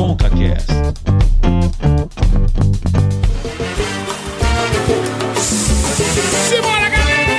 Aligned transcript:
ConcaCast. 0.00 0.72
Simbora, 6.48 6.88
galera! 6.88 7.34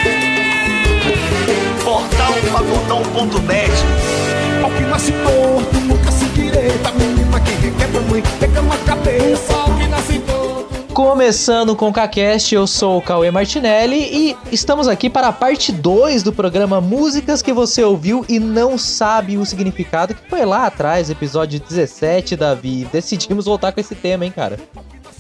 Portal 1.84 2.34
Pagodão.net 2.54 3.72
Ao 4.64 4.70
que 4.70 4.84
nasce 4.84 5.12
torto, 5.12 5.80
nunca 5.88 6.12
se 6.12 6.26
direita. 6.26 6.92
Menina 6.92 7.40
que 7.40 7.54
requebra 7.66 8.02
mãe, 8.02 8.22
pega 8.40 8.62
na 8.62 8.78
cabeça. 8.78 9.61
Começando 11.22 11.76
com 11.76 11.88
o 11.88 11.94
CaCast, 11.94 12.56
eu 12.56 12.66
sou 12.66 12.98
o 12.98 13.02
Cauê 13.02 13.30
Martinelli 13.30 13.96
e 13.96 14.36
estamos 14.52 14.88
aqui 14.88 15.08
para 15.08 15.28
a 15.28 15.32
parte 15.32 15.72
2 15.72 16.24
do 16.24 16.34
programa 16.34 16.82
Músicas 16.82 17.44
que 17.44 17.54
você 17.54 17.84
ouviu 17.84 18.26
e 18.28 18.40
não 18.40 18.76
sabe 18.76 19.38
o 19.38 19.46
significado, 19.46 20.16
que 20.16 20.28
foi 20.28 20.44
lá 20.46 20.66
atrás, 20.66 21.12
episódio 21.12 21.60
17, 21.60 22.36
Davi. 22.36 22.88
Decidimos 22.92 23.46
voltar 23.46 23.72
com 23.72 23.80
esse 23.80 23.94
tema, 23.94 24.26
hein, 24.26 24.32
cara? 24.36 24.58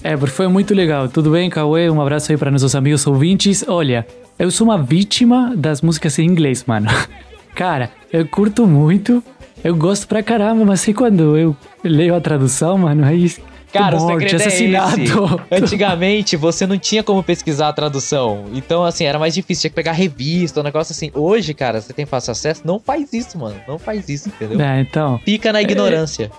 É, 0.04 0.18
porque 0.18 0.34
foi 0.34 0.48
muito 0.48 0.74
legal. 0.74 1.08
Tudo 1.08 1.30
bem, 1.30 1.52
Cauê? 1.52 1.88
Um 1.88 2.02
abraço 2.02 2.32
aí 2.32 2.38
para 2.38 2.50
nossos 2.50 2.74
amigos 2.74 3.06
ouvintes. 3.06 3.64
Olha, 3.68 4.04
eu 4.40 4.50
sou 4.50 4.66
uma 4.66 4.82
vítima 4.82 5.54
das 5.56 5.84
músicas 5.84 6.18
em 6.18 6.26
inglês, 6.26 6.64
mano. 6.66 6.90
Cara, 7.54 7.92
eu 8.12 8.28
curto 8.28 8.66
muito, 8.66 9.24
eu 9.64 9.76
gosto 9.76 10.08
pra 10.08 10.24
caramba, 10.24 10.66
mas 10.66 10.82
sei 10.82 10.96
quando 10.96 11.38
eu 11.38 11.56
leio 11.84 12.16
a 12.16 12.20
tradução, 12.20 12.80
mano, 12.80 13.06
aí. 13.06 13.32
Cara, 13.72 13.98
o 13.98 14.02
morte, 14.02 14.24
segredo 14.24 14.42
é 14.42 14.46
assassinato. 14.48 15.02
esse. 15.02 15.42
Antigamente, 15.64 16.36
você 16.36 16.68
não 16.68 16.78
tinha 16.78 17.04
como 17.04 17.24
pesquisar 17.24 17.70
a 17.70 17.74
tradução. 17.74 18.46
Então, 18.54 18.84
assim, 18.84 19.06
era 19.06 19.18
mais 19.18 19.34
difícil. 19.34 19.62
Tinha 19.62 19.70
que 19.70 19.76
pegar 19.76 19.94
revista, 19.94 20.60
um 20.60 20.64
negócio 20.64 20.92
assim. 20.92 21.12
Hoje, 21.14 21.54
cara, 21.54 21.82
você 21.82 21.94
tem 21.94 22.06
fácil 22.06 22.32
acesso. 22.32 22.62
Não 22.66 22.80
faz 22.80 23.14
isso, 23.14 23.38
mano. 23.38 23.56
Não 23.68 23.80
faz 23.80 24.10
isso, 24.10 24.30
entendeu? 24.30 24.60
É, 24.60 24.82
então, 24.82 25.20
Fica 25.24 25.54
na 25.54 25.62
ignorância. 25.62 26.30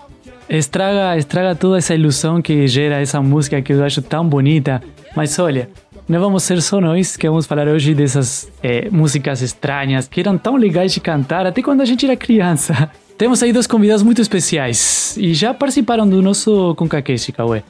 estraga, 0.49 1.17
estraga 1.17 1.55
toda 1.55 1.79
essa 1.79 1.95
ilusão 1.95 2.43
que 2.43 2.67
gera 2.67 3.01
essa 3.01 3.21
música 3.23 3.61
que 3.63 3.73
eu 3.73 3.83
acho 3.83 4.03
tão 4.03 4.27
bonita. 4.27 4.83
Mas 5.17 5.39
olha, 5.39 5.69
não 6.09 6.21
vamos 6.21 6.43
ser 6.43 6.61
só 6.61 6.81
nós 6.81 7.17
que 7.17 7.29
vamos 7.29 7.47
falar 7.47 7.69
hoje 7.69 7.95
dessas 7.95 8.51
eh, 8.63 8.89
músicas 8.91 9.41
estranhas 9.41 10.09
que 10.09 10.21
eram 10.21 10.37
tão 10.37 10.57
legais 10.57 10.93
de 10.93 11.01
cantar 11.01 11.47
até 11.47 11.63
quando 11.63 11.81
a 11.81 11.85
gente 11.85 12.05
era 12.05 12.17
criança. 12.17 12.91
Temos 13.17 13.43
aí 13.43 13.53
dois 13.53 13.67
convidados 13.67 14.03
muito 14.03 14.21
especiais 14.21 15.17
e 15.17 15.35
já 15.35 15.55
participaram 15.55 16.09
do 16.09 16.21
nosso 16.21 16.75
ConcaCast, 16.75 17.33
Cauê. 17.33 17.63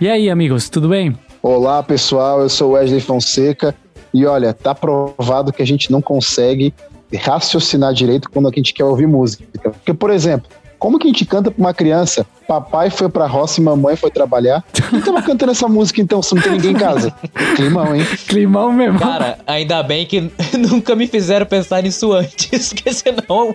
E 0.00 0.08
aí, 0.08 0.28
amigos, 0.28 0.68
tudo 0.68 0.88
bem? 0.88 1.16
Olá 1.42 1.82
pessoal, 1.82 2.40
eu 2.40 2.48
sou 2.48 2.72
Wesley 2.72 3.00
Fonseca 3.00 3.74
e 4.12 4.26
olha, 4.26 4.52
tá 4.52 4.74
provado 4.74 5.52
que 5.52 5.62
a 5.62 5.66
gente 5.66 5.90
não 5.90 6.02
consegue 6.02 6.74
raciocinar 7.18 7.94
direito 7.94 8.30
quando 8.30 8.48
a 8.48 8.52
gente 8.54 8.74
quer 8.74 8.84
ouvir 8.84 9.06
música. 9.06 9.44
Porque, 9.62 9.94
por 9.94 10.10
exemplo, 10.10 10.50
como 10.78 10.98
que 10.98 11.06
a 11.06 11.10
gente 11.10 11.26
canta 11.26 11.50
pra 11.50 11.60
uma 11.60 11.74
criança? 11.74 12.26
Papai 12.48 12.88
foi 12.88 13.08
pra 13.08 13.26
roça 13.26 13.60
e 13.60 13.64
mamãe 13.64 13.96
foi 13.96 14.10
trabalhar. 14.10 14.64
Quem 14.90 15.00
tava 15.00 15.20
cantando 15.22 15.52
essa 15.52 15.68
música 15.68 16.00
então, 16.00 16.22
se 16.22 16.34
não 16.34 16.42
tem 16.42 16.52
ninguém 16.52 16.72
em 16.72 16.78
casa? 16.78 17.14
Climão, 17.54 17.94
hein? 17.94 18.02
Climão 18.26 18.72
mesmo. 18.72 18.98
Cara, 18.98 19.38
ainda 19.46 19.82
bem 19.82 20.06
que 20.06 20.30
nunca 20.58 20.96
me 20.96 21.06
fizeram 21.06 21.44
pensar 21.44 21.82
nisso 21.82 22.12
antes, 22.12 22.72
porque 22.72 22.92
senão. 22.92 23.54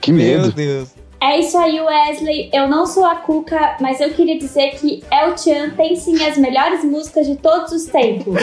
Que 0.00 0.12
Meu 0.12 0.42
medo. 0.42 0.52
Deus. 0.52 0.88
É 1.22 1.38
isso 1.38 1.58
aí, 1.58 1.78
Wesley. 1.78 2.48
Eu 2.52 2.66
não 2.66 2.86
sou 2.86 3.04
a 3.04 3.16
Cuca, 3.16 3.76
mas 3.80 4.00
eu 4.00 4.10
queria 4.10 4.38
dizer 4.38 4.70
que 4.70 5.04
El 5.12 5.36
Chan 5.36 5.70
tem 5.76 5.94
sim 5.94 6.24
as 6.24 6.38
melhores 6.38 6.82
músicas 6.82 7.26
de 7.26 7.36
todos 7.36 7.72
os 7.72 7.84
tempos. 7.84 8.42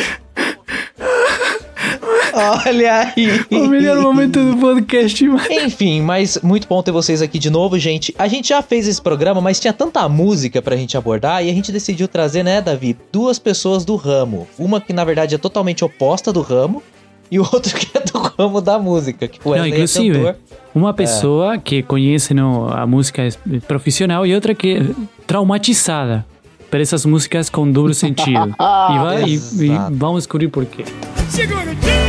Olha 2.33 3.13
aí. 3.15 3.45
O 3.51 3.67
melhor 3.67 3.99
momento 3.99 4.43
do 4.43 4.57
podcast, 4.57 5.27
mano. 5.27 5.41
Enfim, 5.49 6.01
mas 6.01 6.37
muito 6.43 6.67
bom 6.67 6.83
ter 6.83 6.91
vocês 6.91 7.19
aqui 7.19 7.39
de 7.39 7.49
novo, 7.49 7.79
gente. 7.79 8.13
A 8.17 8.27
gente 8.27 8.49
já 8.49 8.61
fez 8.61 8.87
esse 8.87 9.01
programa, 9.01 9.41
mas 9.41 9.59
tinha 9.59 9.73
tanta 9.73 10.07
música 10.07 10.61
pra 10.61 10.75
gente 10.75 10.95
abordar 10.95 11.43
e 11.43 11.49
a 11.49 11.53
gente 11.53 11.71
decidiu 11.71 12.07
trazer, 12.07 12.43
né, 12.43 12.61
Davi, 12.61 12.95
duas 13.11 13.39
pessoas 13.39 13.83
do 13.83 13.95
ramo. 13.95 14.47
Uma 14.59 14.79
que 14.79 14.93
na 14.93 15.03
verdade 15.03 15.33
é 15.33 15.37
totalmente 15.39 15.83
oposta 15.83 16.31
do 16.31 16.41
ramo 16.41 16.83
e 17.31 17.39
o 17.39 17.43
outro 17.43 17.73
que 17.77 17.97
é 17.97 18.01
do 18.01 18.17
ramo 18.37 18.61
da 18.61 18.79
música, 18.79 19.27
que 19.27 19.39
o 19.43 19.49
Não, 19.49 19.51
Wesley 19.51 19.71
é 19.71 19.75
inclusive, 19.75 20.17
cantor. 20.19 20.35
uma 20.73 20.93
pessoa 20.93 21.57
que 21.57 21.83
conhece 21.83 22.33
no, 22.33 22.69
a 22.73 22.85
música 22.87 23.23
profissional 23.67 24.25
e 24.25 24.33
outra 24.33 24.53
que 24.55 24.77
é 24.77 24.81
traumatizada 25.25 26.25
por 26.69 26.81
essas 26.81 27.05
músicas 27.05 27.49
com 27.49 27.69
duplo 27.71 27.93
sentido. 27.97 28.49
e, 28.49 28.99
vai, 28.99 29.23
e, 29.25 29.35
e 29.35 29.69
vamos 29.91 30.23
descobrir 30.23 30.47
por 30.49 30.65
quê. 30.65 30.83
Segura 31.29 31.61
o 31.61 31.75
tio, 31.75 31.81
galera! 31.81 32.07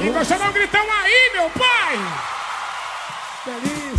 E 0.00 0.08
gostou 0.10 0.38
não 0.38 0.52
gritão 0.52 0.80
aí, 0.80 1.30
meu 1.34 1.50
pai! 1.50 1.98
Delícia! 3.46 3.89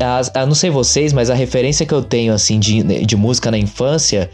As- 0.00 0.30
ah, 0.34 0.46
não 0.46 0.54
sei 0.54 0.70
vocês, 0.70 1.12
mas 1.12 1.30
a 1.30 1.34
referência 1.34 1.84
que 1.86 1.92
eu 1.94 2.02
tenho, 2.02 2.32
assim, 2.32 2.58
de, 2.58 2.82
de 3.04 3.16
música 3.16 3.50
na 3.50 3.58
infância 3.58 4.30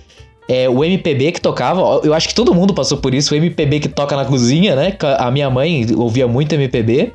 é 0.49 0.69
o 0.69 0.85
MPB 0.85 1.33
que 1.33 1.41
tocava. 1.41 1.81
Eu 2.05 2.15
acho 2.15 2.29
que 2.29 2.35
todo 2.35 2.55
mundo 2.55 2.73
passou 2.73 2.99
por 2.99 3.13
isso. 3.15 3.35
O 3.35 3.37
MPB 3.37 3.81
que 3.81 3.89
toca 3.89 4.15
na 4.17 4.25
cozinha, 4.25 4.77
né? 4.77 4.97
A 5.19 5.31
minha 5.31 5.51
mãe 5.51 5.87
ouvia 5.97 6.29
muito 6.29 6.55
MPB, 6.55 7.13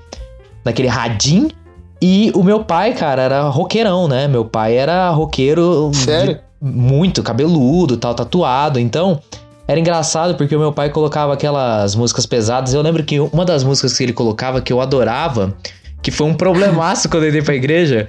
naquele 0.65 0.87
radinho. 0.89 1.49
E 2.01 2.31
o 2.35 2.43
meu 2.43 2.63
pai, 2.63 2.93
cara, 2.93 3.21
era 3.21 3.41
roqueirão, 3.43 4.07
né? 4.07 4.27
Meu 4.27 4.43
pai 4.43 4.75
era 4.75 5.09
roqueiro. 5.11 5.91
Sério? 5.93 6.39
muito, 6.61 7.23
cabeludo, 7.23 7.97
tal, 7.97 8.13
tatuado. 8.13 8.79
Então, 8.79 9.19
era 9.67 9.79
engraçado 9.79 10.35
porque 10.35 10.55
o 10.55 10.59
meu 10.59 10.71
pai 10.71 10.89
colocava 10.91 11.33
aquelas 11.33 11.95
músicas 11.95 12.25
pesadas. 12.27 12.73
Eu 12.73 12.81
lembro 12.83 13.03
que 13.03 13.19
uma 13.19 13.43
das 13.43 13.63
músicas 13.63 13.97
que 13.97 14.03
ele 14.03 14.13
colocava 14.13 14.61
que 14.61 14.71
eu 14.71 14.79
adorava, 14.79 15.55
que 16.01 16.11
foi 16.11 16.27
um 16.27 16.33
problemaço 16.33 17.07
quando 17.09 17.23
eu 17.23 17.29
entrei 17.29 17.41
pra 17.41 17.55
igreja, 17.55 18.07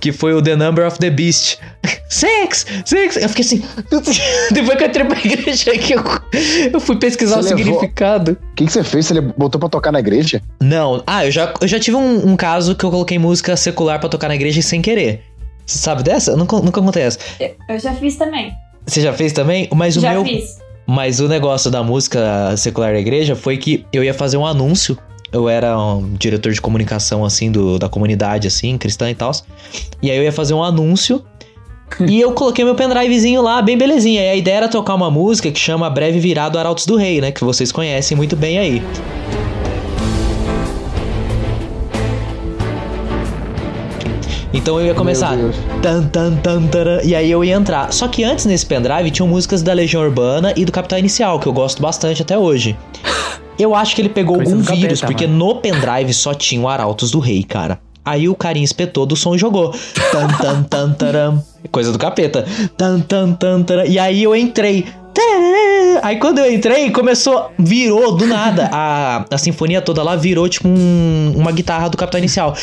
que 0.00 0.12
foi 0.12 0.34
o 0.34 0.42
The 0.42 0.56
Number 0.56 0.86
of 0.86 0.98
the 0.98 1.10
Beast. 1.10 1.58
Six! 2.08 2.66
Six! 2.84 3.16
Eu 3.16 3.28
fiquei 3.28 3.44
assim. 3.44 3.62
Depois 4.52 4.76
que 4.78 4.84
eu 4.84 4.88
entrei 4.88 5.04
pra 5.04 5.18
igreja, 5.18 5.70
que 5.78 5.94
eu, 5.94 6.02
eu 6.72 6.80
fui 6.80 6.96
pesquisar 6.96 7.36
Você 7.36 7.54
o 7.54 7.56
levou- 7.56 7.74
significado. 7.74 8.32
O 8.52 8.54
que, 8.54 8.66
que 8.66 8.72
você 8.72 8.84
fez? 8.84 9.06
Você 9.06 9.20
botou 9.20 9.58
pra 9.58 9.68
tocar 9.68 9.90
na 9.92 9.98
igreja? 10.00 10.40
Não, 10.60 11.02
ah, 11.06 11.24
eu 11.26 11.30
já, 11.30 11.52
eu 11.60 11.66
já 11.66 11.80
tive 11.80 11.96
um, 11.96 12.28
um 12.30 12.36
caso 12.36 12.74
que 12.74 12.84
eu 12.84 12.90
coloquei 12.90 13.18
música 13.18 13.56
secular 13.56 13.98
pra 13.98 14.08
tocar 14.08 14.28
na 14.28 14.34
igreja 14.34 14.60
sem 14.62 14.80
querer. 14.82 15.22
Você 15.66 15.78
sabe 15.78 16.02
dessa? 16.02 16.32
Eu 16.32 16.36
nunca, 16.36 16.56
nunca 16.58 16.80
contei 16.80 17.02
essa. 17.04 17.18
Eu 17.68 17.78
já 17.78 17.92
fiz 17.94 18.16
também. 18.16 18.52
Você 18.86 19.00
já 19.00 19.12
fez 19.14 19.32
também? 19.32 19.68
Mas 19.74 19.96
o 19.96 20.00
já 20.00 20.12
meu. 20.12 20.24
fiz. 20.24 20.58
Mas 20.86 21.18
o 21.20 21.26
negócio 21.28 21.70
da 21.70 21.82
música 21.82 22.54
secular 22.58 22.92
da 22.92 22.98
igreja 23.00 23.34
foi 23.34 23.56
que 23.56 23.86
eu 23.90 24.04
ia 24.04 24.12
fazer 24.12 24.36
um 24.36 24.44
anúncio. 24.46 24.96
Eu 25.34 25.48
era 25.48 25.76
um 25.76 26.14
diretor 26.14 26.52
de 26.52 26.60
comunicação, 26.60 27.24
assim, 27.24 27.50
do, 27.50 27.76
da 27.76 27.88
comunidade, 27.88 28.46
assim, 28.46 28.78
cristã 28.78 29.10
e 29.10 29.16
tal. 29.16 29.32
E 30.00 30.08
aí 30.08 30.16
eu 30.16 30.22
ia 30.22 30.30
fazer 30.30 30.54
um 30.54 30.62
anúncio. 30.62 31.24
e 32.06 32.20
eu 32.20 32.30
coloquei 32.30 32.64
meu 32.64 32.76
pendrivezinho 32.76 33.42
lá, 33.42 33.60
bem 33.60 33.76
belezinha. 33.76 34.22
E 34.22 34.28
a 34.28 34.36
ideia 34.36 34.58
era 34.58 34.68
tocar 34.68 34.94
uma 34.94 35.10
música 35.10 35.50
que 35.50 35.58
chama 35.58 35.90
Breve 35.90 36.20
Virado 36.20 36.56
Arautos 36.56 36.86
do 36.86 36.94
Rei, 36.94 37.20
né? 37.20 37.32
Que 37.32 37.42
vocês 37.42 37.72
conhecem 37.72 38.16
muito 38.16 38.36
bem 38.36 38.60
aí. 38.60 38.82
Então 44.52 44.78
eu 44.78 44.86
ia 44.86 44.94
começar. 44.94 45.36
Tan, 45.82 46.06
tan, 46.06 46.36
tan, 46.36 46.62
taran, 46.68 47.00
e 47.02 47.12
aí 47.12 47.28
eu 47.28 47.44
ia 47.44 47.56
entrar. 47.56 47.92
Só 47.92 48.06
que 48.06 48.22
antes 48.22 48.46
nesse 48.46 48.64
pendrive 48.64 49.10
tinham 49.10 49.26
músicas 49.26 49.64
da 49.64 49.72
Legião 49.72 50.00
Urbana 50.00 50.54
e 50.56 50.64
do 50.64 50.70
Capital 50.70 51.00
Inicial, 51.00 51.40
que 51.40 51.48
eu 51.48 51.52
gosto 51.52 51.82
bastante 51.82 52.22
até 52.22 52.38
hoje. 52.38 52.76
Eu 53.58 53.74
acho 53.74 53.94
que 53.94 54.02
ele 54.02 54.08
pegou 54.08 54.36
Coisa 54.36 54.52
algum 54.52 54.64
capeta, 54.64 54.80
vírus, 54.80 55.00
porque 55.00 55.26
mano. 55.26 55.38
no 55.46 55.54
pendrive 55.56 56.12
só 56.12 56.34
tinha 56.34 56.60
o 56.60 56.68
Arautos 56.68 57.10
do 57.10 57.18
Rei, 57.20 57.42
cara. 57.44 57.78
Aí 58.04 58.28
o 58.28 58.34
carinha 58.34 58.64
espetou 58.64 59.06
do 59.06 59.16
som 59.16 59.34
e 59.34 59.38
jogou. 59.38 59.72
Tan, 60.12 60.28
tan, 60.28 60.62
tan, 60.64 60.92
taram. 60.92 61.42
Coisa 61.70 61.90
do 61.90 61.98
capeta. 61.98 62.44
Tan, 62.76 63.00
tan, 63.00 63.32
tan, 63.32 63.62
taram. 63.62 63.86
E 63.86 63.98
aí 63.98 64.22
eu 64.22 64.36
entrei. 64.36 64.84
Aí 66.02 66.16
quando 66.16 66.38
eu 66.40 66.52
entrei, 66.52 66.90
começou, 66.90 67.50
virou 67.58 68.14
do 68.16 68.26
nada. 68.26 68.68
A, 68.72 69.24
a 69.30 69.38
sinfonia 69.38 69.80
toda 69.80 70.02
lá 70.02 70.16
virou 70.16 70.46
tipo 70.48 70.68
um- 70.68 71.32
uma 71.36 71.50
guitarra 71.52 71.88
do 71.88 71.96
Capital 71.96 72.18
Inicial. 72.18 72.54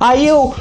Aí 0.00 0.26
eu, 0.26 0.54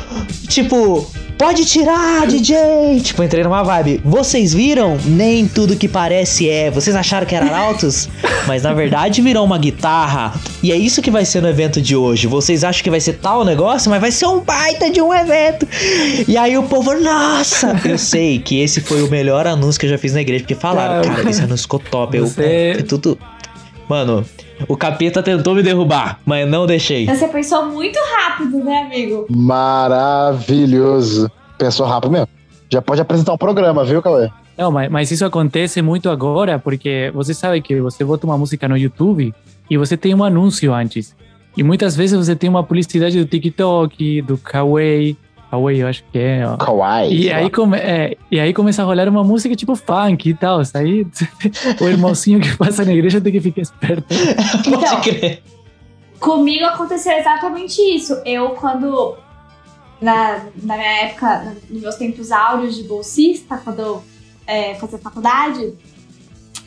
tipo, 0.48 1.06
pode 1.44 1.66
tirar, 1.66 2.26
DJ. 2.26 3.02
Tipo, 3.04 3.22
entrei 3.22 3.44
numa 3.44 3.62
vibe. 3.64 4.00
Vocês 4.06 4.54
viram? 4.54 4.98
Nem 5.06 5.46
tudo 5.46 5.76
que 5.76 5.90
parece 5.90 6.50
é. 6.50 6.72
Vocês 6.72 6.96
acharam 6.96 7.28
que 7.28 7.36
era 7.36 7.46
Arautos? 7.46 8.08
Mas 8.48 8.64
na 8.64 8.74
verdade 8.74 9.22
virou 9.22 9.44
uma 9.44 9.58
guitarra. 9.58 10.34
E 10.62 10.72
é 10.72 10.78
isso 10.78 11.02
que 11.02 11.12
vai 11.12 11.26
ser 11.26 11.42
no 11.42 11.50
evento 11.50 11.82
de 11.82 11.98
hoje. 11.98 12.28
Vocês 12.28 12.64
acham 12.64 12.82
que 12.82 12.90
vai 12.90 13.02
ser 13.02 13.14
tal 13.14 13.44
negócio, 13.44 13.90
mas 13.92 14.00
vai 14.00 14.12
ser 14.12 14.26
um 14.26 14.40
baita 14.40 14.90
de 14.90 15.02
um 15.02 15.14
evento. 15.14 15.68
E 16.28 16.38
aí 16.38 16.58
o 16.58 16.64
povo, 16.64 16.94
nossa! 17.00 17.80
Eu 17.86 17.98
sei 17.98 18.40
que 18.40 18.62
esse 18.62 18.80
foi 18.82 19.02
o 19.04 19.10
melhor 19.10 19.46
anúncio 19.46 19.80
que 19.80 19.86
eu 19.86 19.90
já 19.90 19.98
fiz 19.98 20.14
na 20.14 20.22
igreja, 20.22 20.44
porque 20.44 20.56
falaram, 20.56 21.02
Cara, 21.10 21.30
esse 21.30 21.42
anúncio 21.42 21.64
ficou 21.64 21.80
top. 21.80 22.18
Eu, 22.18 22.28
você- 22.28 22.76
é 22.80 22.82
tudo. 22.84 23.18
Mano, 23.90 24.26
o 24.68 24.78
capeta 24.78 25.24
tentou 25.24 25.56
me 25.56 25.64
derrubar, 25.64 26.20
mas 26.26 26.48
não 26.48 26.66
deixei. 26.66 27.06
Você 27.06 27.28
pensou 27.28 27.66
muito 27.68 28.00
rápido, 28.16 28.64
né, 28.64 28.84
amigo? 28.84 29.26
Maravilhoso. 29.30 31.32
Pensou 31.58 31.86
rápido 31.86 32.12
mesmo. 32.12 32.28
Já 32.70 32.82
pode 32.82 33.02
apresentar 33.02 33.34
um 33.34 33.38
programa, 33.38 33.84
viu, 33.84 34.02
Cauê? 34.02 34.30
Não, 34.58 34.72
mas, 34.72 34.90
mas 34.90 35.12
isso 35.12 35.26
acontece 35.26 35.82
muito 35.82 36.10
agora 36.10 36.60
porque 36.60 37.12
você 37.14 37.34
sabe 37.34 37.62
que 37.62 37.80
você 37.80 38.04
bota 38.04 38.26
uma 38.26 38.38
música 38.38 38.68
no 38.68 38.78
YouTube 38.78 39.34
e 39.70 39.78
você 39.78 39.98
tem 39.98 40.14
um 40.14 40.24
anúncio 40.24 40.74
antes. 40.74 41.16
E 41.56 41.64
muitas 41.64 41.96
vezes 41.96 42.18
você 42.18 42.36
tem 42.36 42.50
uma 42.50 42.64
publicidade 42.64 43.20
do 43.20 43.26
TikTok, 43.26 44.22
do 44.24 44.38
Kawaii. 44.38 45.18
Kawaii, 45.54 45.80
eu 45.82 45.88
acho 45.88 46.04
que 46.12 46.18
é. 46.18 46.48
Ó. 46.48 46.58
Kawaii. 46.58 47.26
E 47.26 47.32
aí, 47.32 47.48
come, 47.52 47.78
é, 47.78 48.18
e 48.32 48.40
aí 48.40 48.52
começa 48.56 48.82
a 48.82 48.86
rolar 48.86 49.08
uma 49.08 49.24
música 49.24 49.56
tipo 49.56 49.76
funk 49.76 50.28
e 50.28 50.34
tal. 50.34 50.60
Aí 50.74 51.06
o 51.80 51.88
irmãozinho 51.88 52.40
que 52.40 52.58
passa 52.58 52.84
na 52.84 52.92
igreja 52.92 53.22
tem 53.22 53.32
que 53.32 53.40
ficar 53.40 53.62
esperto. 53.62 54.08
Pode 54.66 54.68
Então. 54.68 55.02
crer. 55.02 55.44
Comigo 56.20 56.66
aconteceu 56.66 57.14
exatamente 57.14 57.80
isso. 57.80 58.20
Eu, 58.26 58.50
quando. 58.52 59.16
Na, 60.02 60.44
na 60.64 60.76
minha 60.76 61.02
época, 61.04 61.56
nos 61.70 61.82
meus 61.82 61.96
tempos 61.96 62.32
áureos 62.32 62.76
de 62.76 62.84
bolsista, 62.84 63.56
quando 63.64 63.80
eu 63.80 64.04
é, 64.48 64.74
fazia 64.76 64.98
faculdade, 64.98 65.72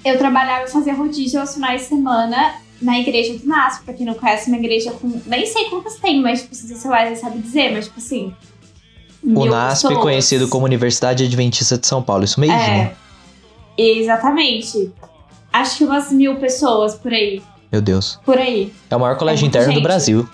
eu 0.05 0.17
trabalhava 0.17 0.65
e 0.65 0.71
fazia 0.71 0.95
rodízio 0.95 1.41
aos 1.41 1.53
finais 1.55 1.83
de 1.83 1.89
semana 1.89 2.55
na 2.81 2.99
igreja 3.01 3.37
do 3.37 3.47
NASP. 3.47 3.85
Pra 3.85 3.95
quem 3.95 4.07
não 4.07 4.15
conhece, 4.15 4.49
uma 4.49 4.59
igreja 4.59 4.93
com. 4.93 5.21
Nem 5.27 5.45
sei 5.45 5.65
quantas 5.65 5.97
tem, 5.97 6.23
mas 6.23 6.43
tipo, 6.43 6.55
se 6.55 6.73
você 6.73 6.89
Wesley 6.89 7.17
sabe 7.17 7.39
dizer, 7.41 7.73
mas 7.73 7.87
tipo 7.87 7.99
assim. 7.99 8.33
O 9.23 9.29
mil 9.43 9.47
NASP, 9.47 9.83
pessoas. 9.89 10.03
conhecido 10.03 10.49
como 10.49 10.65
Universidade 10.65 11.25
Adventista 11.25 11.77
de 11.79 11.87
São 11.87 12.03
Paulo, 12.03 12.25
isso 12.25 12.39
mesmo? 12.41 12.55
É, 12.57 12.93
exatamente. 13.79 14.91
Acho 15.53 15.79
que 15.79 15.85
umas 15.85 16.13
mil 16.13 16.37
pessoas 16.37 16.95
por 16.95 17.13
aí. 17.13 17.43
Meu 17.73 17.81
Deus. 17.81 18.19
Por 18.25 18.39
aí. 18.39 18.73
É 18.91 18.97
o 18.97 19.01
maior 19.01 19.17
colégio 19.17 19.45
muita 19.45 19.59
interno 19.59 19.73
do 19.73 19.77
gente. 19.79 19.83
Brasil. 19.85 20.29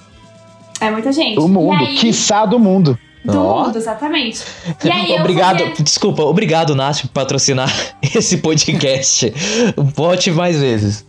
É 0.80 0.90
muita 0.90 1.12
gente. 1.12 1.36
Do 1.36 1.48
mundo, 1.48 1.82
E 1.82 1.86
aí, 1.86 1.96
quiçá 1.96 2.44
do 2.44 2.58
mundo. 2.58 2.98
Do 3.24 3.38
Ó. 3.40 3.64
mundo, 3.66 3.78
exatamente. 3.78 4.42
E 4.84 4.90
aí 4.90 5.12
eu 5.14 5.20
obrigado, 5.20 5.60
fazia- 5.60 5.84
desculpa, 5.84 6.22
obrigado, 6.24 6.74
NASP, 6.74 7.06
por 7.06 7.12
patrocinar 7.14 7.70
esse 8.02 8.38
podcast. 8.38 9.32
Volte 9.76 10.30
mais 10.32 10.58
vezes. 10.60 11.06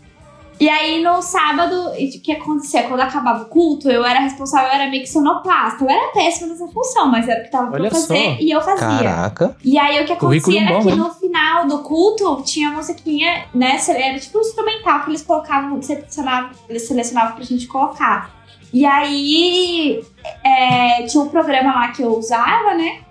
E 0.59 0.69
aí, 0.69 1.03
no 1.03 1.21
sábado, 1.21 1.89
o 1.89 2.21
que 2.21 2.31
acontecia? 2.31 2.83
Quando 2.83 3.01
acabava 3.01 3.43
o 3.43 3.45
culto, 3.47 3.89
eu 3.89 4.05
era 4.05 4.19
responsável, 4.19 4.67
eu 4.67 4.73
era 4.73 4.89
meio 4.89 5.03
que 5.03 5.09
sonoplasta. 5.09 5.83
Eu 5.83 5.89
era 5.89 6.11
péssima 6.11 6.47
nessa 6.47 6.67
função, 6.67 7.09
mas 7.09 7.27
era 7.27 7.41
o 7.41 7.43
que 7.43 7.51
tava 7.51 7.67
pra 7.67 7.79
Olha 7.81 7.91
fazer 7.91 8.07
só. 8.07 8.37
e 8.39 8.51
eu 8.51 8.61
fazia. 8.61 8.87
Caraca. 8.87 9.57
E 9.63 9.77
aí, 9.77 10.01
o 10.01 10.05
que 10.05 10.13
acontecia 10.13 10.61
era 10.61 10.79
bom, 10.79 10.85
que 10.85 10.95
no 10.95 11.11
final 11.11 11.67
do 11.67 11.79
culto 11.79 12.43
tinha 12.43 12.69
uma 12.69 12.77
musiquinha, 12.77 13.45
né? 13.53 13.77
Era 13.89 14.19
tipo 14.19 14.37
um 14.37 14.41
instrumental 14.41 15.03
que 15.03 15.09
eles 15.09 15.23
colocavam, 15.23 15.81
selecionavam, 15.81 16.51
eles 16.69 16.87
selecionavam 16.87 17.35
pra 17.35 17.43
gente 17.43 17.67
colocar. 17.67 18.31
E 18.71 18.85
aí, 18.85 20.03
é, 20.43 21.03
tinha 21.03 21.23
um 21.23 21.29
programa 21.29 21.73
lá 21.73 21.87
que 21.89 22.01
eu 22.01 22.17
usava, 22.17 22.73
né? 22.75 23.01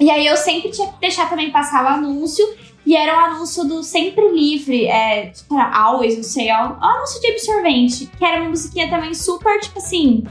E 0.00 0.10
aí, 0.10 0.26
eu 0.26 0.36
sempre 0.36 0.70
tinha 0.70 0.88
que 0.88 1.00
deixar 1.00 1.28
também 1.28 1.50
passar 1.50 1.84
o 1.84 1.88
anúncio. 1.88 2.46
E 2.88 2.96
era 2.96 3.18
um 3.18 3.20
anúncio 3.20 3.64
do 3.64 3.82
Sempre 3.82 4.30
Livre, 4.30 4.86
é, 4.86 5.26
tipo, 5.26 5.54
Always, 5.58 6.16
não 6.16 6.22
sei, 6.22 6.48
é 6.48 6.56
um, 6.56 6.82
anúncio 6.82 7.20
de 7.20 7.32
absorvente. 7.32 8.06
Que 8.16 8.24
era 8.24 8.40
uma 8.40 8.48
musiquinha 8.48 8.88
também 8.88 9.12
super, 9.12 9.60
tipo 9.60 9.78
assim, 9.78 10.24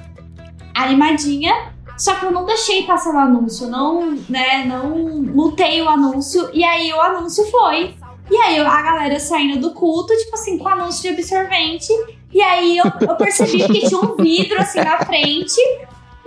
animadinha. 0.74 1.54
Só 2.00 2.16
que 2.16 2.26
eu 2.26 2.32
não 2.32 2.48
deixei 2.48 2.82
passar 2.82 3.14
o 3.14 3.18
anúncio, 3.20 3.68
não, 3.68 4.10
né, 4.28 4.66
não 4.66 4.90
mutei 5.22 5.84
o 5.84 5.88
anúncio. 5.88 6.50
E 6.52 6.64
aí 6.64 6.92
o 6.92 7.00
anúncio 7.00 7.46
foi. 7.52 7.94
E 8.28 8.36
aí 8.36 8.60
a 8.60 8.82
galera 8.82 9.20
saindo 9.20 9.62
do 9.62 9.76
culto, 9.76 10.18
tipo 10.18 10.34
assim, 10.34 10.58
com 10.58 10.68
anúncio 10.68 11.04
de 11.04 11.10
absorvente. 11.10 11.94
E 12.34 12.42
aí 12.42 12.76
eu, 12.80 12.86
eu 12.86 13.16
percebi 13.18 13.68
que 13.68 13.88
tinha 13.88 14.02
um 14.02 14.16
vidro 14.16 14.60
assim 14.60 14.80
na 14.80 14.98
frente. 15.06 15.62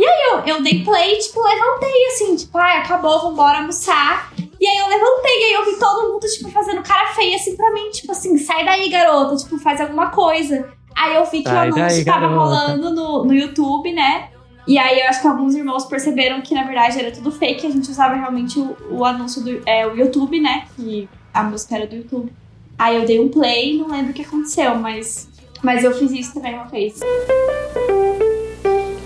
E 0.00 0.06
aí 0.06 0.30
eu, 0.32 0.54
eu 0.56 0.62
dei 0.62 0.82
play, 0.82 1.18
tipo, 1.18 1.42
levantei 1.42 2.06
assim, 2.06 2.34
tipo, 2.34 2.56
ai, 2.56 2.78
acabou, 2.78 3.20
vambora 3.20 3.58
almoçar. 3.58 4.32
E 4.58 4.66
aí 4.66 4.78
eu 4.78 4.88
levantei, 4.88 5.40
e 5.40 5.44
aí 5.44 5.52
eu 5.52 5.64
vi 5.66 5.78
todo 5.78 6.10
mundo, 6.10 6.26
tipo, 6.26 6.50
fazendo 6.50 6.82
cara 6.82 7.08
feia 7.12 7.36
assim 7.36 7.54
pra 7.54 7.70
mim, 7.70 7.90
tipo 7.90 8.10
assim, 8.10 8.38
sai 8.38 8.64
daí, 8.64 8.88
garota, 8.88 9.36
tipo, 9.36 9.58
faz 9.58 9.78
alguma 9.78 10.08
coisa. 10.08 10.70
Aí 10.96 11.16
eu 11.16 11.24
vi 11.26 11.42
que 11.42 11.50
Sai 11.50 11.70
o 11.70 11.74
anúncio 11.74 11.96
daí, 11.96 12.04
tava 12.06 12.20
garota. 12.20 12.38
rolando 12.38 12.94
no, 12.94 13.24
no 13.26 13.34
YouTube, 13.34 13.92
né? 13.92 14.30
E 14.66 14.78
aí 14.78 15.00
eu 15.00 15.08
acho 15.08 15.20
que 15.20 15.28
alguns 15.28 15.54
irmãos 15.54 15.84
perceberam 15.84 16.40
que 16.40 16.54
na 16.54 16.64
verdade 16.64 16.98
era 16.98 17.10
tudo 17.10 17.30
fake, 17.30 17.66
a 17.66 17.70
gente 17.70 17.90
usava 17.90 18.14
realmente 18.14 18.58
o, 18.58 18.76
o 18.90 19.04
anúncio 19.04 19.42
do 19.42 19.62
é, 19.66 19.86
o 19.86 19.94
YouTube, 19.94 20.40
né? 20.40 20.64
Que 20.76 21.08
a 21.34 21.42
música 21.42 21.76
era 21.76 21.86
do 21.86 21.96
YouTube. 21.96 22.32
Aí 22.78 22.96
eu 22.96 23.04
dei 23.04 23.20
um 23.20 23.28
play, 23.28 23.76
não 23.76 23.88
lembro 23.88 24.12
o 24.12 24.14
que 24.14 24.22
aconteceu, 24.22 24.74
mas, 24.76 25.28
mas 25.62 25.84
eu 25.84 25.92
fiz 25.94 26.10
isso 26.12 26.32
também 26.32 26.54
uma 26.54 26.64
vez. 26.64 27.00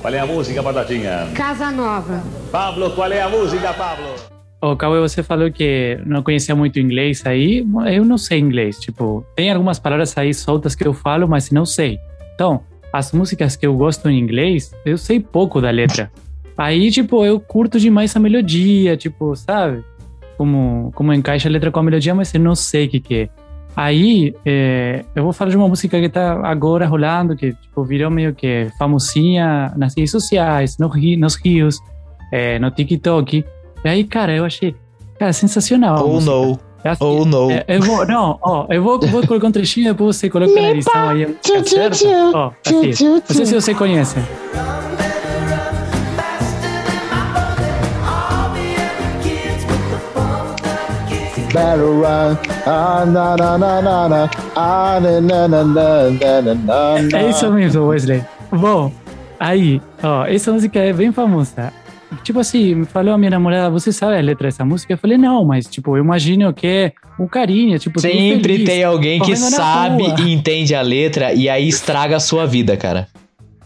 Qual 0.04 0.12
é 0.12 0.18
a 0.18 0.26
música, 0.26 0.60
Batatinha? 0.60 1.30
Casa 1.34 1.70
Nova. 1.70 2.22
Pablo, 2.52 2.90
qual 2.90 3.10
é 3.10 3.22
a 3.22 3.28
música, 3.30 3.72
Pablo? 3.72 4.14
Ô, 4.60 4.76
Cauê, 4.76 5.00
você 5.00 5.22
falou 5.22 5.50
que 5.50 5.98
não 6.04 6.22
conhecia 6.22 6.54
muito 6.54 6.78
inglês 6.78 7.24
aí. 7.24 7.66
Eu 7.86 8.04
não 8.04 8.18
sei 8.18 8.38
inglês. 8.38 8.78
Tipo, 8.78 9.24
tem 9.34 9.50
algumas 9.50 9.78
palavras 9.78 10.14
aí 10.18 10.34
soltas 10.34 10.74
que 10.74 10.86
eu 10.86 10.92
falo, 10.92 11.26
mas 11.26 11.50
não 11.50 11.64
sei. 11.64 11.98
Então, 12.34 12.60
as 12.92 13.12
músicas 13.12 13.56
que 13.56 13.66
eu 13.66 13.74
gosto 13.78 14.10
em 14.10 14.18
inglês, 14.18 14.74
eu 14.84 14.98
sei 14.98 15.18
pouco 15.18 15.58
da 15.58 15.70
letra. 15.70 16.12
Aí, 16.54 16.90
tipo, 16.90 17.24
eu 17.24 17.40
curto 17.40 17.80
demais 17.80 18.14
a 18.14 18.20
melodia, 18.20 18.98
tipo, 18.98 19.34
sabe? 19.34 19.82
Como, 20.36 20.92
como 20.94 21.14
encaixa 21.14 21.48
a 21.48 21.50
letra 21.50 21.70
com 21.70 21.80
a 21.80 21.82
melodia, 21.82 22.14
mas 22.14 22.34
eu 22.34 22.40
não 22.40 22.54
sei 22.54 22.84
o 22.84 22.90
que, 22.90 23.00
que 23.00 23.14
é. 23.14 23.28
Aí, 23.76 24.34
é, 24.46 25.04
eu 25.16 25.24
vou 25.24 25.32
falar 25.32 25.50
de 25.50 25.56
uma 25.56 25.68
música 25.68 26.00
que 26.00 26.08
tá 26.08 26.40
agora 26.44 26.86
rolando, 26.86 27.36
que 27.36 27.52
tipo, 27.54 27.82
virou 27.84 28.10
meio 28.10 28.32
que 28.32 28.68
famosinha 28.78 29.72
nas 29.76 29.96
redes 29.96 30.12
sociais, 30.12 30.78
no, 30.78 30.88
nos 31.18 31.34
rios, 31.34 31.78
é, 32.30 32.58
no 32.58 32.70
TikTok. 32.70 33.44
E 33.84 33.88
aí, 33.88 34.04
cara, 34.04 34.32
eu 34.32 34.44
achei, 34.44 34.76
cara, 35.18 35.32
sensacional. 35.32 36.08
Oh 36.08 36.20
É 36.84 36.90
assim, 36.90 37.04
oh 37.04 37.24
no. 37.24 37.50
é, 37.50 37.64
eu 37.66 37.80
vou, 37.80 38.06
não, 38.06 38.38
ó, 38.42 38.66
eu 38.70 38.82
vou, 38.82 39.00
vou 39.00 39.26
colocar 39.26 39.48
um 39.48 39.52
trechinho 39.52 39.86
e 39.86 39.90
depois 39.90 40.16
você 40.16 40.30
coloca 40.30 40.52
na 40.52 40.70
edição 40.70 41.08
aí. 41.08 41.36
certa. 41.64 42.06
Ó, 42.32 42.52
aqui. 42.64 43.04
Não 43.04 43.22
sei 43.26 43.46
se 43.46 43.54
você 43.54 43.74
conhece. 43.74 44.16
better 51.54 51.86
run. 51.86 52.36
Ah, 52.66 53.06
na, 53.06 53.36
na, 53.36 53.56
na, 53.56 53.80
na, 53.80 54.08
na. 54.08 54.30
Ah, 54.56 54.98
na, 55.00 55.20
na, 55.20 55.48
na, 55.48 55.64
na, 55.64 56.10
na, 56.10 56.42
na, 56.42 57.02
na. 57.02 57.18
É 57.18 57.30
isso 57.30 57.50
mesmo, 57.52 57.86
Wesley. 57.86 58.22
Bom, 58.50 58.92
aí, 59.38 59.80
ó, 60.02 60.26
essa 60.26 60.52
música 60.52 60.80
é 60.80 60.92
bem 60.92 61.12
famosa. 61.12 61.72
Tipo 62.22 62.40
assim, 62.40 62.74
me 62.74 62.84
falou 62.84 63.14
a 63.14 63.18
minha 63.18 63.30
namorada, 63.30 63.70
você 63.70 63.92
sabe 63.92 64.16
a 64.16 64.20
letra 64.20 64.48
dessa 64.48 64.64
música? 64.64 64.92
Eu 64.92 64.98
falei, 64.98 65.18
não, 65.18 65.44
mas 65.44 65.66
tipo, 65.66 65.96
eu 65.96 66.04
imagino 66.04 66.52
que 66.52 66.66
é 66.66 66.92
um 67.18 67.26
carinha, 67.26 67.78
tipo... 67.78 68.00
Sempre 68.00 68.54
feliz, 68.54 68.68
tem 68.68 68.84
alguém 68.84 69.20
que 69.20 69.34
sabe 69.36 70.04
rua. 70.04 70.20
e 70.20 70.32
entende 70.32 70.74
a 70.74 70.82
letra 70.82 71.32
e 71.32 71.48
aí 71.48 71.66
estraga 71.68 72.16
a 72.16 72.20
sua 72.20 72.46
vida, 72.46 72.76
cara. 72.76 73.08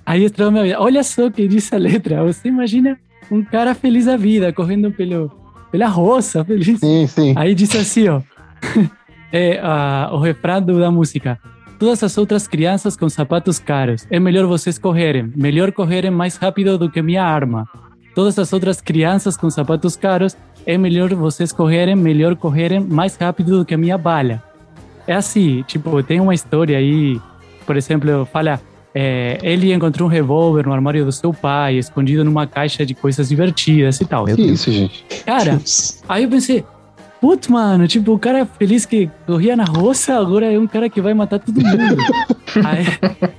Aí 0.05 0.25
estragou 0.25 0.53
minha 0.53 0.65
vida. 0.65 0.81
Olha 0.81 1.03
só 1.03 1.27
o 1.27 1.31
que 1.31 1.47
disse 1.47 1.75
a 1.75 1.79
letra. 1.79 2.25
Você 2.25 2.49
imagina 2.49 2.99
um 3.31 3.45
cara 3.45 3.75
feliz 3.75 4.09
a 4.09 4.17
vida, 4.17 4.51
correndo 4.53 4.91
pelo 4.91 5.31
pela 5.71 5.87
roça, 5.87 6.45
feliz. 6.45 6.79
Sim, 6.81 7.07
sim. 7.07 7.35
Aí 7.37 7.55
diz 7.55 7.75
assim, 7.75 8.09
ó. 8.09 8.21
é 9.33 9.61
ah, 9.63 10.11
o 10.13 10.19
refrão 10.19 10.63
da 10.63 10.91
música. 10.91 11.39
Todas 11.79 12.03
as 12.03 12.19
outras 12.19 12.49
crianças 12.49 12.97
com 12.97 13.09
sapatos 13.09 13.59
caros. 13.59 14.07
É 14.11 14.19
melhor 14.19 14.47
vocês 14.47 14.79
correrem. 14.79 15.33
Melhor 15.37 15.71
correrem 15.71 16.11
mais 16.11 16.37
rápido 16.37 16.77
do 16.77 16.91
que 16.91 17.01
minha 17.01 17.25
arma. 17.25 17.69
Todas 18.15 18.39
as 18.39 18.53
outras 18.53 18.81
crianças 18.81 19.37
com 19.37 19.49
sapatos 19.49 19.95
caros. 19.95 20.37
É 20.67 20.77
melhor 20.77 21.15
vocês 21.15 21.53
correrem. 21.53 21.95
Melhor 21.95 22.35
correrem 22.35 22.81
mais 22.81 23.17
rápido 23.17 23.59
do 23.59 23.65
que 23.65 23.77
minha 23.77 23.97
bala. 23.97 24.43
É 25.07 25.15
assim, 25.15 25.63
tipo, 25.69 26.03
tem 26.03 26.21
uma 26.21 26.35
história 26.35 26.77
aí. 26.77 27.21
Por 27.65 27.77
exemplo, 27.77 28.25
fala. 28.27 28.61
É, 28.95 29.39
ele 29.43 29.73
encontrou 29.73 30.09
um 30.09 30.11
revólver 30.11 30.67
no 30.67 30.73
armário 30.73 31.05
do 31.05 31.13
seu 31.13 31.33
pai, 31.33 31.77
escondido 31.77 32.25
numa 32.25 32.47
caixa 32.47 32.85
de 32.87 32.95
coisas 32.95 33.29
divertidas 33.29 34.01
e 34.01 34.05
tal. 34.07 34.25
Que 34.25 34.41
isso, 34.43 34.71
gente? 34.73 35.05
Cara, 35.25 35.61
Aí 36.09 36.25
eu 36.25 36.29
pensei, 36.31 36.65
putz, 37.21 37.49
mano, 37.49 37.87
tipo, 37.87 38.13
o 38.13 38.19
cara 38.19 38.47
feliz 38.47 38.87
que 38.87 39.11
corria 39.27 39.55
na 39.57 39.65
roça, 39.65 40.17
agora 40.19 40.53
é 40.53 40.59
um 40.59 40.67
cara 40.67 40.89
que 40.89 41.01
vai 41.01 41.15
matar 41.15 41.39
todo 41.39 41.55
mundo. 41.61 41.97
aí, 42.65 42.85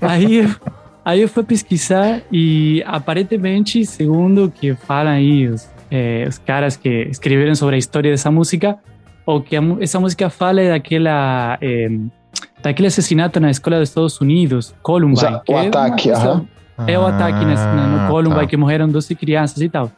aí, 0.01 0.35
eu- 0.37 0.55
aí 1.03 1.21
eu 1.21 1.27
fui 1.27 1.43
pesquisar 1.43 2.21
e 2.31 2.83
aparentemente, 2.85 3.85
segundo 3.85 4.45
o 4.45 4.51
que 4.51 4.75
falam 4.75 5.13
aí 5.13 5.47
os, 5.47 5.67
eh, 5.89 6.25
os 6.29 6.37
caras 6.37 6.77
que 6.77 7.07
escreveram 7.09 7.55
sobre 7.55 7.75
a 7.75 7.79
história 7.79 8.11
dessa 8.11 8.29
música, 8.29 8.77
o 9.25 9.41
que 9.41 9.55
a 9.55 9.61
essa 9.79 9.99
música 9.99 10.29
fala 10.29 10.61
é 10.61 10.69
daquela, 10.69 11.57
daquele 12.61 12.87
assassinato 12.87 13.39
na 13.39 13.49
escola 13.51 13.79
dos 13.79 13.89
Estados 13.89 14.19
Unidos, 14.21 14.73
Columbine. 14.81 15.13
Usa- 15.17 15.41
que 15.45 15.51
o 15.53 15.57
é 15.57 15.67
ataque, 15.67 16.03
questão- 16.09 16.45
aham. 16.77 16.85
é 16.87 16.99
o 16.99 17.05
ataque 17.05 17.45
nas- 17.45 17.59
na, 17.59 17.87
no 17.87 17.99
Ah, 18.01 18.07
Columbine, 18.09 18.41
tá. 18.41 18.47
que 18.47 18.57
morreram 18.57 18.87
12 18.87 19.15
crianças 19.15 19.61
e 19.61 19.69
tal. 19.69 19.91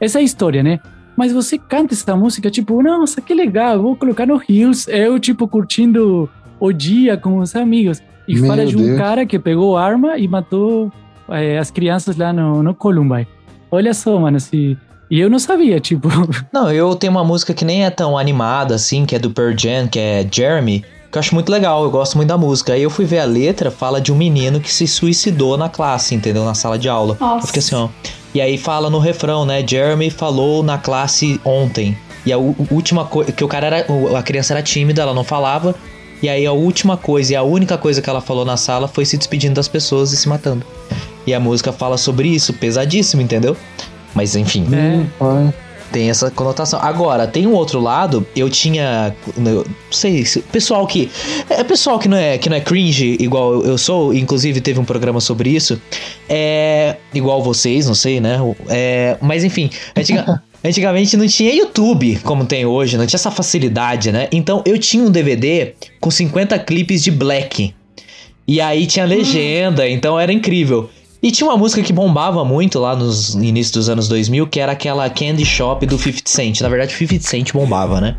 Essa 0.00 0.18
é 0.18 0.20
a 0.20 0.24
história, 0.24 0.62
né? 0.62 0.78
Mas 1.16 1.32
você 1.32 1.58
canta 1.58 1.94
essa 1.94 2.14
música, 2.14 2.48
tipo, 2.50 2.80
nossa, 2.82 3.20
que 3.20 3.34
legal, 3.34 3.82
vou 3.82 3.96
colocar 3.96 4.24
no 4.26 4.40
Hills, 4.48 4.88
eu, 4.88 5.18
tipo, 5.18 5.48
curtindo 5.48 6.30
o 6.60 6.72
dia 6.72 7.16
com 7.16 7.38
os 7.38 7.56
amigos. 7.56 8.00
E 8.28 8.34
Meu 8.34 8.46
fala 8.46 8.64
de 8.66 8.76
um 8.76 8.80
Deus. 8.84 8.98
cara 8.98 9.24
que 9.26 9.38
pegou 9.38 9.76
arma 9.76 10.16
e 10.18 10.28
matou 10.28 10.92
eh, 11.30 11.58
as 11.58 11.70
crianças 11.70 12.16
lá 12.16 12.32
no, 12.32 12.62
no 12.62 12.74
Columbine. 12.74 13.26
Olha 13.70 13.92
só, 13.94 14.18
mano, 14.20 14.36
assim. 14.36 14.76
E 15.10 15.18
eu 15.18 15.28
não 15.30 15.38
sabia, 15.38 15.80
tipo. 15.80 16.08
Não, 16.52 16.70
eu 16.70 16.94
tenho 16.94 17.10
uma 17.10 17.24
música 17.24 17.52
que 17.54 17.64
nem 17.64 17.84
é 17.84 17.90
tão 17.90 18.16
animada 18.18 18.74
assim, 18.74 19.04
que 19.06 19.16
é 19.16 19.18
do 19.18 19.30
Pearl 19.30 19.54
Jam, 19.58 19.88
que 19.88 19.98
é 19.98 20.26
Jeremy. 20.30 20.84
Que 21.10 21.16
eu 21.16 21.20
acho 21.20 21.34
muito 21.34 21.50
legal, 21.50 21.82
eu 21.82 21.90
gosto 21.90 22.16
muito 22.16 22.28
da 22.28 22.36
música. 22.36 22.74
Aí 22.74 22.82
eu 22.82 22.90
fui 22.90 23.04
ver 23.04 23.20
a 23.20 23.24
letra, 23.24 23.70
fala 23.70 24.00
de 24.00 24.12
um 24.12 24.16
menino 24.16 24.60
que 24.60 24.72
se 24.72 24.86
suicidou 24.86 25.56
na 25.56 25.68
classe, 25.68 26.14
entendeu? 26.14 26.44
Na 26.44 26.54
sala 26.54 26.78
de 26.78 26.88
aula. 26.88 27.16
Nossa. 27.18 27.44
Eu 27.44 27.46
fiquei 27.46 27.60
assim, 27.60 27.74
ó. 27.74 27.88
E 28.34 28.40
aí 28.40 28.58
fala 28.58 28.90
no 28.90 28.98
refrão, 28.98 29.46
né? 29.46 29.66
Jeremy 29.66 30.10
falou 30.10 30.62
na 30.62 30.76
classe 30.76 31.40
ontem. 31.44 31.96
E 32.26 32.32
a 32.32 32.36
última 32.36 33.06
coisa. 33.06 33.32
Que 33.32 33.42
o 33.42 33.48
cara 33.48 33.66
era. 33.66 33.86
A 34.18 34.22
criança 34.22 34.52
era 34.52 34.62
tímida, 34.62 35.00
ela 35.00 35.14
não 35.14 35.24
falava. 35.24 35.74
E 36.22 36.28
aí 36.28 36.44
a 36.44 36.52
última 36.52 36.96
coisa 36.96 37.32
e 37.32 37.36
a 37.36 37.42
única 37.42 37.78
coisa 37.78 38.02
que 38.02 38.10
ela 38.10 38.20
falou 38.20 38.44
na 38.44 38.56
sala 38.56 38.88
foi 38.88 39.04
se 39.04 39.16
despedindo 39.16 39.54
das 39.54 39.68
pessoas 39.68 40.12
e 40.12 40.16
se 40.16 40.28
matando. 40.28 40.66
E 41.26 41.32
a 41.32 41.40
música 41.40 41.72
fala 41.72 41.96
sobre 41.96 42.28
isso, 42.28 42.52
pesadíssimo, 42.52 43.22
entendeu? 43.22 43.56
Mas 44.14 44.34
enfim. 44.34 44.66
É. 44.72 45.06
Tem 45.90 46.10
essa 46.10 46.30
conotação. 46.30 46.78
Agora, 46.82 47.26
tem 47.26 47.46
um 47.46 47.52
outro 47.54 47.80
lado, 47.80 48.26
eu 48.36 48.50
tinha. 48.50 49.14
eu 49.36 49.42
Não 49.42 49.64
sei, 49.90 50.24
se- 50.24 50.40
pessoal 50.42 50.86
que. 50.86 51.10
É 51.48 51.64
pessoal 51.64 51.98
que 51.98 52.08
não 52.08 52.16
é, 52.16 52.36
que 52.36 52.48
não 52.50 52.56
é 52.56 52.60
cringe, 52.60 53.16
igual 53.18 53.54
eu- 53.54 53.64
eu 53.66 53.78
sou, 53.78 54.12
inclusive 54.12 54.60
teve 54.60 54.78
um 54.78 54.84
programa 54.84 55.20
sobre 55.20 55.50
isso. 55.50 55.80
É. 56.28 56.96
Igual 57.14 57.42
vocês, 57.42 57.86
não 57.86 57.94
sei, 57.94 58.20
né? 58.20 58.38
É, 58.68 59.16
mas 59.22 59.44
enfim, 59.44 59.70
antiga- 59.96 60.42
antigamente 60.62 61.16
não 61.16 61.26
tinha 61.26 61.54
YouTube 61.54 62.18
como 62.22 62.44
tem 62.44 62.66
hoje, 62.66 62.98
não 62.98 63.06
tinha 63.06 63.16
essa 63.16 63.30
facilidade, 63.30 64.12
né? 64.12 64.28
Então 64.30 64.62
eu 64.66 64.78
tinha 64.78 65.02
um 65.02 65.10
DVD 65.10 65.72
com 66.00 66.10
50 66.10 66.58
clipes 66.58 67.02
de 67.02 67.10
Black. 67.10 67.74
E 68.46 68.60
aí 68.62 68.86
tinha 68.86 69.04
legenda, 69.04 69.86
então 69.88 70.18
era 70.18 70.32
incrível. 70.32 70.88
E 71.22 71.32
tinha 71.32 71.48
uma 71.48 71.56
música 71.56 71.82
que 71.82 71.92
bombava 71.92 72.44
muito 72.44 72.78
lá 72.78 72.94
nos 72.94 73.34
inícios 73.34 73.72
dos 73.72 73.88
anos 73.88 74.06
2000, 74.06 74.46
que 74.46 74.60
era 74.60 74.72
aquela 74.72 75.08
Candy 75.10 75.44
Shop 75.44 75.84
do 75.84 75.98
50 75.98 76.22
Cent. 76.24 76.60
Na 76.60 76.68
verdade, 76.68 76.92
50 76.92 77.24
Cent 77.24 77.52
bombava, 77.52 78.00
né? 78.00 78.16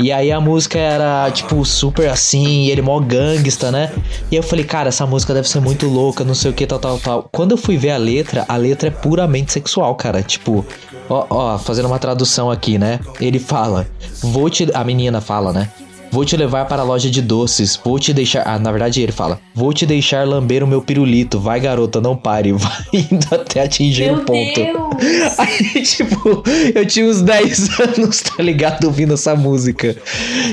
E 0.00 0.12
aí 0.12 0.30
a 0.30 0.40
música 0.40 0.78
era, 0.78 1.28
tipo, 1.32 1.64
super 1.64 2.08
assim, 2.08 2.68
ele 2.68 2.80
mó 2.80 3.00
gangsta, 3.00 3.72
né? 3.72 3.92
E 4.30 4.36
eu 4.36 4.44
falei, 4.44 4.64
cara, 4.64 4.90
essa 4.90 5.04
música 5.04 5.34
deve 5.34 5.48
ser 5.48 5.58
muito 5.58 5.88
louca, 5.88 6.22
não 6.22 6.36
sei 6.36 6.52
o 6.52 6.54
que, 6.54 6.64
tal, 6.64 6.78
tal, 6.78 7.00
tal. 7.00 7.28
Quando 7.32 7.50
eu 7.50 7.56
fui 7.56 7.76
ver 7.76 7.90
a 7.90 7.96
letra, 7.96 8.44
a 8.48 8.56
letra 8.56 8.86
é 8.86 8.92
puramente 8.92 9.50
sexual, 9.50 9.92
cara. 9.96 10.22
Tipo, 10.22 10.64
ó, 11.10 11.26
ó, 11.28 11.58
fazendo 11.58 11.86
uma 11.86 11.98
tradução 11.98 12.48
aqui, 12.48 12.78
né? 12.78 13.00
Ele 13.20 13.40
fala, 13.40 13.88
vou 14.22 14.48
te. 14.48 14.68
A 14.72 14.84
menina 14.84 15.20
fala, 15.20 15.52
né? 15.52 15.68
Vou 16.10 16.24
te 16.24 16.36
levar 16.36 16.66
para 16.66 16.82
a 16.82 16.84
loja 16.84 17.10
de 17.10 17.20
doces. 17.20 17.78
Vou 17.82 17.98
te 17.98 18.12
deixar. 18.12 18.42
Ah, 18.46 18.58
na 18.58 18.70
verdade 18.70 19.02
ele 19.02 19.12
fala. 19.12 19.40
Vou 19.54 19.72
te 19.72 19.84
deixar 19.86 20.26
lamber 20.26 20.62
o 20.62 20.66
meu 20.66 20.80
pirulito. 20.80 21.38
Vai, 21.38 21.60
garota, 21.60 22.00
não 22.00 22.16
pare. 22.16 22.52
Vai 22.58 22.72
indo 22.92 23.26
até 23.30 23.62
atingir 23.62 24.06
Meu 24.06 24.16
o 24.16 24.24
ponto. 24.24 24.60
Deus! 24.60 24.78
Aí, 25.38 25.82
tipo, 25.82 26.42
eu 26.74 26.86
tinha 26.86 27.06
uns 27.06 27.22
10 27.22 27.80
anos, 27.98 28.20
tá 28.22 28.42
ligado? 28.42 28.84
Ouvindo 28.84 29.14
essa 29.14 29.34
música. 29.36 29.96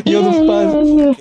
E 0.05 0.11
eu 0.11 0.21
não 0.21 0.45
fazia. 0.45 1.15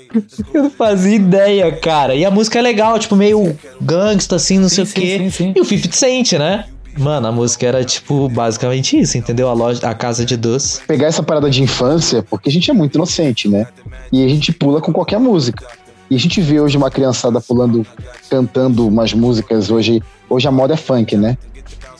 Eu 0.52 0.62
não 0.64 0.70
fazia 0.70 1.16
ideia, 1.16 1.72
cara. 1.72 2.14
E 2.14 2.24
a 2.24 2.30
música 2.30 2.58
é 2.58 2.62
legal, 2.62 2.98
tipo, 2.98 3.16
meio 3.16 3.56
gangsta, 3.80 4.36
assim, 4.36 4.58
não 4.58 4.68
sei 4.68 4.84
o 4.84 4.86
sim, 4.86 4.94
quê. 4.94 5.18
sim, 5.18 5.30
sim. 5.30 5.52
E 5.56 5.60
o 5.60 5.64
50 5.64 5.96
Cent, 5.96 6.32
né? 6.32 6.64
Mano, 6.96 7.26
a 7.26 7.32
música 7.32 7.66
era, 7.66 7.84
tipo, 7.84 8.28
basicamente 8.28 8.98
isso, 8.98 9.18
entendeu? 9.18 9.48
A 9.48 9.52
loja, 9.52 9.86
a 9.88 9.94
casa 9.94 10.24
de 10.24 10.36
doce. 10.36 10.80
pegar 10.86 11.06
essa 11.06 11.22
parada 11.22 11.50
de 11.50 11.62
infância, 11.62 12.22
porque 12.22 12.48
a 12.48 12.52
gente 12.52 12.70
é 12.70 12.74
muito 12.74 12.94
inocente, 12.94 13.48
né? 13.48 13.66
E 14.12 14.24
a 14.24 14.28
gente 14.28 14.52
pula 14.52 14.80
com 14.80 14.92
qualquer 14.92 15.18
música. 15.18 15.66
E 16.10 16.14
a 16.14 16.18
gente 16.18 16.40
vê 16.40 16.60
hoje 16.60 16.76
uma 16.76 16.90
criançada 16.90 17.40
pulando, 17.40 17.86
cantando 18.30 18.86
umas 18.86 19.12
músicas. 19.12 19.70
Hoje, 19.70 20.02
hoje 20.28 20.46
a 20.46 20.50
moda 20.52 20.74
é 20.74 20.76
funk, 20.76 21.16
né? 21.16 21.36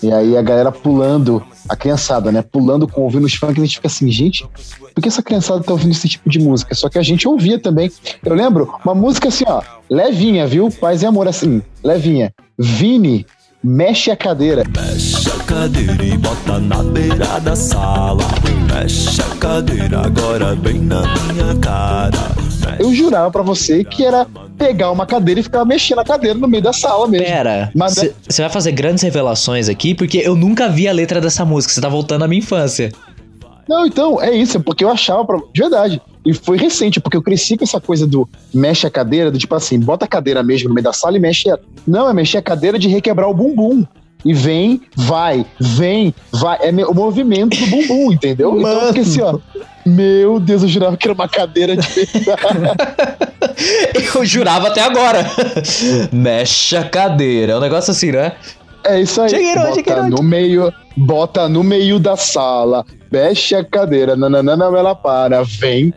E 0.03 0.13
aí 0.13 0.37
a 0.37 0.43
galera 0.43 0.71
pulando, 0.71 1.43
a 1.69 1.75
criançada, 1.75 2.31
né? 2.31 2.43
Pulando 2.43 2.87
com 2.87 3.03
ouvindo 3.03 3.25
os 3.25 3.35
funk, 3.35 3.59
a 3.59 3.65
gente 3.65 3.77
fica 3.77 3.89
assim, 3.89 4.11
gente, 4.11 4.47
por 4.95 5.01
que 5.01 5.09
essa 5.09 5.23
criançada 5.23 5.63
tá 5.63 5.73
ouvindo 5.73 5.93
esse 5.93 6.09
tipo 6.09 6.29
de 6.29 6.39
música? 6.39 6.75
Só 6.75 6.89
que 6.89 6.99
a 6.99 7.03
gente 7.03 7.27
ouvia 7.27 7.59
também. 7.59 7.91
Eu 8.23 8.35
lembro, 8.35 8.73
uma 8.85 8.95
música 8.95 9.29
assim, 9.29 9.45
ó, 9.47 9.63
levinha, 9.89 10.47
viu? 10.47 10.71
Paz 10.71 11.03
e 11.03 11.07
amor, 11.07 11.27
assim, 11.27 11.63
levinha. 11.83 12.33
Vini, 12.59 13.27
mexe 13.65 14.11
a 14.11 14.17
cadeira. 14.17 14.63
Mexe 14.77 15.31
a 15.31 15.43
cadeira 15.45 16.05
e 16.05 16.17
bota 16.19 16.59
na 16.61 16.83
beira 16.83 17.41
da 17.41 17.57
sala. 17.57 18.23
Mexe 18.73 19.21
a 19.23 19.37
cadeira 19.37 20.03
agora 20.05 20.55
bem 20.55 20.79
na 20.81 21.03
minha 21.33 21.55
cara. 21.61 22.19
Eu 22.79 22.95
jurava 22.95 23.31
pra 23.31 23.43
você 23.43 23.83
que 23.85 24.05
era 24.05 24.27
pegar 24.59 24.91
uma 24.91 25.07
cadeira 25.07 25.41
e 25.41 25.43
ficar 25.43 25.65
mexendo 25.65 26.01
a 26.01 26.05
cadeira 26.05 26.39
no 26.39 26.47
meio 26.47 26.63
da 26.63 26.73
sala 26.73 27.07
mesmo. 27.09 27.27
Pera, 27.27 27.71
Mas- 27.75 27.95
você 28.29 28.43
vai 28.43 28.51
fazer 28.51 28.73
grandes 28.73 29.03
revelações 29.03 29.69
aqui, 29.69 29.95
porque 29.95 30.19
eu 30.19 30.37
nunca 30.37 30.69
vi 30.69 30.87
a 30.87 30.93
letra 30.93 31.21
dessa 31.21 31.45
música. 31.45 31.73
Você 31.73 31.81
tá 31.81 31.89
voltando 31.89 32.25
à 32.25 32.29
minha 32.29 32.41
infância. 32.41 32.93
Não, 33.69 33.87
então, 33.87 34.21
é 34.21 34.31
isso, 34.35 34.59
é 34.59 34.61
porque 34.61 34.85
eu 34.85 34.91
achava, 34.91 35.25
pra... 35.25 35.39
de 35.53 35.61
verdade. 35.61 36.03
E 36.25 36.33
foi 36.33 36.57
recente, 36.57 37.01
porque 37.01 37.17
eu 37.17 37.23
cresci 37.23 37.57
com 37.57 37.65
essa 37.65 37.81
coisa 37.81 38.07
do 38.07 38.29
mexe 38.53 38.87
a 38.87 38.91
cadeira, 38.91 39.31
do 39.31 39.39
tipo 39.39 39.55
assim, 39.55 39.79
bota 39.79 40.07
a 40.07 40.09
cadeira 40.09 40.43
mesmo 40.43 40.69
no 40.69 40.75
meio 40.75 40.85
da 40.85 40.93
sala 40.93 41.17
e 41.17 41.21
mexe 41.21 41.49
ela. 41.49 41.61
Não, 41.87 42.09
é 42.09 42.15
mexer 42.15 42.39
a 42.39 42.43
cadeira 42.43 42.79
de 42.79 42.89
requebrar 42.89 43.29
o 43.29 43.35
bumbum. 43.35 43.85
E 44.25 44.33
vem, 44.33 44.81
vai, 44.97 45.45
vem, 45.61 46.15
vai. 46.33 46.59
É 46.63 46.71
o 46.87 46.95
movimento 46.95 47.59
do 47.59 47.67
bumbum, 47.67 48.11
entendeu? 48.11 48.59
Então 48.59 48.73
eu 48.73 48.87
fiquei 48.89 49.03
assim, 49.03 49.21
ó. 49.21 49.39
Meu 49.85 50.41
Deus, 50.41 50.63
eu 50.63 50.69
jurava 50.69 50.97
que 50.97 51.07
era 51.07 51.13
uma 51.13 51.29
cadeira 51.29 51.77
de. 51.77 51.87
Eu 54.15 54.25
jurava 54.25 54.69
até 54.69 54.81
agora. 54.81 55.25
Mexe 56.11 56.77
a 56.77 56.85
cadeira. 56.85 57.53
É 57.53 57.57
um 57.57 57.61
negócio 57.61 57.91
assim, 57.91 58.11
né? 58.11 58.33
É 58.85 59.01
isso 59.01 59.21
aí. 59.21 59.31
Cheguei, 59.31 59.55
bota 59.55 59.75
cheguei, 59.75 59.95
no 60.11 60.23
meio, 60.23 60.73
bota 60.97 61.49
no 61.49 61.63
meio 61.63 61.99
da 61.99 62.17
sala, 62.17 62.85
mexe 63.11 63.55
a 63.55 63.65
cadeira, 63.65 64.15
nananana, 64.15 64.65
ela 64.67 64.95
para, 64.95 65.43
vem, 65.43 65.93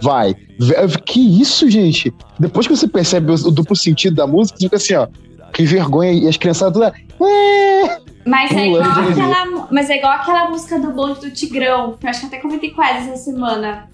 vai. 0.00 0.34
Vé- 0.58 0.86
Que 1.04 1.40
isso, 1.40 1.68
gente? 1.70 2.12
Depois 2.38 2.66
que 2.66 2.76
você 2.76 2.86
percebe 2.88 3.32
o, 3.32 3.50
duplo 3.50 3.74
sentido 3.76 4.16
da 4.16 4.26
música, 4.26 4.58
você 4.58 4.64
fica 4.66 4.76
assim, 4.76 4.94
ó, 4.94 5.06
que 5.52 5.64
vergonha. 5.64 6.12
E 6.12 6.28
as 6.28 6.36
criançadas 6.36 6.74
todas, 6.74 6.92
"É". 7.20 8.00
Mas 8.26 8.50
é, 8.50 8.66
igual 8.66 8.82
aquela, 9.10 9.68
mas 9.70 9.88
é 9.90 9.96
igual 9.98 10.12
aquela 10.12 10.50
música 10.50 10.78
do 10.80 10.90
bonde 10.92 11.20
do 11.20 11.30
Tigrão, 11.30 11.96
que 11.98 12.06
eu 12.06 12.10
acho 12.10 12.20
que 12.20 12.26
até 12.26 12.38
comentei 12.38 12.70
com 12.72 12.82
ela 12.82 12.98
essa 12.98 13.16
semana. 13.16 13.88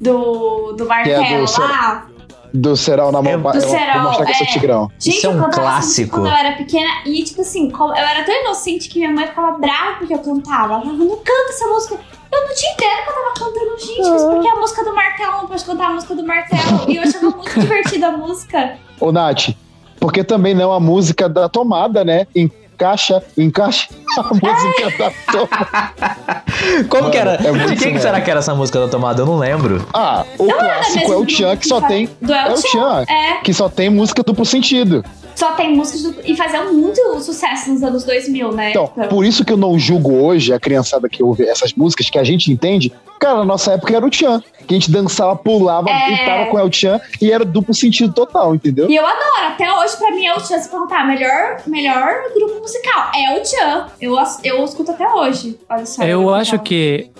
Do, 0.00 0.72
do 0.72 0.86
Martelo 0.86 1.46
do 1.46 1.60
lá. 1.62 2.06
do 2.52 2.76
Serol 2.76 3.12
na 3.12 3.22
mão, 3.22 3.32
É, 3.32 3.34
é, 3.34 3.36
do 3.38 3.42
vou 3.42 3.60
Serol, 3.60 4.02
mostrar 4.02 4.26
que 4.26 4.32
eu 4.32 4.36
sou 4.36 4.46
é. 4.46 4.50
tigrão. 4.50 4.90
Gente, 4.98 5.16
Isso 5.16 5.26
é 5.26 5.30
um 5.30 5.50
clássico. 5.50 6.10
Quando 6.10 6.26
eu 6.26 6.32
era 6.32 6.56
pequena, 6.56 6.88
e 7.06 7.22
tipo 7.22 7.40
assim, 7.40 7.70
eu 7.72 7.92
era 7.94 8.24
tão 8.24 8.34
inocente 8.42 8.88
que 8.88 8.98
minha 8.98 9.10
mãe 9.12 9.26
ficava 9.26 9.56
brava 9.58 9.96
porque 9.98 10.12
eu 10.12 10.18
cantava. 10.18 10.74
Ela 10.74 10.82
falava, 10.82 10.98
não 11.04 11.16
canta 11.16 11.50
essa 11.50 11.66
música. 11.66 11.98
Eu 12.34 12.48
não 12.48 12.54
tinha 12.54 12.72
ideia 12.72 13.02
que 13.02 13.10
eu 13.10 13.14
tava 13.14 13.34
cantando, 13.34 13.78
gente, 13.78 14.10
mas 14.10 14.22
Ah. 14.22 14.28
porque 14.28 14.48
a 14.48 14.56
música 14.56 14.84
do 14.84 14.94
Martelo 14.94 15.32
não 15.32 15.46
pode 15.46 15.64
cantar 15.64 15.86
a 15.86 15.92
música 15.92 16.14
do 16.14 16.26
Martelo. 16.26 16.84
E 16.90 16.96
eu 16.96 17.02
achava 17.02 17.30
muito 17.30 17.60
divertida 17.60 18.06
a 18.08 18.12
música. 18.12 18.72
Ô, 19.00 19.12
Nath, 19.12 19.50
porque 20.00 20.24
também 20.24 20.54
não 20.54 20.72
a 20.72 20.80
música 20.80 21.28
da 21.28 21.48
tomada, 21.48 22.04
né? 22.04 22.26
Encaixa, 22.34 23.22
encaixa 23.38 23.88
a 24.18 24.22
música 24.34 24.90
da 24.98 25.12
tomada. 25.30 26.44
Como 26.88 27.02
Mano, 27.02 27.10
que 27.12 27.18
era? 27.18 27.34
é 27.34 27.66
de 27.66 27.76
quem 27.76 27.92
que 27.94 28.00
será 28.00 28.20
que 28.20 28.30
era 28.30 28.40
essa 28.40 28.54
música 28.54 28.80
da 28.80 28.88
tomada? 28.88 29.22
Eu 29.22 29.26
não 29.26 29.36
lembro. 29.38 29.86
Ah, 29.94 30.24
o 30.38 30.46
Não 30.46 30.58
clássico 30.58 31.12
é 31.12 31.16
o 31.16 31.24
Tchan, 31.26 31.56
que 31.56 31.66
só 31.68 31.80
tem. 31.80 32.08
Do 32.20 32.32
É 32.32 32.46
El 32.48 32.52
o 32.54 32.62
Tchan, 32.62 33.04
É, 33.08 33.34
que 33.42 33.52
só 33.54 33.68
tem 33.68 33.88
música 33.90 34.22
duplo 34.22 34.44
sentido. 34.44 35.04
Só 35.34 35.52
tem 35.52 35.74
músicas 35.76 36.02
do, 36.02 36.14
e 36.24 36.36
faziam 36.36 36.72
muito 36.72 37.00
sucesso 37.20 37.72
nos 37.72 37.82
anos 37.82 38.04
2000, 38.04 38.52
né? 38.52 38.70
Então, 38.70 38.86
por 39.08 39.24
isso 39.24 39.44
que 39.44 39.52
eu 39.52 39.56
não 39.56 39.78
julgo 39.78 40.12
hoje 40.14 40.52
a 40.52 40.60
criançada 40.60 41.08
que 41.08 41.22
ouve 41.22 41.44
essas 41.48 41.72
músicas 41.74 42.08
que 42.10 42.18
a 42.18 42.24
gente 42.24 42.50
entende. 42.52 42.92
Cara, 43.20 43.38
na 43.38 43.44
nossa 43.44 43.72
época 43.72 43.96
era 43.96 44.04
o 44.04 44.10
Tchan. 44.10 44.42
Que 44.66 44.74
a 44.74 44.78
gente 44.78 44.90
dançava, 44.90 45.34
pulava, 45.36 45.88
É. 45.90 46.06
gritava 46.06 46.46
com 46.50 46.56
o 46.56 46.60
El 46.60 46.70
Tchan 46.70 47.00
e 47.20 47.30
era 47.32 47.44
duplo 47.44 47.74
sentido 47.74 48.12
total, 48.12 48.54
entendeu? 48.54 48.88
E 48.90 48.96
eu 48.96 49.04
adoro, 49.06 49.46
até 49.48 49.72
hoje 49.72 49.96
pra 49.96 50.10
mim 50.10 50.26
é 50.26 50.34
o 50.34 50.40
Tchan. 50.40 50.58
Se 50.58 50.68
perguntar, 50.70 51.06
melhor, 51.06 51.60
melhor 51.66 52.12
grupo 52.34 52.60
musical 52.60 53.10
é 53.14 53.38
o 53.38 53.42
Tchan. 53.42 53.86
Eu, 54.00 54.16
eu 54.42 54.64
escuto 54.64 54.90
até 54.90 55.06
hoje. 55.08 55.58
Olha 55.68 55.86
só. 55.86 56.02
Eu 56.04 56.20
legal. 56.20 56.34
acho 56.34 56.58
que. 56.60 57.10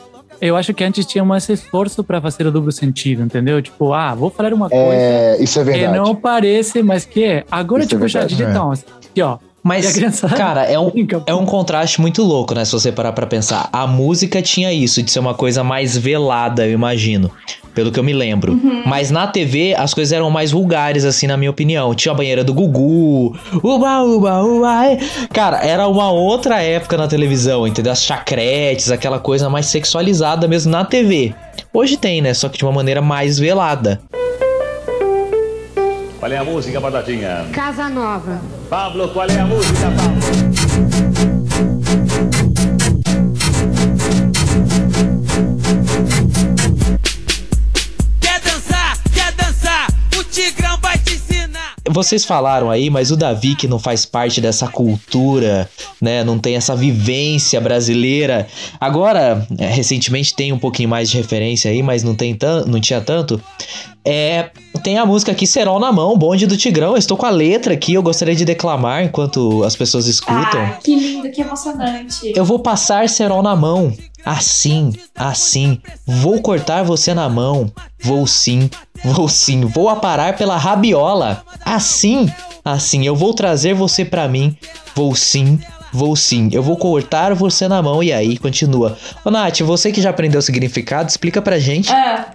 Eu 0.40 0.56
acho 0.56 0.74
que 0.74 0.84
antes 0.84 1.06
tinha 1.06 1.24
mais 1.24 1.48
esforço 1.48 2.02
pra 2.04 2.20
fazer 2.20 2.46
o 2.46 2.50
duplo 2.52 2.70
sentido, 2.72 3.22
entendeu? 3.22 3.60
Tipo, 3.62 3.92
ah, 3.92 4.14
vou 4.14 4.30
falar 4.30 4.52
uma 4.52 4.68
coisa 4.68 4.84
É, 4.94 5.36
isso 5.42 5.60
é 5.60 5.64
que 5.64 5.70
verdade. 5.70 5.96
não 5.98 6.14
parece, 6.14 6.82
mas 6.82 7.04
que 7.04 7.24
é. 7.24 7.44
Agora, 7.50 7.82
Isso 7.82 7.94
é 7.94 7.96
tipo, 7.96 8.08
já 8.08 8.20
verdade, 8.20 8.36
diria, 8.36 8.48
é. 8.48 8.50
então, 8.52 8.72
aqui, 8.72 9.22
ó. 9.22 9.38
A 9.64 9.68
Mas, 9.68 9.99
cara, 10.37 10.64
é 10.64 10.78
um, 10.78 10.92
é 11.26 11.35
um 11.35 11.47
contraste 11.47 11.99
muito 11.99 12.23
louco, 12.23 12.54
né? 12.54 12.66
Se 12.66 12.73
você 12.73 12.92
parar 12.92 13.12
pra 13.12 13.26
pensar. 13.26 13.68
A 13.73 13.87
música 13.87 14.42
tinha 14.42 14.71
isso, 14.71 15.02
de 15.02 15.11
ser 15.11 15.21
uma 15.21 15.33
coisa 15.33 15.64
mais 15.64 15.97
velada, 15.97 16.66
eu 16.66 16.73
imagino. 16.73 17.30
Pelo 17.75 17.90
que 17.90 17.99
eu 17.99 18.04
me 18.04 18.12
lembro. 18.12 18.52
Uhum. 18.52 18.83
Mas 18.85 19.11
na 19.11 19.26
TV, 19.26 19.75
as 19.76 19.94
coisas 19.94 20.12
eram 20.12 20.30
mais 20.30 20.50
vulgares, 20.52 21.04
assim, 21.04 21.26
na 21.26 21.37
minha 21.37 21.50
opinião. 21.50 21.94
Tinha 21.94 22.12
a 22.12 22.14
banheira 22.14 22.44
do 22.44 22.52
Gugu. 22.52 23.35
Uba, 23.62 24.02
uba, 24.02 24.42
uba. 24.42 24.87
é. 24.87 24.99
Cara, 25.33 25.64
era 25.64 25.88
uma 25.88 26.11
outra 26.12 26.62
época 26.62 26.97
na 26.99 27.09
televisão, 27.09 27.66
entendeu? 27.66 27.90
As 27.92 28.04
chacretes, 28.04 28.90
aquela 28.90 29.18
coisa 29.18 29.49
mais 29.49 29.66
sexualizada 29.66 30.47
mesmo 30.47 30.71
na 30.71 30.85
TV. 30.85 31.35
Hoje 31.73 31.97
tem, 31.97 32.21
né? 32.21 32.35
Só 32.35 32.49
que 32.50 32.59
de 32.59 32.64
uma 32.64 32.73
maneira 32.73 33.00
mais 33.00 33.38
velada. 33.38 34.00
Qual 36.24 36.32
é 36.32 36.38
a 36.38 36.44
música, 36.44 36.80
Batatinha? 36.80 37.44
Casa 37.52 37.90
Nova. 37.90 38.40
Pablo, 38.70 39.10
qual 39.10 39.28
é 39.28 39.40
a 39.40 39.44
música, 39.44 39.92
Pablo? 39.94 41.03
Vocês 51.94 52.24
falaram 52.24 52.70
aí, 52.70 52.90
mas 52.90 53.12
o 53.12 53.16
Davi 53.16 53.54
que 53.54 53.68
não 53.68 53.78
faz 53.78 54.04
parte 54.04 54.40
dessa 54.40 54.66
cultura, 54.66 55.70
né? 56.02 56.24
Não 56.24 56.40
tem 56.40 56.56
essa 56.56 56.74
vivência 56.74 57.60
brasileira. 57.60 58.48
Agora, 58.80 59.46
é, 59.56 59.68
recentemente 59.68 60.34
tem 60.34 60.52
um 60.52 60.58
pouquinho 60.58 60.88
mais 60.88 61.08
de 61.08 61.16
referência 61.16 61.70
aí, 61.70 61.84
mas 61.84 62.02
não 62.02 62.16
tem 62.16 62.34
tan 62.34 62.64
não 62.66 62.80
tinha 62.80 63.00
tanto. 63.00 63.40
É, 64.04 64.50
tem 64.82 64.98
a 64.98 65.06
música 65.06 65.32
aqui 65.32 65.46
Serol 65.46 65.78
na 65.78 65.92
mão, 65.92 66.18
Bonde 66.18 66.46
do 66.46 66.56
Tigrão. 66.56 66.90
Eu 66.90 66.98
estou 66.98 67.16
com 67.16 67.26
a 67.26 67.30
letra 67.30 67.72
aqui, 67.72 67.94
eu 67.94 68.02
gostaria 68.02 68.34
de 68.34 68.44
declamar 68.44 69.04
enquanto 69.04 69.62
as 69.62 69.76
pessoas 69.76 70.06
escutam. 70.06 70.60
Ah, 70.60 70.78
que 70.82 70.94
lindo, 70.94 71.30
que 71.30 71.40
emocionante. 71.40 72.32
Eu 72.34 72.44
vou 72.44 72.58
passar 72.58 73.08
cerol 73.08 73.42
na 73.42 73.54
mão. 73.54 73.96
Assim, 74.24 74.92
assim. 75.14 75.80
Vou 76.06 76.40
cortar 76.40 76.82
você 76.82 77.12
na 77.12 77.28
mão. 77.28 77.70
Vou 78.02 78.26
sim, 78.26 78.70
vou 79.04 79.28
sim. 79.28 79.64
Vou 79.66 79.88
aparar 79.88 80.36
pela 80.36 80.56
rabiola. 80.56 81.44
Assim, 81.64 82.32
assim. 82.64 83.06
Eu 83.06 83.14
vou 83.14 83.34
trazer 83.34 83.74
você 83.74 84.04
pra 84.04 84.26
mim. 84.26 84.56
Vou 84.94 85.14
sim, 85.14 85.58
vou 85.92 86.16
sim. 86.16 86.48
Eu 86.52 86.62
vou 86.62 86.76
cortar 86.76 87.34
você 87.34 87.68
na 87.68 87.82
mão. 87.82 88.02
E 88.02 88.12
aí, 88.12 88.38
continua. 88.38 88.96
Ô, 89.24 89.30
Nath, 89.30 89.60
você 89.60 89.92
que 89.92 90.00
já 90.00 90.10
aprendeu 90.10 90.38
o 90.38 90.42
significado, 90.42 91.08
explica 91.08 91.42
pra 91.42 91.58
gente. 91.58 91.92
Ah, 91.92 92.32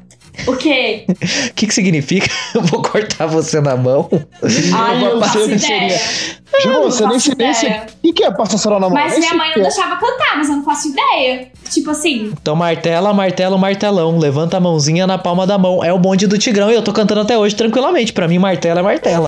o 0.48 0.56
quê? 0.56 1.06
O 1.08 1.14
que 1.56 1.68
que 1.68 1.74
significa? 1.74 2.28
Eu 2.54 2.62
vou 2.62 2.82
cortar 2.82 3.28
você 3.28 3.60
na 3.62 3.76
mão. 3.76 4.10
Ai, 4.74 5.04
eu 5.04 5.08
Eu 5.10 5.16
não 5.16 5.22
faço 5.24 5.50
ideia. 5.52 6.00
Juro, 6.64 6.74
não 6.74 6.84
você 6.92 7.06
nem 7.06 7.20
se 7.20 7.32
ideia. 7.32 7.86
O 8.04 8.14
que 8.14 8.24
é 8.24 8.32
passar 8.32 8.72
na 8.72 8.80
mão? 8.80 8.90
Mas 8.90 9.18
minha 9.18 9.34
mãe 9.36 9.50
não 9.56 9.60
é. 9.60 9.62
deixava 9.62 9.96
cantar, 9.98 10.38
mas 10.38 10.50
eu 10.50 10.56
não 10.58 10.64
faço 10.66 10.90
ideia. 10.90 11.48
Tipo 11.70 11.92
assim, 11.92 12.32
Então 12.42 12.56
martela, 12.56 13.14
martelo, 13.14 13.58
martelão. 13.58 14.18
Levanta 14.18 14.58
a 14.58 14.60
mãozinha 14.60 15.06
na 15.06 15.18
palma 15.18 15.46
da 15.46 15.58
mão. 15.58 15.84
É 15.84 15.94
o 15.94 16.00
bonde 16.00 16.26
do 16.28 16.38
Tigrão 16.38 16.72
e 16.72 16.76
eu 16.76 16.82
tô 16.82 16.92
cantando 16.92 17.22
até 17.22 17.38
hoje 17.38 17.56
tranquilamente. 17.56 18.12
Pra 18.12 18.28
mim, 18.28 18.40
martela 18.40 18.80
é 18.80 18.84
martela. 18.84 19.28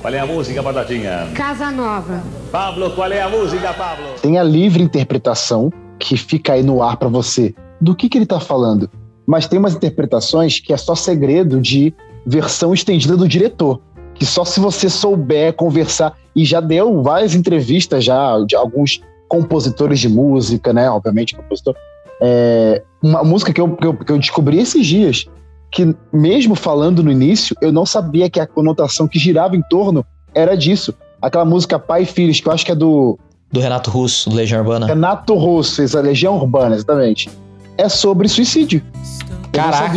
Qual 0.00 0.12
é 0.12 0.18
a 0.18 0.26
música, 0.26 0.62
Batatinha? 0.62 1.28
Casa 1.34 1.70
Nova. 1.70 2.22
Pablo, 2.50 2.90
qual 2.90 3.10
é 3.12 3.22
a 3.22 3.28
música, 3.28 3.72
Pablo? 3.72 4.06
Tem 4.20 4.38
a 4.38 4.42
livre 4.42 4.82
interpretação 4.82 5.72
que 5.98 6.16
fica 6.16 6.54
aí 6.54 6.62
no 6.62 6.82
ar 6.82 6.96
pra 6.96 7.08
você 7.08 7.54
do 7.80 7.94
que, 7.94 8.08
que 8.08 8.18
ele 8.18 8.26
tá 8.26 8.40
falando. 8.40 8.90
Mas 9.26 9.46
tem 9.46 9.58
umas 9.58 9.74
interpretações 9.74 10.60
que 10.60 10.72
é 10.72 10.76
só 10.76 10.94
segredo 10.94 11.60
de 11.60 11.94
versão 12.26 12.74
estendida 12.74 13.16
do 13.16 13.28
diretor. 13.28 13.80
Que 14.14 14.26
só 14.26 14.44
se 14.44 14.60
você 14.60 14.88
souber 14.88 15.52
conversar. 15.54 16.16
E 16.34 16.44
já 16.44 16.60
deu 16.60 17.02
várias 17.02 17.34
entrevistas 17.34 18.04
já 18.04 18.38
de 18.46 18.56
alguns 18.56 19.02
compositores 19.28 19.98
de 20.00 20.08
música, 20.08 20.72
né? 20.72 20.90
Obviamente, 20.90 21.34
compositor. 21.34 21.74
É, 22.20 22.82
uma 23.02 23.24
música 23.24 23.52
que 23.52 23.60
eu, 23.60 23.76
que, 23.76 23.86
eu, 23.86 23.94
que 23.94 24.12
eu 24.12 24.18
descobri 24.18 24.58
esses 24.58 24.86
dias, 24.86 25.26
que 25.70 25.94
mesmo 26.12 26.54
falando 26.54 27.02
no 27.02 27.10
início, 27.10 27.56
eu 27.60 27.72
não 27.72 27.86
sabia 27.86 28.28
que 28.28 28.38
a 28.38 28.46
conotação 28.46 29.08
que 29.08 29.18
girava 29.18 29.56
em 29.56 29.62
torno 29.62 30.04
era 30.34 30.56
disso. 30.56 30.94
Aquela 31.20 31.44
música 31.44 31.78
Pai 31.78 32.02
e 32.02 32.06
Filhos, 32.06 32.40
que 32.40 32.48
eu 32.48 32.52
acho 32.52 32.64
que 32.64 32.72
é 32.72 32.74
do 32.74 33.18
Do 33.50 33.60
Renato 33.60 33.90
Russo, 33.90 34.28
do 34.28 34.36
Legião 34.36 34.60
Urbana. 34.60 34.86
Renato 34.86 35.34
Russo, 35.34 35.76
fez 35.76 35.96
a 35.96 36.00
Legião 36.00 36.36
Urbana, 36.36 36.74
exatamente. 36.74 37.30
É 37.78 37.88
sobre 37.88 38.28
suicídio. 38.28 38.82
Caraca! 39.52 39.92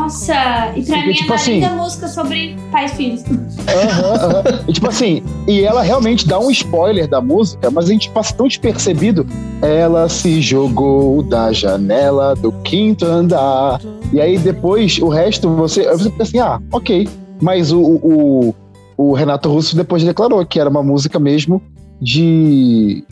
nossa, 0.00 0.32
e 0.76 0.82
pra 0.82 0.96
Porque, 0.96 1.06
mim 1.06 1.12
tipo 1.14 1.32
é 1.32 1.36
assim- 1.36 1.52
linda 1.54 1.70
música 1.70 2.08
sobre 2.08 2.56
pais 2.70 2.92
e 2.92 2.96
filhos. 2.96 3.22
Aham, 3.66 4.14
aham. 4.14 4.64
E 4.68 4.72
tipo 4.74 4.86
assim, 4.86 5.22
e 5.46 5.62
ela 5.62 5.80
realmente 5.82 6.26
dá 6.28 6.38
um 6.38 6.50
spoiler 6.50 7.08
da 7.08 7.18
música, 7.18 7.70
mas 7.70 7.86
a 7.86 7.92
gente 7.92 8.10
passa 8.10 8.34
tão 8.34 8.46
despercebido. 8.46 9.26
Ela 9.62 10.10
se 10.10 10.42
jogou 10.42 11.22
da 11.22 11.50
janela 11.52 12.34
do 12.36 12.52
quinto 12.62 13.06
andar. 13.06 13.80
E 14.12 14.20
aí 14.20 14.36
depois, 14.36 14.98
o 14.98 15.08
resto, 15.08 15.48
você, 15.56 15.90
você 15.90 16.10
pensa 16.10 16.22
assim, 16.24 16.38
ah, 16.40 16.60
ok. 16.70 17.08
Mas 17.40 17.72
o, 17.72 17.80
o, 17.80 18.54
o 18.94 19.12
Renato 19.14 19.48
Russo 19.50 19.74
depois 19.74 20.04
declarou 20.04 20.44
que 20.44 20.60
era 20.60 20.68
uma 20.68 20.82
música 20.82 21.18
mesmo 21.18 21.62
de. 21.98 23.04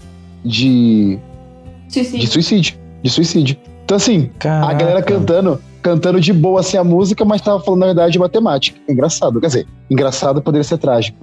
de. 0.44 1.18
de 1.88 1.92
Suicídio. 1.94 2.28
suicídio. 2.32 2.74
De 3.02 3.10
suicídio. 3.10 3.56
Então 3.86 3.96
assim, 3.96 4.30
A 4.34 4.38
Caraca. 4.40 4.74
galera 4.74 5.02
cantando, 5.02 5.60
cantando 5.80 6.20
de 6.20 6.32
boa 6.32 6.58
assim 6.58 6.76
a 6.76 6.82
música, 6.82 7.24
mas 7.24 7.40
tava 7.40 7.60
falando 7.60 7.80
na 7.80 7.86
verdade 7.86 8.12
de 8.14 8.18
matemática. 8.18 8.76
Engraçado, 8.88 9.40
quer 9.40 9.46
dizer, 9.46 9.66
engraçado 9.88 10.42
poderia 10.42 10.64
ser 10.64 10.76
trágico. 10.76 11.16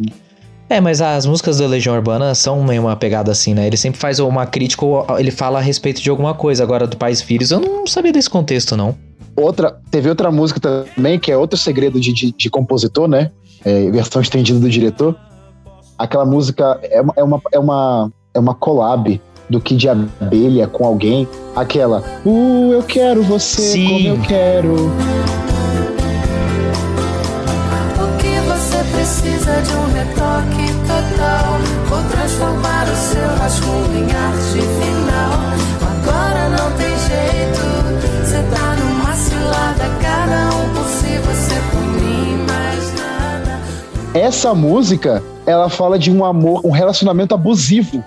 É, 0.69 0.79
mas 0.79 1.01
as 1.01 1.25
músicas 1.25 1.57
do 1.57 1.67
Legião 1.67 1.93
Urbana 1.93 2.33
são 2.33 2.63
meio 2.63 2.83
uma 2.83 2.95
pegada 2.95 3.29
assim, 3.33 3.53
né? 3.53 3.67
Ele 3.67 3.75
sempre 3.75 3.99
faz 3.99 4.17
uma 4.19 4.45
crítica 4.45 4.85
ou 4.85 5.05
ele 5.19 5.29
fala 5.29 5.59
a 5.59 5.61
respeito 5.61 6.01
de 6.01 6.09
alguma 6.09 6.33
coisa. 6.33 6.63
Agora, 6.63 6.87
do 6.87 6.95
Pais 6.95 7.21
Filhos, 7.21 7.51
eu 7.51 7.59
não 7.59 7.85
sabia 7.85 8.13
desse 8.13 8.29
contexto, 8.29 8.77
não. 8.77 8.95
Outra, 9.35 9.77
teve 9.91 10.07
outra 10.07 10.31
música 10.31 10.61
também, 10.61 11.19
que 11.19 11.29
é 11.31 11.37
outro 11.37 11.59
segredo 11.59 11.99
de, 11.99 12.13
de, 12.13 12.31
de 12.31 12.49
compositor, 12.49 13.09
né? 13.09 13.29
É, 13.65 13.91
versão 13.91 14.21
estendida 14.21 14.57
do 14.57 14.69
diretor. 14.69 15.15
Aquela 15.97 16.25
música 16.25 16.79
é 16.83 17.01
uma, 17.01 17.13
é 17.17 17.23
uma, 17.23 17.41
é 17.51 17.59
uma, 17.59 18.11
é 18.33 18.39
uma 18.39 18.55
collab 18.55 19.21
do 19.53 19.61
Kid 19.61 19.87
Abelha 19.87 20.67
com 20.67 20.83
alguém. 20.83 21.27
Aquela, 21.55 22.03
uh, 22.25 22.73
eu 22.73 22.81
quero 22.81 23.21
você 23.21 23.61
Sim. 23.61 23.87
como 23.87 24.07
eu 24.07 24.19
quero. 24.21 24.73
O 28.01 28.17
que 28.17 28.39
você 28.49 28.83
precisa 28.95 29.61
de 29.61 29.75
um 29.75 29.85
retoque 29.93 30.73
total? 30.87 31.59
Vou 31.87 32.01
transformar 32.09 32.85
o 32.85 32.95
seu 32.95 33.27
rascunho 33.37 33.95
em 33.95 34.11
arte 34.11 34.59
final. 34.81 35.33
Agora 35.93 36.49
não 36.49 36.71
tem 36.77 36.89
jeito, 36.97 37.61
você 38.23 38.41
tá 38.55 38.75
numa 38.75 39.13
cilada. 39.13 39.83
Cada 40.01 40.55
um 40.55 40.73
por 40.73 40.85
si, 40.85 41.17
você 41.19 41.61
por 41.71 41.83
mim, 42.01 42.43
mais 42.47 42.93
nada. 42.95 43.61
Essa 44.15 44.55
música, 44.55 45.21
ela 45.45 45.69
fala 45.69 45.99
de 45.99 46.11
um 46.11 46.25
amor, 46.25 46.61
um 46.65 46.71
relacionamento 46.71 47.35
abusivo. 47.35 48.03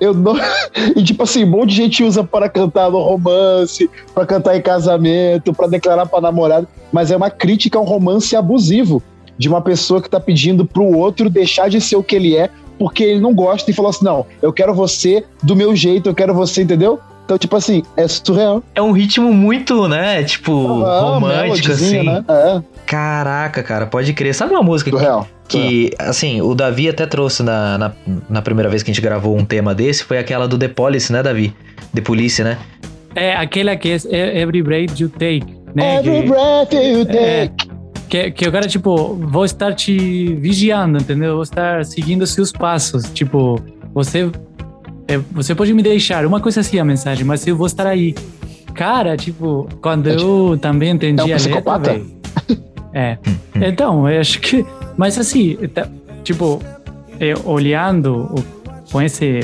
Eu 0.00 0.14
não... 0.14 0.34
E 0.96 1.02
tipo 1.02 1.22
assim, 1.22 1.44
um 1.44 1.48
monte 1.48 1.70
de 1.70 1.76
gente 1.76 2.02
usa 2.02 2.24
para 2.24 2.48
cantar 2.48 2.90
no 2.90 2.98
romance, 3.00 3.88
para 4.14 4.24
cantar 4.24 4.56
em 4.56 4.62
casamento, 4.62 5.52
para 5.52 5.66
declarar 5.66 6.06
para 6.06 6.20
namorado, 6.20 6.66
mas 6.92 7.10
é 7.10 7.16
uma 7.16 7.30
crítica 7.30 7.78
a 7.78 7.82
um 7.82 7.84
romance 7.84 8.34
abusivo 8.34 9.02
de 9.36 9.48
uma 9.48 9.60
pessoa 9.60 10.00
que 10.00 10.08
tá 10.08 10.18
pedindo 10.20 10.64
pro 10.64 10.84
outro 10.84 11.28
deixar 11.30 11.68
de 11.68 11.80
ser 11.80 11.96
o 11.96 12.02
que 12.02 12.16
ele 12.16 12.36
é, 12.36 12.48
porque 12.78 13.02
ele 13.04 13.20
não 13.20 13.34
gosta 13.34 13.70
e 13.70 13.74
falou 13.74 13.90
assim: 13.90 14.04
"Não, 14.04 14.26
eu 14.40 14.52
quero 14.52 14.74
você 14.74 15.24
do 15.42 15.54
meu 15.54 15.74
jeito, 15.76 16.08
eu 16.08 16.14
quero 16.14 16.34
você", 16.34 16.62
entendeu? 16.62 16.98
Então, 17.24 17.38
tipo 17.38 17.54
assim, 17.54 17.82
é 17.96 18.08
surreal. 18.08 18.62
É 18.74 18.82
um 18.82 18.90
ritmo 18.90 19.32
muito, 19.32 19.86
né? 19.86 20.24
Tipo, 20.24 20.82
Ah, 20.84 21.00
romântico, 21.00 21.70
assim. 21.70 22.02
né? 22.02 22.24
É, 22.28 22.60
Caraca, 22.84 23.62
cara, 23.62 23.86
pode 23.86 24.12
crer. 24.12 24.34
Sabe 24.34 24.52
uma 24.52 24.64
música 24.64 24.90
que, 24.90 24.96
que, 25.50 25.90
assim, 25.98 26.40
o 26.40 26.54
Davi 26.54 26.88
até 26.88 27.06
trouxe 27.06 27.42
na, 27.42 27.76
na, 27.78 27.92
na 28.28 28.42
primeira 28.42 28.68
vez 28.68 28.82
que 28.82 28.90
a 28.90 28.94
gente 28.94 29.02
gravou 29.02 29.36
um 29.36 29.44
tema 29.44 29.74
desse, 29.74 30.04
foi 30.04 30.18
aquela 30.18 30.46
do 30.46 30.56
The 30.58 30.68
Police, 30.68 31.12
né, 31.12 31.22
Davi? 31.22 31.54
The 31.94 32.00
Police, 32.00 32.42
né? 32.44 32.58
É 33.14 33.34
aquela 33.34 33.76
que 33.76 33.96
é 34.10 34.40
Every 34.40 34.62
Breath 34.62 34.98
You 35.00 35.08
Take, 35.08 35.44
né? 35.74 35.96
Every 35.98 36.22
Que, 36.22 36.28
breath 36.28 36.72
you 36.72 37.06
é, 37.08 37.46
take. 37.48 37.70
que, 38.08 38.30
que 38.30 38.48
o 38.48 38.52
cara, 38.52 38.68
tipo, 38.68 39.14
vou 39.16 39.44
estar 39.44 39.74
te 39.74 40.34
vigiando, 40.36 40.98
entendeu? 40.98 41.34
Vou 41.34 41.42
estar 41.42 41.84
seguindo 41.84 42.24
seus 42.26 42.52
passos. 42.52 43.10
Tipo, 43.12 43.60
você, 43.92 44.30
é, 45.08 45.18
você 45.32 45.54
pode 45.56 45.72
me 45.74 45.82
deixar, 45.82 46.24
uma 46.24 46.40
coisa 46.40 46.60
assim 46.60 46.78
a 46.78 46.84
mensagem, 46.84 47.24
mas 47.24 47.44
eu 47.46 47.56
vou 47.56 47.66
estar 47.66 47.86
aí. 47.86 48.14
Cara, 48.74 49.16
tipo, 49.16 49.68
quando 49.82 50.06
eu 50.08 50.56
também 50.62 50.90
entendi 50.90 51.20
É 51.20 51.24
um 51.24 51.26
a 51.26 51.30
letra, 51.30 51.38
psicopata? 51.50 51.90
velho. 51.92 52.06
É. 52.94 53.18
Então, 53.56 54.08
eu 54.08 54.20
acho 54.20 54.40
que. 54.40 54.64
Mas 55.00 55.16
assim, 55.16 55.56
tá- 55.72 55.88
tipo, 56.22 56.60
é, 57.18 57.32
olhando 57.46 58.34
com 58.92 59.00
esse 59.00 59.40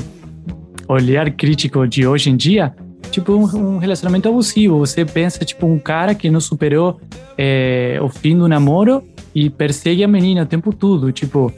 olhar 0.86 1.30
crítico 1.30 1.88
de 1.88 2.06
hoje 2.06 2.28
em 2.28 2.36
dia, 2.36 2.74
tipo, 3.10 3.32
um, 3.32 3.76
um 3.76 3.78
relacionamento 3.78 4.28
abusivo. 4.28 4.78
Você 4.80 5.02
pensa, 5.06 5.46
tipo, 5.46 5.66
um 5.66 5.78
cara 5.78 6.14
que 6.14 6.28
não 6.28 6.40
superou 6.40 7.00
é, 7.38 7.98
o 8.02 8.08
fim 8.10 8.36
do 8.36 8.46
namoro 8.46 9.02
e 9.34 9.48
persegue 9.48 10.04
a 10.04 10.08
menina 10.08 10.42
o 10.42 10.46
tempo 10.46 10.74
todo. 10.74 11.10
Tipo, 11.10 11.50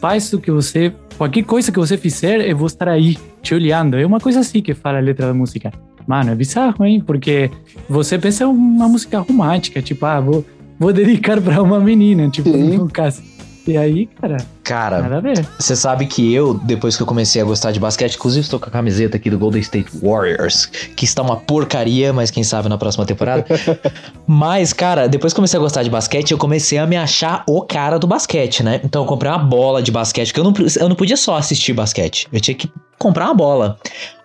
faz 0.00 0.32
o 0.32 0.38
que 0.38 0.52
você. 0.52 0.92
Qualquer 1.18 1.42
coisa 1.42 1.72
que 1.72 1.80
você 1.80 1.96
fizer, 1.96 2.48
eu 2.48 2.56
vou 2.56 2.68
estar 2.68 2.88
aí, 2.88 3.18
te 3.42 3.56
olhando. 3.56 3.98
É 3.98 4.06
uma 4.06 4.20
coisa 4.20 4.38
assim 4.38 4.62
que 4.62 4.72
fala 4.72 4.98
a 4.98 5.00
letra 5.00 5.26
da 5.26 5.34
música. 5.34 5.72
Mano, 6.06 6.30
é 6.30 6.34
bizarro, 6.36 6.84
hein? 6.84 7.02
Porque 7.04 7.50
você 7.88 8.16
pensa 8.20 8.46
uma 8.46 8.88
música 8.88 9.18
romântica, 9.18 9.82
tipo, 9.82 10.06
ah, 10.06 10.20
vou, 10.20 10.44
vou 10.78 10.92
dedicar 10.94 11.40
pra 11.40 11.60
uma 11.60 11.80
menina, 11.80 12.30
tipo, 12.30 12.48
Sim. 12.48 12.76
no 12.76 12.88
caso. 12.88 13.31
E 13.66 13.76
aí, 13.76 14.06
cara, 14.20 14.38
Cara, 14.64 15.02
nada 15.02 15.18
a 15.18 15.20
ver. 15.20 15.46
Você 15.58 15.74
sabe 15.74 16.06
que 16.06 16.32
eu, 16.32 16.54
depois 16.54 16.96
que 16.96 17.02
eu 17.02 17.06
comecei 17.06 17.42
a 17.42 17.44
gostar 17.44 17.72
de 17.72 17.80
basquete, 17.80 18.14
inclusive 18.14 18.44
estou 18.44 18.60
com 18.60 18.66
a 18.66 18.70
camiseta 18.70 19.16
aqui 19.16 19.28
do 19.28 19.38
Golden 19.38 19.60
State 19.60 19.90
Warriors, 20.00 20.66
que 20.96 21.04
está 21.04 21.20
uma 21.20 21.36
porcaria, 21.36 22.12
mas 22.12 22.30
quem 22.30 22.44
sabe 22.44 22.68
na 22.68 22.78
próxima 22.78 23.04
temporada. 23.04 23.44
mas, 24.26 24.72
cara, 24.72 25.08
depois 25.08 25.32
que 25.32 25.36
eu 25.36 25.40
comecei 25.42 25.58
a 25.58 25.62
gostar 25.62 25.82
de 25.82 25.90
basquete, 25.90 26.30
eu 26.30 26.38
comecei 26.38 26.78
a 26.78 26.86
me 26.86 26.96
achar 26.96 27.44
o 27.46 27.62
cara 27.62 27.98
do 27.98 28.06
basquete, 28.06 28.62
né? 28.62 28.80
Então 28.84 29.02
eu 29.02 29.06
comprei 29.06 29.30
uma 29.30 29.38
bola 29.38 29.82
de 29.82 29.90
basquete, 29.90 30.28
porque 30.32 30.40
eu 30.40 30.44
não, 30.44 30.54
eu 30.80 30.88
não 30.88 30.96
podia 30.96 31.16
só 31.16 31.36
assistir 31.36 31.72
basquete, 31.72 32.28
eu 32.32 32.40
tinha 32.40 32.54
que 32.54 32.70
comprar 32.98 33.26
uma 33.26 33.34
bola. 33.34 33.78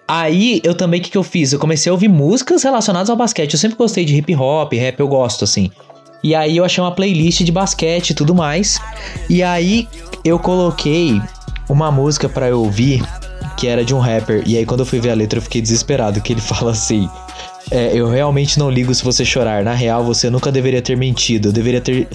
Aí 0.07 0.61
eu 0.63 0.73
também, 0.73 1.01
o 1.01 1.03
que, 1.03 1.11
que 1.11 1.17
eu 1.17 1.23
fiz? 1.23 1.51
Eu 1.51 1.59
comecei 1.59 1.89
a 1.89 1.93
ouvir 1.93 2.07
músicas 2.07 2.63
relacionadas 2.63 3.09
ao 3.09 3.17
basquete. 3.17 3.53
Eu 3.53 3.59
sempre 3.59 3.77
gostei 3.77 4.05
de 4.05 4.15
hip 4.15 4.33
hop, 4.35 4.71
rap, 4.71 4.97
eu 5.01 5.07
gosto, 5.07 5.43
assim. 5.43 5.69
E 6.23 6.33
aí 6.35 6.57
eu 6.57 6.65
achei 6.65 6.83
uma 6.83 6.91
playlist 6.91 7.41
de 7.43 7.51
basquete 7.51 8.11
e 8.11 8.13
tudo 8.13 8.33
mais. 8.33 8.79
E 9.29 9.43
aí 9.43 9.87
eu 10.23 10.39
coloquei 10.39 11.21
uma 11.69 11.91
música 11.91 12.27
pra 12.27 12.49
eu 12.49 12.61
ouvir 12.61 13.03
que 13.57 13.67
era 13.67 13.83
de 13.83 13.93
um 13.93 13.99
rapper. 13.99 14.43
E 14.45 14.57
aí 14.57 14.65
quando 14.65 14.81
eu 14.81 14.85
fui 14.85 14.99
ver 14.99 15.11
a 15.11 15.15
letra 15.15 15.39
eu 15.39 15.43
fiquei 15.43 15.61
desesperado, 15.61 16.21
que 16.21 16.33
ele 16.33 16.41
fala 16.41 16.71
assim: 16.71 17.09
é, 17.69 17.91
eu 17.93 18.07
realmente 18.09 18.57
não 18.57 18.69
ligo 18.69 18.93
se 18.95 19.03
você 19.03 19.25
chorar. 19.25 19.63
Na 19.63 19.73
real, 19.73 20.03
você 20.03 20.29
nunca 20.29 20.51
deveria 20.51 20.81
ter 20.81 20.95
mentido. 20.95 21.49
Eu 21.49 21.51
deveria 21.51 21.81
ter 21.81 22.07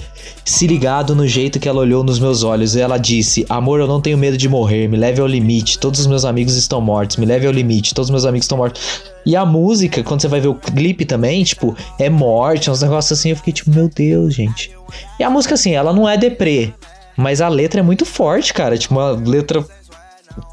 se 0.43 0.65
ligado 0.65 1.15
no 1.15 1.27
jeito 1.27 1.59
que 1.59 1.69
ela 1.69 1.79
olhou 1.79 2.03
nos 2.03 2.19
meus 2.19 2.43
olhos. 2.43 2.75
E 2.75 2.81
ela 2.81 2.97
disse: 2.97 3.45
Amor, 3.47 3.79
eu 3.79 3.87
não 3.87 4.01
tenho 4.01 4.17
medo 4.17 4.35
de 4.35 4.49
morrer. 4.49 4.87
Me 4.87 4.97
leve 4.97 5.21
ao 5.21 5.27
limite. 5.27 5.77
Todos 5.77 5.99
os 5.99 6.07
meus 6.07 6.25
amigos 6.25 6.55
estão 6.55 6.81
mortos. 6.81 7.17
Me 7.17 7.25
leve 7.25 7.45
ao 7.45 7.53
limite. 7.53 7.93
Todos 7.93 8.07
os 8.07 8.11
meus 8.11 8.25
amigos 8.25 8.45
estão 8.45 8.57
mortos. 8.57 9.03
E 9.25 9.35
a 9.35 9.45
música, 9.45 10.03
quando 10.03 10.21
você 10.21 10.27
vai 10.27 10.41
ver 10.41 10.47
o 10.47 10.55
clipe 10.55 11.05
também, 11.05 11.43
tipo, 11.43 11.75
é 11.99 12.09
morte, 12.09 12.71
uns 12.71 12.81
negócios 12.81 13.19
assim. 13.19 13.29
Eu 13.29 13.35
fiquei 13.35 13.53
tipo, 13.53 13.69
meu 13.69 13.87
Deus, 13.87 14.33
gente. 14.33 14.71
E 15.19 15.23
a 15.23 15.29
música, 15.29 15.53
assim, 15.53 15.73
ela 15.73 15.93
não 15.93 16.09
é 16.09 16.17
deprê. 16.17 16.73
Mas 17.15 17.41
a 17.41 17.47
letra 17.47 17.79
é 17.79 17.83
muito 17.83 18.05
forte, 18.05 18.53
cara. 18.53 18.75
Tipo, 18.75 18.95
uma 18.95 19.11
letra 19.11 19.63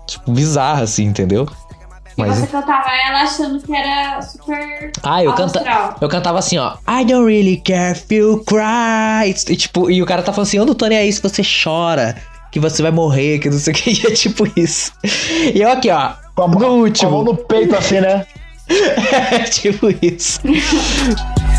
tipo, 0.06 0.30
bizarra, 0.30 0.82
assim, 0.82 1.04
entendeu? 1.04 1.48
E 2.24 2.28
Mas- 2.28 2.38
você 2.38 2.46
cantava 2.46 2.88
ela 3.06 3.22
achando 3.22 3.60
que 3.60 3.74
era 3.74 4.20
super. 4.22 4.92
Ah, 5.02 5.22
eu, 5.24 5.32
canta... 5.34 5.96
eu 6.00 6.08
cantava 6.08 6.38
assim, 6.38 6.58
ó. 6.58 6.74
I 6.88 7.04
don't 7.04 7.24
really 7.26 7.56
care 7.58 7.92
if 7.92 8.10
you 8.10 8.42
cry. 8.46 9.30
E, 9.48 9.56
tipo, 9.56 9.90
e 9.90 10.02
o 10.02 10.06
cara 10.06 10.22
tá 10.22 10.32
falando 10.32 10.46
assim, 10.48 10.58
eu 10.58 10.66
não 10.66 10.74
tô 10.74 10.86
nem 10.86 10.98
aí 10.98 11.12
se 11.12 11.20
você 11.22 11.42
chora. 11.42 12.16
Que 12.52 12.58
você 12.58 12.82
vai 12.82 12.90
morrer, 12.90 13.38
que 13.38 13.48
não 13.48 13.58
sei 13.58 13.72
o 13.72 13.76
que. 13.76 13.90
E 14.02 14.06
é 14.06 14.10
tipo 14.12 14.44
isso. 14.56 14.92
E 15.54 15.60
eu 15.60 15.70
aqui, 15.70 15.88
ó. 15.90 16.12
Com 16.34 16.42
a 16.42 16.48
no 16.48 16.52
mão, 16.54 16.60
com 16.60 16.66
a 16.66 16.68
mão 16.68 16.78
último. 16.80 17.22
no 17.24 17.36
peito 17.36 17.76
assim, 17.76 18.00
né? 18.00 18.26
É 19.32 19.40
tipo 19.40 19.88
isso. 20.02 20.40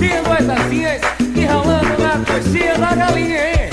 batendo 0.00 0.32
as 0.32 0.48
asinhas 0.48 1.00
e 1.36 1.44
ralando 1.44 2.02
na 2.02 2.24
coxinha 2.24 2.78
da 2.78 2.94
galinha, 2.94 3.36
hein? 3.36 3.70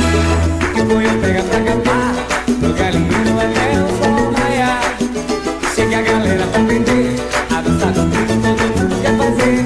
Que 0.75 0.83
punho 0.83 1.21
pega 1.21 1.43
pra 1.43 1.61
cantar, 1.61 2.13
no 2.61 2.73
galinheiro 2.73 3.39
até 3.39 3.81
o 3.81 3.87
sol 3.97 4.33
raiar. 4.33 4.81
Chega 5.73 5.99
a 5.99 6.01
galera 6.01 6.47
pra 6.47 6.61
aprender, 6.61 7.15
a 7.55 7.61
dançar 7.61 7.93
com 7.93 8.09
pinto 8.09 8.33
todo 8.41 8.61
mundo 8.77 9.01
quer 9.01 9.17
fazer. 9.17 9.65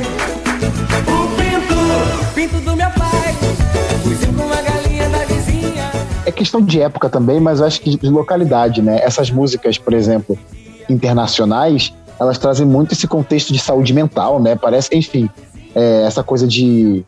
O 1.10 1.28
pinto, 1.36 1.78
pinto 2.36 2.60
do 2.64 2.76
meu 2.76 2.90
pai, 2.92 3.36
fugiu 4.04 4.34
com 4.34 4.54
a 4.54 4.62
galinha 4.62 5.10
da 5.10 5.26
vizinha. 5.26 5.92
É 6.28 6.32
questão 6.32 6.62
de 6.62 6.80
época 6.80 7.10
também, 7.10 7.40
mas 7.40 7.60
acho 7.60 7.82
que 7.82 7.98
de 7.98 8.10
localidade, 8.10 8.84
né? 8.84 9.00
Essas 9.02 9.32
músicas, 9.32 9.80
por 9.80 9.94
exemplo, 9.94 10.38
internacionais, 10.88 11.92
elas 12.20 12.38
trazem 12.38 12.68
muito 12.68 12.94
esse 12.94 13.08
contexto 13.08 13.52
de 13.52 13.58
saúde 13.58 13.94
mental, 13.96 14.40
né? 14.40 14.56
Parece, 14.56 14.96
enfim, 14.96 15.28
é, 15.76 16.04
essa 16.06 16.24
coisa 16.24 16.48
de. 16.48 17.04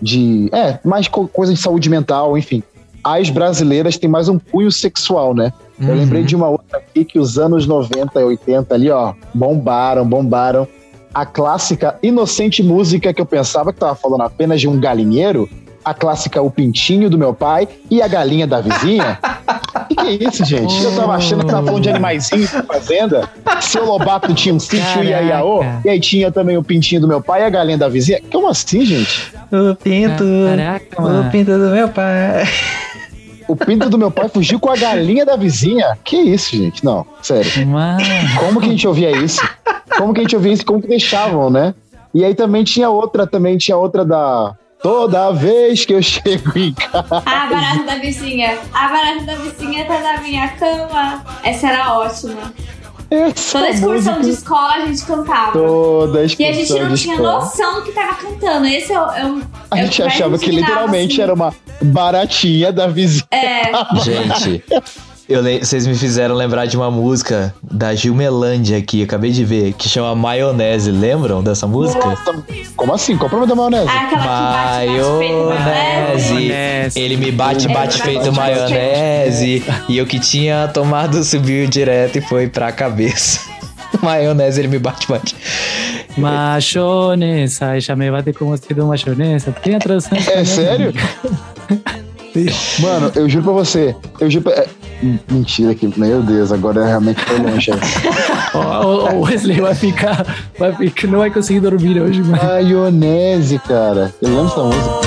de 0.00 0.48
é, 0.52 0.78
mais 0.84 1.08
co- 1.08 1.28
coisa 1.28 1.52
de 1.52 1.60
saúde 1.60 1.88
mental, 1.90 2.36
enfim. 2.36 2.62
As 3.02 3.30
brasileiras 3.30 3.96
têm 3.96 4.10
mais 4.10 4.28
um 4.28 4.38
cunho 4.38 4.70
sexual, 4.72 5.32
né? 5.34 5.52
Eu 5.78 5.88
Uhum. 5.88 5.94
lembrei 5.94 6.24
de 6.24 6.34
uma 6.34 6.48
outra 6.48 6.78
aqui 6.78 7.04
que 7.04 7.18
os 7.18 7.38
anos 7.38 7.66
90 7.66 8.20
e 8.20 8.24
80 8.24 8.74
ali, 8.74 8.90
ó, 8.90 9.14
bombaram, 9.32 10.04
bombaram. 10.06 10.66
A 11.14 11.24
clássica 11.24 11.96
inocente 12.02 12.62
música 12.62 13.12
que 13.14 13.20
eu 13.20 13.26
pensava 13.26 13.72
que 13.72 13.78
tava 13.78 13.94
falando 13.94 14.22
apenas 14.22 14.60
de 14.60 14.68
um 14.68 14.78
galinheiro, 14.80 15.48
a 15.84 15.94
clássica 15.94 16.42
O 16.42 16.50
Pintinho 16.50 17.08
do 17.08 17.16
meu 17.16 17.32
pai 17.32 17.68
e 17.90 18.02
a 18.02 18.08
galinha 18.08 18.46
da 18.46 18.60
vizinha. 18.60 19.18
que 20.06 20.24
é 20.24 20.28
isso, 20.28 20.44
gente? 20.44 20.82
Eu 20.82 20.94
tava 20.94 21.14
achando 21.14 21.44
que 21.44 21.50
tava 21.50 21.66
falando 21.66 21.82
de 21.82 21.90
animaizinhos 21.90 22.52
da 22.52 22.62
fazenda. 22.62 23.28
Seu 23.60 23.84
Lobato 23.84 24.32
tinha 24.34 24.54
um 24.54 24.60
sítio 24.60 25.02
e 25.02 25.12
aí 25.12 25.30
e 25.84 25.88
aí 25.88 26.00
tinha 26.00 26.30
também 26.30 26.56
o 26.56 26.62
pintinho 26.62 27.00
do 27.00 27.08
meu 27.08 27.20
pai 27.20 27.42
e 27.42 27.44
a 27.44 27.50
galinha 27.50 27.78
da 27.78 27.88
vizinha. 27.88 28.20
Como 28.30 28.48
assim, 28.48 28.84
gente? 28.84 29.32
O 29.50 29.74
pinto. 29.74 30.24
Caraca, 30.48 31.02
mano. 31.02 31.28
O 31.28 31.30
pinto 31.30 31.58
do 31.58 31.70
meu 31.70 31.88
pai. 31.88 32.44
O 33.48 33.56
pinto 33.56 33.88
do 33.88 33.98
meu 33.98 34.10
pai 34.10 34.28
fugiu 34.28 34.58
com 34.58 34.70
a 34.70 34.76
galinha 34.76 35.24
da 35.24 35.36
vizinha? 35.36 35.96
Que 36.04 36.16
isso, 36.16 36.56
gente? 36.56 36.84
Não, 36.84 37.06
sério. 37.22 37.66
Mano. 37.66 38.00
Como 38.38 38.60
que 38.60 38.66
a 38.66 38.70
gente 38.70 38.86
ouvia 38.86 39.10
isso? 39.10 39.48
Como 39.96 40.12
que 40.12 40.20
a 40.20 40.22
gente 40.22 40.36
ouvia 40.36 40.52
isso? 40.52 40.64
Como 40.64 40.80
que 40.80 40.88
deixavam, 40.88 41.50
né? 41.50 41.74
E 42.14 42.24
aí 42.24 42.34
também 42.34 42.64
tinha 42.64 42.88
outra, 42.88 43.26
também 43.26 43.56
tinha 43.56 43.76
outra 43.76 44.04
da. 44.04 44.54
Toda 44.82 45.32
vez 45.32 45.84
que 45.84 45.94
eu 45.94 46.02
chego 46.02 46.56
em 46.58 46.72
casa. 46.72 47.22
A 47.24 47.46
barata 47.46 47.82
da 47.84 47.94
vizinha. 47.96 48.58
A 48.72 48.88
barata 48.88 49.22
da 49.24 49.34
vizinha 49.36 49.84
tá 49.86 49.98
na 50.00 50.20
minha 50.20 50.48
cama. 50.48 51.24
Essa 51.42 51.68
era 51.68 51.98
ótima. 51.98 52.52
Essa 53.10 53.58
Toda 53.60 53.70
excursão 53.70 54.14
música- 54.16 54.20
de 54.22 54.30
escola 54.30 54.72
a 54.74 54.86
gente 54.86 55.04
cantava. 55.04 55.52
Toda 55.52 56.20
E 56.20 56.24
a 56.24 56.26
gente 56.26 56.60
excursão 56.62 56.88
não 56.88 56.94
tinha 56.96 57.14
escola. 57.14 57.32
noção 57.40 57.74
do 57.74 57.82
que 57.82 57.92
tava 57.92 58.14
cantando. 58.14 58.66
Esse 58.66 58.92
é 58.92 59.00
o. 59.00 59.10
É 59.10 59.24
o 59.26 59.42
A 59.70 59.78
é 59.78 59.82
o 59.82 59.86
gente 59.86 60.00
mais 60.02 60.12
achava 60.14 60.38
que 60.38 60.50
literalmente 60.50 61.12
assim. 61.14 61.22
era 61.22 61.34
uma 61.34 61.54
baratinha 61.82 62.72
da 62.72 62.86
vizinha. 62.86 63.24
É. 63.32 63.62
Gente, 64.02 64.64
eu 65.28 65.40
le- 65.42 65.58
vocês 65.58 65.86
me 65.86 65.94
fizeram 65.94 66.34
lembrar 66.34 66.66
de 66.66 66.76
uma 66.76 66.90
música 66.90 67.52
da 67.62 67.94
Gilmelândia 67.94 68.78
aqui, 68.78 69.02
acabei 69.02 69.30
de 69.32 69.44
ver, 69.44 69.72
que 69.72 69.88
chama 69.88 70.14
Maionese. 70.14 70.90
Lembram 70.90 71.42
dessa 71.42 71.66
música? 71.66 72.04
Nossa, 72.06 72.34
como 72.76 72.94
assim? 72.94 73.16
Qual 73.16 73.26
o 73.26 73.30
problema 73.30 73.46
da 73.48 73.54
maionese? 73.54 73.88
Aquela 73.90 74.24
bate 74.24 75.18
feito 75.18 75.34
Maionese. 75.48 76.32
Maionese. 76.34 77.00
Ele 77.00 77.16
me 77.16 77.32
bate, 77.32 77.68
bate 77.68 78.02
feito 78.02 78.32
maionese. 78.32 79.64
E 79.88 79.98
eu 79.98 80.06
que 80.06 80.18
tinha 80.20 80.68
tomado 80.72 81.22
subiu 81.24 81.66
direto 81.66 82.18
e 82.18 82.20
foi 82.20 82.46
pra 82.48 82.70
cabeça. 82.70 83.40
Maionese, 84.02 84.60
ele 84.60 84.68
me 84.68 84.78
bate, 84.78 85.08
bate. 85.08 85.34
Mayonesa, 86.16 87.76
ella 87.76 87.96
me 87.96 88.10
bate 88.10 88.32
como 88.32 88.56
se 88.56 88.72
do 88.72 88.86
mayonesa. 88.86 89.50
Tem 89.52 89.74
a 89.74 89.78
tradução. 89.78 90.16
É 90.16 90.44
sério? 90.44 90.92
Mano, 92.80 93.10
eu 93.14 93.28
juro 93.28 93.44
pra 93.44 93.52
você. 93.54 93.96
Eu 94.20 94.30
juro 94.30 94.44
pra... 94.44 94.66
é, 95.02 95.32
Mentira 95.32 95.74
que, 95.74 95.86
meu 95.98 96.22
Deus, 96.22 96.50
agora 96.52 96.84
realmente 96.84 97.20
foi 97.24 97.38
longe. 97.38 97.70
O, 98.54 99.16
o- 99.16 99.20
Wesley 99.22 99.60
vai 99.60 99.74
ficar, 99.74 100.26
vai 100.58 100.72
ficar, 100.72 101.06
não 101.08 101.18
vai 101.18 101.30
conseguir 101.30 101.60
dormir 101.60 102.00
hoje, 102.00 102.22
mano. 102.22 102.42
Maionese, 102.42 103.58
cara. 103.60 104.14
Eu 104.22 104.28
lembro 104.28 104.44
dessa 104.46 104.62
música. 104.62 105.05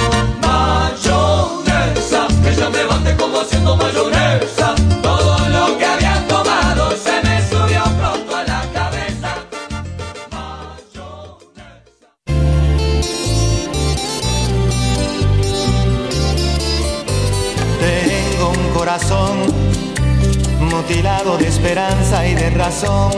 Mutilado 20.89 21.38
de 21.38 21.45
esperanza 21.45 22.25
y 22.28 22.34
de 22.34 22.49
razón. 22.49 23.12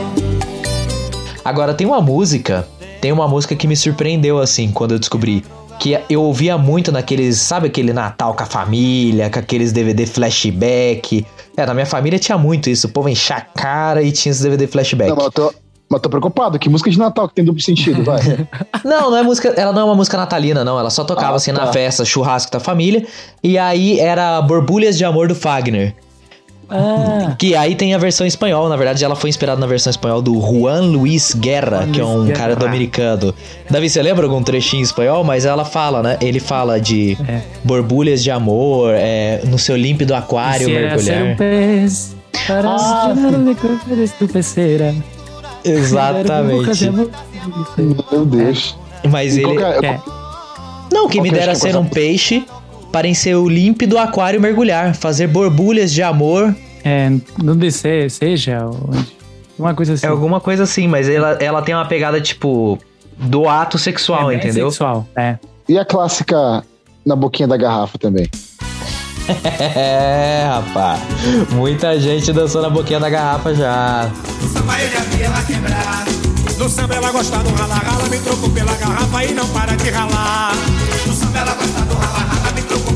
Agora 1.42 1.74
tem 1.74 1.86
uma 1.86 2.02
música, 2.02 2.68
tem 3.00 3.10
uma 3.12 3.26
música 3.26 3.56
que 3.56 3.66
me 3.66 3.74
surpreendeu 3.74 4.38
assim 4.38 4.70
quando 4.70 4.92
eu 4.92 4.98
descobri. 4.98 5.42
Que 5.80 5.98
eu 6.10 6.22
ouvia 6.22 6.58
muito 6.58 6.92
naqueles, 6.92 7.38
sabe 7.38 7.68
aquele 7.68 7.92
Natal 7.94 8.34
com 8.34 8.42
a 8.42 8.46
família, 8.46 9.30
com 9.30 9.38
aqueles 9.38 9.72
DVD 9.72 10.04
flashback. 10.04 11.26
É, 11.56 11.64
na 11.64 11.72
minha 11.72 11.86
família 11.86 12.18
tinha 12.18 12.36
muito 12.36 12.68
isso, 12.68 12.88
o 12.88 12.90
povo 12.90 13.08
enchia 13.08 13.36
a 13.36 13.40
cara 13.40 14.02
e 14.02 14.12
tinha 14.12 14.30
esse 14.32 14.42
DVD 14.42 14.66
flashback. 14.66 15.08
Não, 15.08 15.16
mas 15.16 15.24
eu 15.24 15.32
tô, 15.32 15.54
mas 15.88 16.00
tô 16.02 16.10
preocupado. 16.10 16.58
Que 16.58 16.68
música 16.68 16.90
de 16.90 16.98
Natal 16.98 17.26
que 17.26 17.34
tem 17.34 17.44
duplo 17.44 17.62
sentido, 17.62 18.04
vai. 18.04 18.20
Não, 18.84 19.10
não 19.10 19.16
é 19.16 19.22
música, 19.22 19.48
ela 19.56 19.72
não 19.72 19.80
é 19.80 19.84
uma 19.84 19.94
música 19.94 20.16
natalina, 20.18 20.62
não. 20.64 20.78
Ela 20.78 20.90
só 20.90 21.04
tocava 21.04 21.34
Ah, 21.34 21.36
assim 21.36 21.54
tá. 21.54 21.64
na 21.64 21.72
festa, 21.72 22.04
churrasco 22.04 22.52
da 22.52 22.60
família. 22.60 23.06
E 23.42 23.56
aí 23.56 23.98
era 23.98 24.42
Borbulhas 24.42 24.98
de 24.98 25.04
Amor 25.04 25.28
do 25.28 25.34
Fagner. 25.34 25.94
Ah, 26.74 27.34
Que 27.38 27.54
aí 27.54 27.74
tem 27.74 27.94
a 27.94 27.98
versão 27.98 28.26
espanhol, 28.26 28.68
na 28.68 28.76
verdade 28.76 29.04
ela 29.04 29.14
foi 29.14 29.28
inspirada 29.30 29.60
na 29.60 29.66
versão 29.66 29.90
espanhol 29.90 30.22
do 30.22 30.40
Juan 30.40 30.80
Luis 30.82 31.34
Guerra, 31.34 31.82
Juan 31.82 31.90
que 31.92 32.00
é 32.00 32.04
um 32.04 32.24
Guerra. 32.24 32.38
cara 32.38 32.56
dominicano. 32.56 33.34
Davi, 33.70 33.90
você 33.90 34.02
lembra 34.02 34.24
algum 34.26 34.42
trechinho 34.42 34.80
em 34.80 34.84
espanhol? 34.84 35.22
Mas 35.24 35.44
ela 35.44 35.64
fala, 35.64 36.02
né? 36.02 36.16
Ele 36.20 36.40
fala 36.40 36.80
de 36.80 37.16
É. 37.28 37.40
borbulhas 37.62 38.22
de 38.22 38.30
amor, 38.30 38.92
é, 38.94 39.40
no 39.46 39.58
seu 39.58 39.76
límpido 39.76 40.14
aquário 40.14 40.66
quisiera 40.66 40.98
ser 40.98 41.10
mergulhar. 41.12 41.34
um 41.34 41.36
pez 41.36 42.16
para 42.46 42.68
Ah. 42.70 43.14
Exatamente. 45.64 46.90
Meu 48.10 48.24
Deus. 48.24 48.76
Mas 49.10 49.36
E 49.36 49.42
ele. 49.42 49.56
que 49.56 49.62
é- 49.62 49.86
É. 49.86 50.00
Não, 50.92 51.08
que 51.08 51.20
me 51.20 51.28
é 51.30 51.32
dera 51.32 51.54
ser 51.54 51.76
um 51.76 51.84
peixe 51.84 52.44
para 52.92 53.08
em 53.08 53.14
seu 53.14 53.48
límpido 53.48 53.98
aquário 53.98 54.40
mergulhar, 54.40 54.94
fazer 54.94 55.26
borbulhas 55.26 55.90
de 55.92 56.02
amor. 56.02 56.54
É, 56.84 57.10
onde 57.42 57.70
se, 57.72 58.08
seja, 58.10 58.66
onde, 58.66 59.06
Uma 59.58 59.74
coisa 59.74 59.94
assim. 59.94 60.06
É 60.06 60.08
alguma 60.10 60.40
coisa 60.40 60.64
assim, 60.64 60.86
mas 60.86 61.08
ela, 61.08 61.38
ela 61.40 61.62
tem 61.62 61.74
uma 61.74 61.86
pegada, 61.86 62.20
tipo, 62.20 62.78
do 63.16 63.48
ato 63.48 63.78
sexual, 63.78 64.30
É 64.30 64.36
bem 64.36 64.44
entendeu? 64.44 64.70
sexual, 64.70 65.06
é. 65.16 65.38
E 65.68 65.78
a 65.78 65.84
clássica 65.84 66.62
na 67.06 67.16
boquinha 67.16 67.48
da 67.48 67.56
garrafa 67.56 67.96
também. 67.98 68.28
É, 69.76 70.44
rapaz. 70.48 71.00
Muita 71.52 71.98
gente 72.00 72.32
dançou 72.32 72.60
na 72.60 72.68
boquinha 72.68 72.98
da 72.98 73.08
garrafa 73.08 73.54
já. 73.54 74.10
No 76.58 76.68
samba 76.68 76.94
ela 76.94 77.10
gosta 77.12 77.38
do 77.38 77.50
rala-rala, 77.54 78.08
me 78.08 78.18
trocou 78.18 78.50
pela 78.50 78.74
garrafa 78.74 79.24
e 79.24 79.32
não 79.32 79.48
para 79.48 79.76
de 79.76 79.90
ralar. 79.90 80.52
No 81.06 81.12
samba 81.12 81.38
ela 81.38 81.54
gosta 81.54 81.80
do 81.82 81.94
rala-rala, 81.94 82.21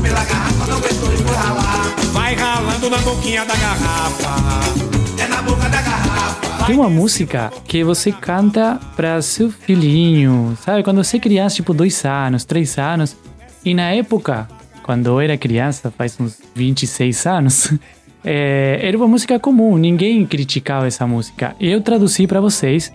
pela 0.01 0.23
garrafa, 0.23 0.67
não 0.67 0.79
e 0.79 1.17
foi 1.17 1.35
ralar. 1.35 1.95
Vai 2.11 2.35
ralando 2.35 2.89
na 2.89 2.97
boquinha 2.99 3.45
da 3.45 3.55
garrafa. 3.55 5.21
É 5.21 5.27
na 5.27 5.41
boca 5.41 5.69
da 5.69 5.81
garrafa. 5.81 6.65
Tem 6.65 6.75
uma 6.75 6.89
música 6.89 7.51
que 7.65 7.83
você 7.83 8.11
canta 8.11 8.79
para 8.95 9.21
seu 9.21 9.49
filhinho, 9.49 10.57
sabe? 10.63 10.83
Quando 10.83 11.03
você 11.03 11.17
é 11.17 11.19
criança, 11.19 11.55
tipo 11.55 11.73
dois 11.73 12.03
anos, 12.05 12.43
três 12.43 12.77
anos. 12.77 13.15
E 13.63 13.73
na 13.73 13.91
época, 13.91 14.47
quando 14.83 15.07
eu 15.07 15.19
era 15.19 15.37
criança, 15.37 15.91
faz 15.97 16.19
uns 16.19 16.37
26 16.55 17.25
anos, 17.25 17.73
é, 18.23 18.79
era 18.83 18.97
uma 18.97 19.07
música 19.07 19.39
comum, 19.39 19.77
ninguém 19.77 20.25
criticava 20.25 20.87
essa 20.87 21.07
música. 21.07 21.55
Eu 21.59 21.81
traduzi 21.81 22.27
para 22.27 22.41
vocês 22.41 22.91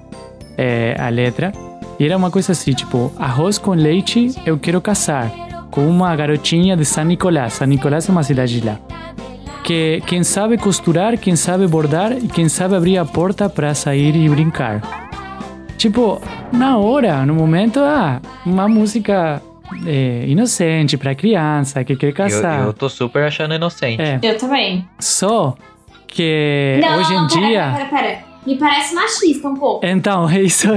é, 0.57 0.95
a 0.99 1.09
letra. 1.09 1.53
E 1.99 2.05
era 2.05 2.17
uma 2.17 2.31
coisa 2.31 2.53
assim, 2.53 2.73
tipo, 2.73 3.13
arroz 3.19 3.59
com 3.59 3.73
leite, 3.73 4.35
eu 4.45 4.59
quero 4.59 4.81
casar 4.81 5.52
com 5.73 5.89
uma 5.89 6.15
garotinha 6.15 6.77
de 6.77 6.85
San 6.85 7.05
Nicolás. 7.05 7.55
San 7.55 7.67
Nicolás 7.67 8.07
é 8.07 8.13
uma 8.13 8.23
cidade 8.23 8.61
lá. 8.61 8.79
Que 9.65 10.03
quem 10.07 10.23
sabe 10.23 10.59
costurar, 10.59 11.17
quem 11.17 11.35
sabe 11.35 11.67
bordar 11.67 12.13
e 12.13 12.29
quem 12.29 12.47
sabe 12.49 12.77
abrir 12.77 12.99
a 12.99 13.05
porta 13.07 13.49
para 13.49 13.75
sair 13.75 14.15
e 14.15 14.29
brincar. 14.29 14.83
Tipo, 15.79 16.21
na 16.53 16.77
hora, 16.77 17.25
no 17.25 17.35
momento, 17.35 17.81
ah, 17.81 18.21
uma 18.45 18.69
música 18.69 19.41
é, 19.87 20.25
inocente 20.29 20.99
para 20.99 21.15
criança 21.15 21.83
que 21.83 21.97
quer 21.97 22.09
Eu, 22.09 22.15
casar. 22.15 22.67
eu 22.67 22.73
tô 22.75 22.89
super 22.91 23.25
achando 23.25 23.55
inocente. 23.55 24.03
É. 24.03 24.21
Eu 24.23 24.37
também. 24.37 24.87
Só 25.01 25.57
que 26.07 26.79
não, 26.83 26.99
hoje 26.99 27.15
em 27.15 27.27
pera, 27.29 27.41
dia. 27.41 27.73
Pera, 27.75 27.85
pera, 27.87 28.03
pera. 28.03 28.32
Me 28.47 28.57
parece 28.57 28.95
machista 28.95 29.49
um 29.49 29.55
pouco. 29.55 29.87
Então, 29.87 30.31
isso, 30.39 30.69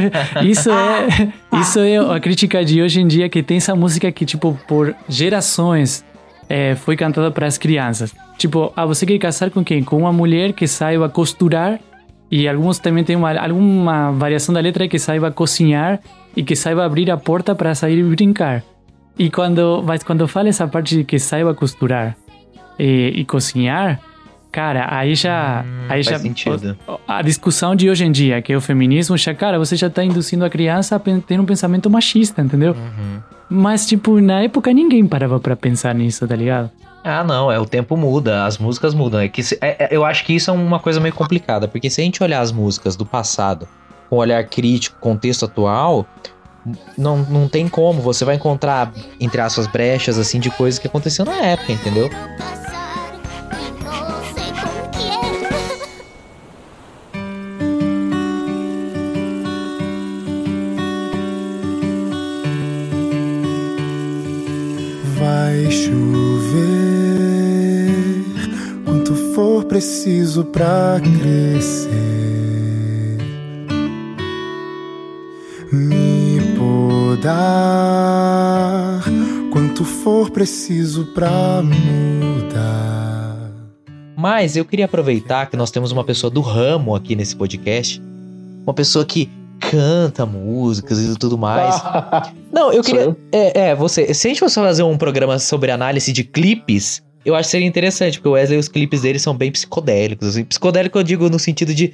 isso 0.43 0.69
é 0.69 1.33
isso 1.61 1.79
é 1.79 1.97
a 1.97 2.19
crítica 2.19 2.63
de 2.63 2.81
hoje 2.81 3.01
em 3.01 3.07
dia 3.07 3.29
que 3.29 3.41
tem 3.41 3.57
essa 3.57 3.75
música 3.75 4.11
que 4.11 4.25
tipo 4.25 4.57
por 4.67 4.95
gerações 5.07 6.05
é, 6.49 6.75
foi 6.75 6.95
cantada 6.95 7.31
para 7.31 7.47
as 7.47 7.57
crianças. 7.57 8.13
Tipo, 8.37 8.71
ah, 8.75 8.85
você 8.85 9.05
quer 9.05 9.17
casar 9.17 9.49
com 9.49 9.63
quem? 9.63 9.83
Com 9.83 9.97
uma 9.97 10.13
mulher 10.13 10.53
que 10.53 10.67
saiba 10.67 11.09
costurar 11.09 11.79
e 12.29 12.47
alguns 12.47 12.79
também 12.79 13.03
tem 13.03 13.15
uma 13.15 13.33
alguma 13.39 14.11
variação 14.11 14.53
da 14.53 14.59
letra 14.59 14.87
que 14.87 14.99
saiba 14.99 15.31
cozinhar 15.31 15.99
e 16.35 16.43
que 16.43 16.55
saiba 16.55 16.85
abrir 16.85 17.09
a 17.09 17.17
porta 17.17 17.55
para 17.55 17.73
sair 17.73 17.97
e 17.97 18.03
brincar. 18.03 18.63
E 19.17 19.29
quando 19.29 19.81
mas 19.85 20.03
quando 20.03 20.27
fala 20.27 20.49
essa 20.49 20.67
parte 20.67 20.97
de 20.97 21.03
que 21.03 21.17
saiba 21.17 21.53
costurar 21.53 22.15
e, 22.77 23.13
e 23.15 23.25
cozinhar, 23.25 23.99
cara, 24.55 24.87
aí 24.89 25.15
já 25.15 25.65
aí 25.89 26.01
faz 26.01 26.05
já 26.05 26.17
sentido. 26.19 26.77
a 27.05 27.21
discussão 27.21 27.75
de 27.75 27.89
hoje 27.89 28.05
em 28.05 28.11
dia, 28.11 28.41
que 28.41 28.53
é 28.53 28.55
o 28.57 28.61
feminismo, 28.61 29.17
já, 29.17 29.33
cara, 29.35 29.59
você 29.59 29.75
já 29.75 29.89
tá 29.89 30.01
induzindo 30.01 30.45
a 30.45 30.49
criança 30.49 30.95
a 30.95 30.99
ter 30.99 31.37
um 31.37 31.45
pensamento 31.45 31.89
machista, 31.89 32.41
entendeu? 32.41 32.71
Uhum. 32.71 33.19
Mas, 33.49 33.85
tipo, 33.85 34.21
na 34.21 34.41
época 34.43 34.71
ninguém 34.71 35.05
parava 35.05 35.39
pra 35.41 35.57
pensar 35.57 35.93
nisso, 35.93 36.25
tá 36.25 36.35
ligado? 36.37 36.71
Ah, 37.03 37.21
não, 37.23 37.51
é 37.51 37.59
o 37.59 37.65
tempo 37.65 37.97
muda, 37.97 38.45
as 38.45 38.57
músicas 38.57 38.93
mudam. 38.93 39.19
É 39.19 39.27
que 39.27 39.43
se- 39.43 39.57
é- 39.61 39.83
é- 39.83 39.87
eu 39.91 40.05
acho 40.05 40.23
que 40.23 40.33
isso 40.33 40.49
é 40.49 40.53
uma 40.53 40.79
coisa 40.79 40.99
meio 41.01 41.13
complicada, 41.13 41.67
porque 41.67 41.89
se 41.89 41.99
a 41.99 42.03
gente 42.05 42.23
olhar 42.23 42.39
as 42.39 42.51
músicas 42.53 42.95
do 42.95 43.05
passado 43.05 43.67
com 44.09 44.15
um 44.15 44.19
olhar 44.19 44.41
crítico, 44.45 44.97
contexto 45.01 45.45
atual, 45.45 46.07
não, 46.97 47.17
não 47.17 47.47
tem 47.49 47.67
como. 47.67 48.01
Você 48.01 48.23
vai 48.25 48.35
encontrar, 48.35 48.91
entre 49.19 49.39
aspas, 49.41 49.67
brechas 49.67 50.17
assim 50.17 50.39
de 50.39 50.49
coisas 50.49 50.79
que 50.79 50.87
aconteceu 50.87 51.25
na 51.25 51.35
época, 51.35 51.73
entendeu? 51.73 52.09
Preciso 69.85 70.43
pra 70.45 70.99
crescer. 70.99 71.91
Me 75.71 76.41
podar 77.21 77.43
quanto 79.53 79.85
for 79.85 80.31
preciso 80.31 81.05
pra 81.13 81.61
mudar. 81.61 83.51
Mas 84.17 84.55
eu 84.55 84.65
queria 84.65 84.85
aproveitar 84.85 85.45
que 85.51 85.55
nós 85.55 85.69
temos 85.69 85.91
uma 85.91 86.03
pessoa 86.03 86.31
do 86.31 86.41
ramo 86.41 86.95
aqui 86.95 87.15
nesse 87.15 87.35
podcast, 87.35 88.01
uma 88.63 88.73
pessoa 88.73 89.05
que 89.05 89.29
canta 89.59 90.25
músicas 90.25 90.99
e 90.99 91.15
tudo 91.15 91.37
mais. 91.37 91.79
Não, 92.51 92.73
eu 92.73 92.81
queria. 92.81 93.15
É, 93.31 93.67
é, 93.69 93.75
você. 93.75 94.11
Se 94.15 94.27
a 94.27 94.29
gente 94.31 94.39
fosse 94.39 94.55
fazer 94.55 94.81
um 94.81 94.97
programa 94.97 95.37
sobre 95.37 95.69
análise 95.69 96.11
de 96.11 96.23
clipes, 96.23 97.04
eu 97.25 97.35
acho 97.35 97.47
que 97.47 97.51
seria 97.51 97.67
interessante, 97.67 98.19
porque 98.19 98.29
o 98.29 98.33
Wesley, 98.33 98.59
os 98.59 98.67
clipes 98.67 99.01
dele 99.01 99.19
são 99.19 99.35
bem 99.35 99.51
psicodélicos. 99.51 100.29
Assim. 100.29 100.45
Psicodélico 100.45 100.97
eu 100.97 101.03
digo 101.03 101.29
no 101.29 101.39
sentido 101.39 101.73
de. 101.73 101.93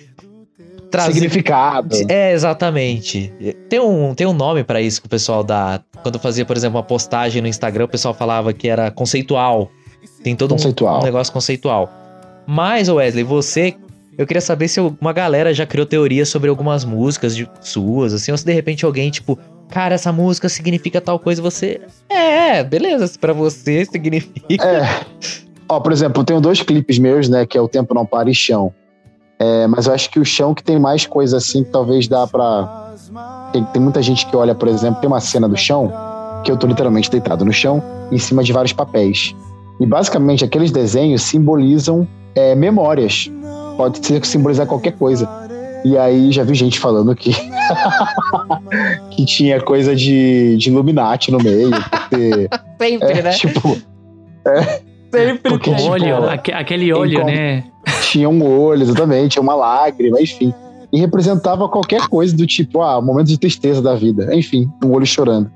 Trazer... 0.91 1.13
Significado. 1.13 1.95
É, 2.09 2.33
exatamente. 2.33 3.31
Tem 3.69 3.79
um, 3.79 4.13
tem 4.13 4.27
um 4.27 4.33
nome 4.33 4.61
pra 4.61 4.81
isso 4.81 4.99
que 4.99 5.07
o 5.07 5.09
pessoal 5.09 5.41
dá. 5.41 5.79
Quando 6.03 6.19
fazia, 6.19 6.43
por 6.43 6.57
exemplo, 6.57 6.77
uma 6.77 6.83
postagem 6.83 7.41
no 7.41 7.47
Instagram, 7.47 7.85
o 7.85 7.87
pessoal 7.87 8.13
falava 8.13 8.51
que 8.51 8.67
era 8.67 8.91
conceitual. 8.91 9.71
Tem 10.21 10.35
todo 10.35 10.51
um- 10.51 10.57
Conceitual. 10.57 10.99
um 10.99 11.03
negócio 11.03 11.31
conceitual. 11.31 11.89
Mas, 12.45 12.89
Wesley, 12.89 13.23
você. 13.23 13.75
Eu 14.17 14.27
queria 14.27 14.41
saber 14.41 14.67
se 14.67 14.79
uma 14.81 15.13
galera 15.13 15.53
já 15.53 15.65
criou 15.65 15.85
teorias 15.85 16.27
sobre 16.27 16.49
algumas 16.49 16.83
músicas 16.83 17.33
de 17.33 17.49
suas, 17.61 18.13
assim, 18.13 18.31
ou 18.31 18.37
se 18.37 18.45
de 18.45 18.51
repente 18.51 18.83
alguém, 18.83 19.09
tipo, 19.09 19.39
cara, 19.71 19.95
essa 19.95 20.11
música 20.11 20.47
significa 20.49 21.01
tal 21.01 21.17
coisa, 21.17 21.41
você. 21.41 21.81
É, 22.09 22.63
beleza, 22.63 23.07
se 23.07 23.17
pra 23.17 23.33
você 23.33 23.85
significa. 23.85 24.63
É. 24.63 25.05
Ó, 25.67 25.79
por 25.79 25.91
exemplo, 25.91 26.21
eu 26.21 26.25
tenho 26.25 26.41
dois 26.41 26.61
clipes 26.61 26.99
meus, 26.99 27.29
né? 27.29 27.45
Que 27.45 27.57
é 27.57 27.61
O 27.61 27.67
Tempo 27.67 27.93
Não 27.93 28.05
Para 28.05 28.29
e 28.29 28.35
Chão. 28.35 28.73
É, 29.39 29.65
mas 29.67 29.87
eu 29.87 29.93
acho 29.93 30.09
que 30.11 30.19
o 30.19 30.25
Chão 30.25 30.53
que 30.53 30.63
tem 30.63 30.77
mais 30.77 31.05
coisa 31.05 31.37
assim 31.37 31.63
que 31.63 31.71
talvez 31.71 32.07
dá 32.07 32.27
pra. 32.27 32.93
Tem, 33.51 33.63
tem 33.63 33.81
muita 33.81 34.01
gente 34.01 34.25
que 34.27 34.35
olha, 34.35 34.53
por 34.53 34.67
exemplo, 34.67 34.99
tem 34.99 35.07
uma 35.07 35.19
cena 35.19 35.47
do 35.47 35.57
chão 35.57 35.91
que 36.43 36.51
eu 36.51 36.57
tô 36.57 36.67
literalmente 36.67 37.09
deitado 37.09 37.45
no 37.45 37.53
chão, 37.53 37.81
em 38.11 38.17
cima 38.17 38.43
de 38.43 38.51
vários 38.51 38.73
papéis. 38.73 39.35
E 39.79 39.85
basicamente 39.85 40.43
aqueles 40.43 40.71
desenhos 40.71 41.23
simbolizam 41.23 42.07
é, 42.35 42.53
memórias. 42.55 43.31
Pode 43.77 44.05
ser 44.05 44.23
simbolizar 44.25 44.67
qualquer 44.67 44.93
coisa. 44.93 45.27
E 45.83 45.97
aí 45.97 46.31
já 46.31 46.43
vi 46.43 46.53
gente 46.53 46.79
falando 46.79 47.15
que 47.15 47.31
que 49.11 49.25
tinha 49.25 49.59
coisa 49.61 49.95
de, 49.95 50.55
de 50.57 50.69
Illuminati 50.69 51.31
no 51.31 51.39
meio. 51.39 51.71
Porque, 51.89 52.49
Sempre, 52.79 53.11
é, 53.11 53.21
né? 53.23 53.31
Tipo, 53.31 53.77
Sempre 55.11 55.49
porque, 55.49 55.73
tipo, 55.75 55.89
Olho, 55.89 56.29
aque- 56.29 56.51
aquele 56.51 56.93
olho, 56.93 57.25
né? 57.25 57.63
tinha 58.03 58.29
um 58.29 58.43
olho, 58.43 58.83
exatamente, 58.83 59.31
tinha 59.33 59.41
uma 59.43 59.55
lágrima, 59.55 60.21
enfim. 60.21 60.53
E 60.91 60.99
representava 60.99 61.69
qualquer 61.69 62.07
coisa 62.07 62.35
do 62.35 62.45
tipo, 62.45 62.81
ah, 62.81 63.01
momento 63.01 63.27
de 63.27 63.39
tristeza 63.39 63.81
da 63.81 63.95
vida. 63.95 64.35
Enfim, 64.35 64.69
um 64.83 64.91
olho 64.91 65.05
chorando. 65.05 65.49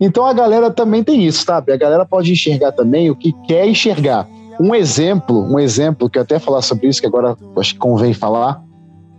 Então 0.00 0.24
a 0.24 0.32
galera 0.32 0.70
também 0.70 1.04
tem 1.04 1.26
isso, 1.26 1.44
sabe? 1.44 1.72
A 1.72 1.76
galera 1.76 2.06
pode 2.06 2.32
enxergar 2.32 2.72
também 2.72 3.10
o 3.10 3.14
que 3.16 3.34
quer 3.46 3.68
enxergar. 3.68 4.26
Um 4.58 4.74
exemplo, 4.74 5.42
um 5.42 5.58
exemplo 5.58 6.08
que 6.08 6.18
eu 6.18 6.22
até 6.22 6.38
falar 6.38 6.62
sobre 6.62 6.88
isso, 6.88 7.00
que 7.00 7.06
agora 7.06 7.36
acho 7.56 7.74
que 7.74 7.78
convém 7.78 8.14
falar, 8.14 8.62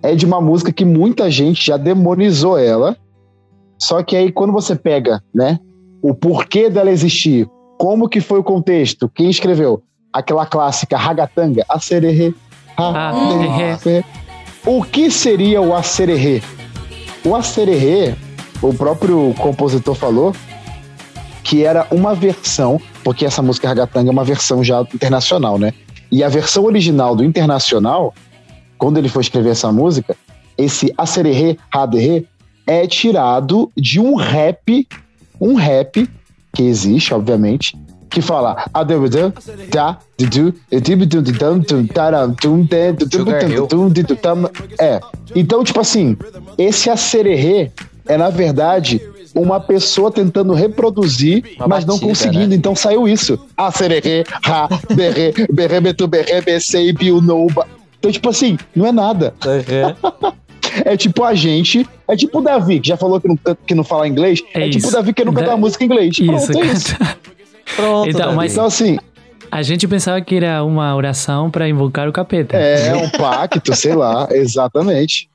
é 0.03 0.15
de 0.15 0.25
uma 0.25 0.41
música 0.41 0.71
que 0.71 0.85
muita 0.85 1.29
gente 1.29 1.65
já 1.65 1.77
demonizou 1.77 2.57
ela. 2.57 2.97
Só 3.77 4.03
que 4.03 4.15
aí 4.15 4.31
quando 4.31 4.53
você 4.53 4.75
pega, 4.75 5.21
né, 5.33 5.59
o 6.01 6.13
porquê 6.13 6.69
dela 6.69 6.91
existir, 6.91 7.47
como 7.77 8.07
que 8.07 8.19
foi 8.21 8.39
o 8.39 8.43
contexto, 8.43 9.09
quem 9.09 9.29
escreveu, 9.29 9.81
aquela 10.13 10.45
clássica 10.45 10.97
ragatanga, 10.97 11.65
acererê, 11.67 12.33
Ah, 12.77 13.09
acererê. 13.73 14.05
O 14.65 14.83
que 14.83 15.09
seria 15.09 15.61
o 15.61 15.75
acererê? 15.75 16.41
O 17.25 17.35
acererê, 17.35 18.15
o 18.61 18.73
próprio 18.73 19.33
compositor 19.39 19.95
falou 19.95 20.35
que 21.43 21.63
era 21.63 21.87
uma 21.91 22.13
versão, 22.13 22.79
porque 23.03 23.25
essa 23.25 23.41
música 23.41 23.67
ragatanga 23.67 24.09
é 24.09 24.11
uma 24.11 24.23
versão 24.23 24.63
já 24.63 24.81
internacional, 24.93 25.57
né? 25.57 25.73
E 26.11 26.23
a 26.23 26.29
versão 26.29 26.65
original 26.65 27.15
do 27.15 27.23
internacional, 27.23 28.13
quando 28.81 28.97
ele 28.97 29.07
foi 29.07 29.21
escrever 29.21 29.51
essa 29.51 29.71
música, 29.71 30.17
esse 30.57 30.91
acererê, 30.97 31.55
raderê, 31.71 32.25
é 32.65 32.87
tirado 32.87 33.71
de 33.77 33.99
um 33.99 34.15
rap, 34.15 34.87
um 35.39 35.53
rap 35.53 36.09
que 36.51 36.63
existe, 36.63 37.13
obviamente, 37.13 37.77
que 38.09 38.23
fala. 38.23 38.65
É. 44.79 44.99
Então, 45.35 45.63
tipo 45.63 45.79
assim, 45.79 46.17
esse 46.57 46.89
acererê 46.89 47.71
é, 48.07 48.17
na 48.17 48.31
verdade, 48.31 48.99
uma 49.35 49.59
pessoa 49.59 50.11
tentando 50.11 50.53
reproduzir, 50.53 51.43
Uma 51.55 51.67
mas 51.67 51.85
não 51.85 51.97
batida, 51.97 52.09
conseguindo. 52.09 52.47
né? 52.47 52.55
Então 52.55 52.75
saiu 52.75 53.07
isso. 53.07 53.37
Acererê, 53.55 54.23
ha, 54.43 54.67
berê, 54.95 55.33
berê, 55.53 55.79
betu, 55.79 56.07
berê, 56.07 56.41
becei, 56.41 56.91
biu, 56.91 57.21
nouba. 57.21 57.67
Então, 58.01 58.11
tipo 58.11 58.27
assim, 58.29 58.57
não 58.75 58.87
é 58.87 58.91
nada. 58.91 59.33
Uhum. 59.45 60.31
É 60.85 60.95
tipo 60.95 61.21
a 61.25 61.33
gente, 61.35 61.85
é 62.07 62.15
tipo 62.15 62.39
o 62.39 62.41
Davi, 62.41 62.79
que 62.79 62.87
já 62.87 62.95
falou 62.95 63.19
que 63.19 63.27
não, 63.27 63.37
que 63.67 63.75
não 63.75 63.83
fala 63.83 64.07
inglês. 64.07 64.41
É, 64.53 64.67
É 64.67 64.69
tipo 64.69 64.87
o. 64.87 64.91
Davi 64.91 65.11
que 65.13 65.25
não 65.25 65.33
canta 65.33 65.47
Da- 65.47 65.51
uma 65.53 65.57
música 65.57 65.83
em 65.83 65.87
inglês. 65.87 66.17
Isso, 66.17 66.25
Pronto, 66.25 66.51
é 66.63 66.65
isso. 66.67 66.95
Pronto, 67.75 68.09
Então, 68.09 68.21
Davi. 68.21 68.35
mas- 68.37 68.53
Então, 68.53 68.65
assim, 68.65 68.97
A 69.51 69.61
gente 69.63 69.85
pensava 69.85 70.21
que 70.21 70.33
era 70.35 70.63
uma 70.63 70.95
oração 70.95 71.51
para 71.51 71.67
invocar 71.67 72.07
o 72.07 72.13
capeta. 72.13 72.55
é 72.55 72.95
um 72.95 73.09
pacto, 73.09 73.75
sei 73.75 73.93
lá, 73.93 74.29
exatamente. 74.31 75.29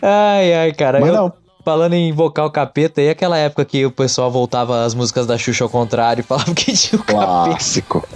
Ai, 0.00 0.54
ai, 0.54 0.72
cara. 0.72 1.00
Mas 1.00 1.08
eu- 1.08 1.14
não. 1.16 1.32
Falando 1.64 1.92
em 1.94 2.08
invocar 2.08 2.46
o 2.46 2.50
capeta, 2.50 3.02
e 3.02 3.10
aquela 3.10 3.36
época 3.36 3.64
que 3.64 3.84
o 3.84 3.90
pessoal 3.90 4.30
voltava 4.30 4.84
as 4.84 4.94
músicas 4.94 5.26
da 5.26 5.36
Xuxa 5.36 5.64
ao 5.64 5.70
contrário 5.70 6.20
e 6.20 6.24
falava 6.24 6.54
que 6.54 6.72
tinha 6.72 6.98
o 7.00 7.04
capeta. 7.04 7.26
Clássico, 7.26 8.08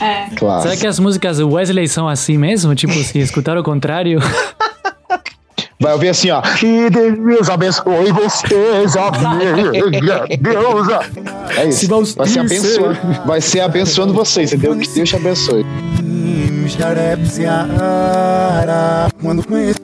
É. 0.00 0.26
clássico. 0.36 0.62
Será 0.62 0.76
que 0.76 0.86
as 0.86 0.98
músicas 0.98 1.38
do 1.38 1.48
Wesley 1.50 1.88
são 1.88 2.08
assim 2.08 2.36
mesmo? 2.36 2.74
Tipo, 2.74 2.92
se 2.92 3.18
escutar 3.18 3.56
o 3.56 3.62
contrário? 3.62 4.20
Vai 5.80 5.92
ouvir 5.92 6.08
assim, 6.08 6.28
ó. 6.30 6.42
Que 6.42 6.90
Deus 6.90 7.48
abençoe 7.48 8.10
vocês, 8.10 8.96
ó 8.96 9.10
deusa. 10.40 11.00
É 11.56 11.68
isso. 11.68 11.86
Vai 12.16 12.26
ser 12.26 12.40
abençoando, 12.40 12.98
vai 13.24 13.40
ser 13.40 13.60
abençoando 13.60 14.12
vocês, 14.12 14.52
entendeu? 14.52 14.76
Que 14.76 14.88
Deus 14.88 15.08
te 15.08 15.14
abençoe. 15.16 15.64
Quando 19.22 19.46
conheço. 19.46 19.78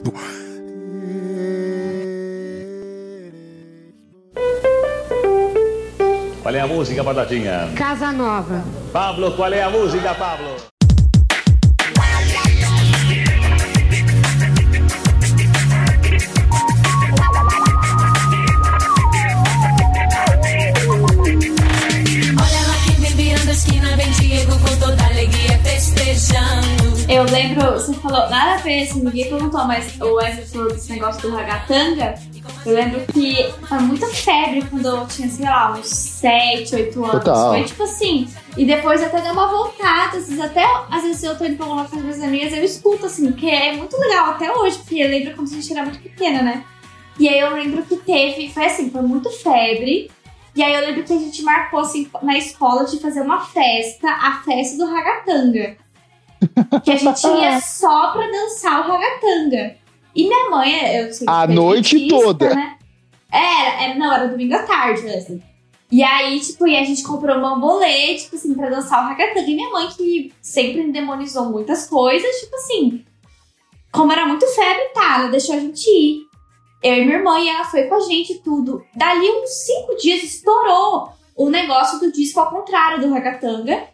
Qual 6.45 6.53
é 6.53 6.59
a 6.59 6.67
música, 6.67 7.01
Batatinha? 7.01 7.71
Casa 7.75 8.11
Nova. 8.11 8.63
Pablo, 8.93 9.31
qual 9.31 9.51
é 9.51 9.63
a 9.63 9.69
música, 9.71 10.13
Pablo? 10.13 10.55
Olha 22.37 22.61
lá 22.67 22.75
quem 22.85 22.95
vem 22.99 23.11
virando 23.15 23.49
a 23.49 23.51
esquina, 23.51 23.97
vem 23.97 24.11
Diego 24.11 24.51
com 24.59 24.77
toda 24.77 25.03
alegria 25.03 25.57
festejando. 25.63 27.09
Eu 27.09 27.23
lembro, 27.23 27.71
você 27.71 27.91
falou, 27.95 28.29
nada 28.29 28.53
a 28.53 28.57
ver, 28.57 28.83
assim, 28.83 29.03
ninguém 29.03 29.29
perguntou, 29.31 29.65
mas 29.65 29.99
o 29.99 30.13
Wesley 30.13 30.45
falou 30.45 30.67
desse 30.67 30.91
negócio 30.91 31.23
do 31.23 31.35
ragatanga. 31.35 32.13
Eu 32.65 32.73
lembro 32.73 33.01
que 33.13 33.53
foi 33.67 33.77
muita 33.79 34.07
febre 34.07 34.65
quando 34.69 34.87
eu 34.87 35.05
tinha, 35.05 35.29
sei 35.29 35.45
lá, 35.45 35.71
uns 35.73 35.87
7, 35.87 36.75
8 36.75 37.03
anos. 37.03 37.23
Total. 37.23 37.51
Foi 37.51 37.63
tipo 37.63 37.83
assim. 37.83 38.27
E 38.57 38.65
depois 38.65 39.03
até 39.03 39.21
deu 39.21 39.33
uma 39.33 39.47
voltada, 39.47 40.17
às 40.17 40.27
vezes 40.27 40.39
até, 40.39 40.65
às 40.89 41.03
vezes 41.03 41.21
eu 41.21 41.37
tô 41.37 41.45
indo 41.45 41.57
pra 41.57 41.65
alguma 41.65 41.85
coisa 41.85 42.03
com 42.03 42.09
as 42.09 42.17
minhas 42.17 42.27
amigas, 42.27 42.57
eu 42.57 42.63
escuto, 42.63 43.05
assim, 43.05 43.31
que 43.33 43.49
é 43.49 43.73
muito 43.73 43.95
legal 43.97 44.31
até 44.31 44.51
hoje, 44.51 44.77
porque 44.77 44.95
eu 44.95 45.09
lembro 45.09 45.35
quando 45.35 45.49
a 45.49 45.51
gente 45.51 45.71
era 45.71 45.83
muito 45.83 45.99
pequena, 45.99 46.41
né? 46.41 46.63
E 47.19 47.29
aí 47.29 47.39
eu 47.39 47.53
lembro 47.53 47.83
que 47.83 47.97
teve, 47.97 48.49
foi 48.49 48.65
assim, 48.65 48.89
foi 48.89 49.01
muito 49.01 49.29
febre. 49.29 50.09
E 50.55 50.63
aí 50.63 50.73
eu 50.73 50.81
lembro 50.81 51.03
que 51.03 51.13
a 51.13 51.17
gente 51.19 51.43
marcou, 51.43 51.81
assim, 51.81 52.09
na 52.23 52.37
escola 52.37 52.85
de 52.85 52.99
fazer 52.99 53.21
uma 53.21 53.41
festa, 53.41 54.09
a 54.09 54.41
festa 54.43 54.77
do 54.77 54.91
ragatanga. 54.91 55.77
Que 56.83 56.91
a 56.91 56.95
gente 56.95 57.27
ia 57.27 57.59
só 57.61 58.11
pra 58.11 58.25
dançar 58.25 58.79
o 58.79 58.91
ragatanga. 58.91 59.75
E 60.15 60.23
minha 60.23 60.49
mãe, 60.49 60.97
eu 60.97 61.13
sei 61.13 61.27
que 61.27 61.33
A 61.33 61.45
foi 61.45 61.55
noite 61.55 62.07
toda. 62.07 62.55
Né? 62.55 62.77
Era, 63.31 63.83
era, 63.83 63.95
não, 63.95 64.13
era 64.13 64.27
domingo 64.27 64.55
à 64.55 64.63
tarde, 64.63 65.07
assim. 65.09 65.41
E 65.91 66.01
aí, 66.01 66.39
tipo, 66.39 66.65
e 66.67 66.77
a 66.77 66.83
gente 66.83 67.03
comprou 67.03 67.37
um 67.37 67.41
bambolê, 67.41 68.15
tipo 68.15 68.35
assim, 68.35 68.53
pra 68.53 68.69
dançar 68.69 69.03
o 69.03 69.09
ragatanga. 69.09 69.49
E 69.49 69.55
minha 69.55 69.69
mãe, 69.69 69.87
que 69.89 70.33
sempre 70.41 70.91
demonizou 70.91 71.49
muitas 71.49 71.87
coisas, 71.87 72.35
tipo 72.37 72.55
assim, 72.55 73.05
como 73.91 74.11
era 74.11 74.25
muito 74.25 74.47
febre, 74.47 74.89
tá, 74.93 75.19
ela 75.19 75.29
deixou 75.29 75.55
a 75.55 75.59
gente 75.59 75.87
ir. 75.87 76.25
Eu 76.81 76.95
e 76.95 77.05
minha 77.05 77.17
irmã, 77.17 77.39
e 77.39 77.49
ela 77.49 77.65
foi 77.65 77.83
com 77.83 77.95
a 77.95 77.99
gente 77.99 78.33
e 78.33 78.39
tudo. 78.39 78.83
Dali 78.95 79.29
uns 79.29 79.49
cinco 79.49 79.95
dias 79.95 80.23
estourou 80.23 81.09
o 81.35 81.49
negócio 81.49 81.99
do 81.99 82.11
disco 82.11 82.39
ao 82.39 82.49
contrário 82.49 83.01
do 83.01 83.13
ragatanga. 83.13 83.87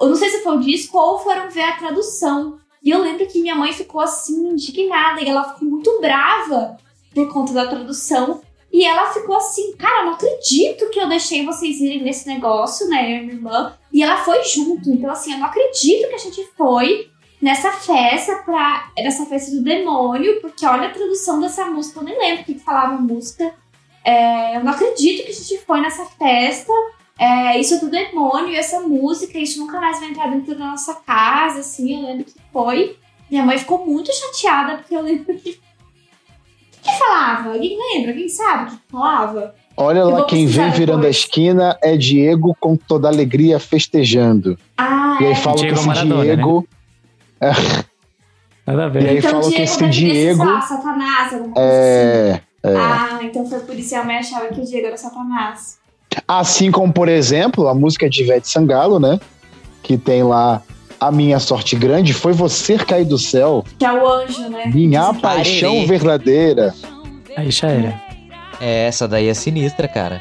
Eu 0.00 0.08
não 0.08 0.16
sei 0.16 0.30
se 0.30 0.42
foi 0.42 0.56
o 0.56 0.60
disco 0.60 0.98
ou 0.98 1.18
foram 1.18 1.50
ver 1.50 1.62
a 1.62 1.76
tradução. 1.76 2.58
E 2.82 2.90
eu 2.90 3.00
lembro 3.00 3.26
que 3.26 3.40
minha 3.40 3.54
mãe 3.54 3.72
ficou 3.72 4.00
assim, 4.00 4.48
indignada, 4.48 5.20
e 5.20 5.28
ela 5.28 5.52
ficou 5.52 5.68
muito 5.68 6.00
brava 6.00 6.76
por 7.14 7.32
conta 7.32 7.52
da 7.52 7.66
tradução. 7.66 8.40
E 8.72 8.84
ela 8.84 9.12
ficou 9.12 9.36
assim, 9.36 9.74
cara, 9.76 10.04
não 10.04 10.12
acredito 10.12 10.90
que 10.90 11.00
eu 11.00 11.08
deixei 11.08 11.44
vocês 11.44 11.80
irem 11.80 12.02
nesse 12.02 12.26
negócio, 12.28 12.86
né, 12.88 13.18
eu 13.18 13.22
minha 13.22 13.34
irmã. 13.34 13.74
E 13.92 14.02
ela 14.02 14.18
foi 14.18 14.44
junto. 14.44 14.90
Então, 14.90 15.10
assim, 15.10 15.32
eu 15.32 15.38
não 15.38 15.46
acredito 15.46 16.08
que 16.08 16.14
a 16.14 16.18
gente 16.18 16.44
foi 16.56 17.10
nessa 17.40 17.72
festa 17.72 18.36
pra. 18.44 18.90
nessa 18.98 19.24
festa 19.26 19.50
do 19.52 19.62
demônio, 19.62 20.40
porque 20.40 20.66
olha 20.66 20.88
a 20.88 20.92
tradução 20.92 21.40
dessa 21.40 21.64
música, 21.66 22.00
eu 22.00 22.04
nem 22.04 22.18
lembro 22.18 22.42
o 22.42 22.44
que 22.44 22.58
falava 22.58 23.00
música. 23.00 23.54
É, 24.04 24.56
eu 24.56 24.64
não 24.64 24.72
acredito 24.72 25.24
que 25.24 25.30
a 25.30 25.34
gente 25.34 25.58
foi 25.58 25.80
nessa 25.80 26.04
festa. 26.04 26.72
É, 27.18 27.58
isso 27.58 27.74
é 27.74 27.78
do 27.78 27.90
demônio, 27.90 28.54
essa 28.54 28.80
música, 28.80 29.38
isso 29.38 29.58
nunca 29.58 29.80
mais 29.80 29.98
vai 29.98 30.10
entrar 30.10 30.28
dentro 30.30 30.54
da 30.56 30.66
nossa 30.66 30.94
casa, 30.94 31.60
assim, 31.60 31.94
eu 32.00 32.06
lembro 32.06 32.24
que 32.24 32.34
foi. 32.52 32.96
Minha 33.28 33.44
mãe 33.44 33.58
ficou 33.58 33.84
muito 33.84 34.10
chateada, 34.14 34.76
porque 34.78 34.94
eu 34.94 35.02
lembro 35.02 35.34
que. 35.36 35.50
O 35.50 36.80
que 36.80 36.98
falava? 36.98 37.52
Alguém 37.54 37.76
lembra? 37.76 38.12
Alguém 38.12 38.28
sabe 38.28 38.72
o 38.72 38.76
que 38.76 38.82
falava? 38.88 39.54
Olha 39.76 40.04
lá 40.04 40.24
quem 40.24 40.46
vem 40.46 40.70
virando 40.70 41.06
a 41.06 41.10
esquina 41.10 41.76
é 41.82 41.96
Diego 41.96 42.56
com 42.58 42.76
toda 42.76 43.06
alegria 43.08 43.58
festejando. 43.60 44.58
Ah, 44.76 45.18
E 45.20 45.26
aí 45.26 45.32
é. 45.32 45.34
fala 45.36 45.56
que 45.56 45.62
Diego 45.62 45.76
esse 45.78 45.86
Maradona, 45.86 46.22
Diego. 46.24 46.68
Nada 48.66 48.84
a 48.84 48.88
E 48.88 48.90
ver. 48.90 49.08
aí 49.08 49.18
então, 49.18 49.30
falou 49.30 49.50
que 49.50 49.56
Diego 49.56 49.62
esse 49.64 49.88
Diego. 49.88 50.44
lá, 50.44 50.60
Satanás, 50.60 51.32
alguma 51.34 51.54
coisa 51.54 51.68
assim. 51.68 51.78
É. 51.88 52.42
é. 52.64 52.76
Ah, 52.76 53.18
então 53.22 53.46
foi 53.46 53.60
por 53.60 53.74
isso 53.76 53.88
que 53.90 53.94
a 53.94 54.04
mãe 54.04 54.16
achava 54.16 54.48
que 54.48 54.60
o 54.60 54.64
Diego 54.64 54.86
era 54.86 54.96
Satanás. 54.96 55.78
Assim 56.26 56.70
como, 56.70 56.92
por 56.92 57.08
exemplo, 57.08 57.68
a 57.68 57.74
música 57.74 58.08
de 58.08 58.22
Ivete 58.22 58.48
Sangalo, 58.48 58.98
né? 58.98 59.18
Que 59.82 59.96
tem 59.96 60.22
lá 60.22 60.62
A 61.00 61.10
Minha 61.12 61.38
Sorte 61.38 61.76
Grande, 61.76 62.12
Foi 62.12 62.32
Você 62.32 62.76
Cair 62.76 63.06
do 63.06 63.18
Céu, 63.18 63.64
Que 63.78 63.84
é 63.84 63.92
o 63.92 64.06
anjo, 64.08 64.48
né? 64.48 64.66
Minha 64.66 65.12
Paixão. 65.14 65.86
Verdadeira. 65.86 66.74
Aí 67.36 67.50
já 67.50 67.68
era. 67.68 68.02
É, 68.60 68.86
essa 68.86 69.06
daí 69.06 69.28
é 69.28 69.34
sinistra, 69.34 69.86
cara. 69.86 70.20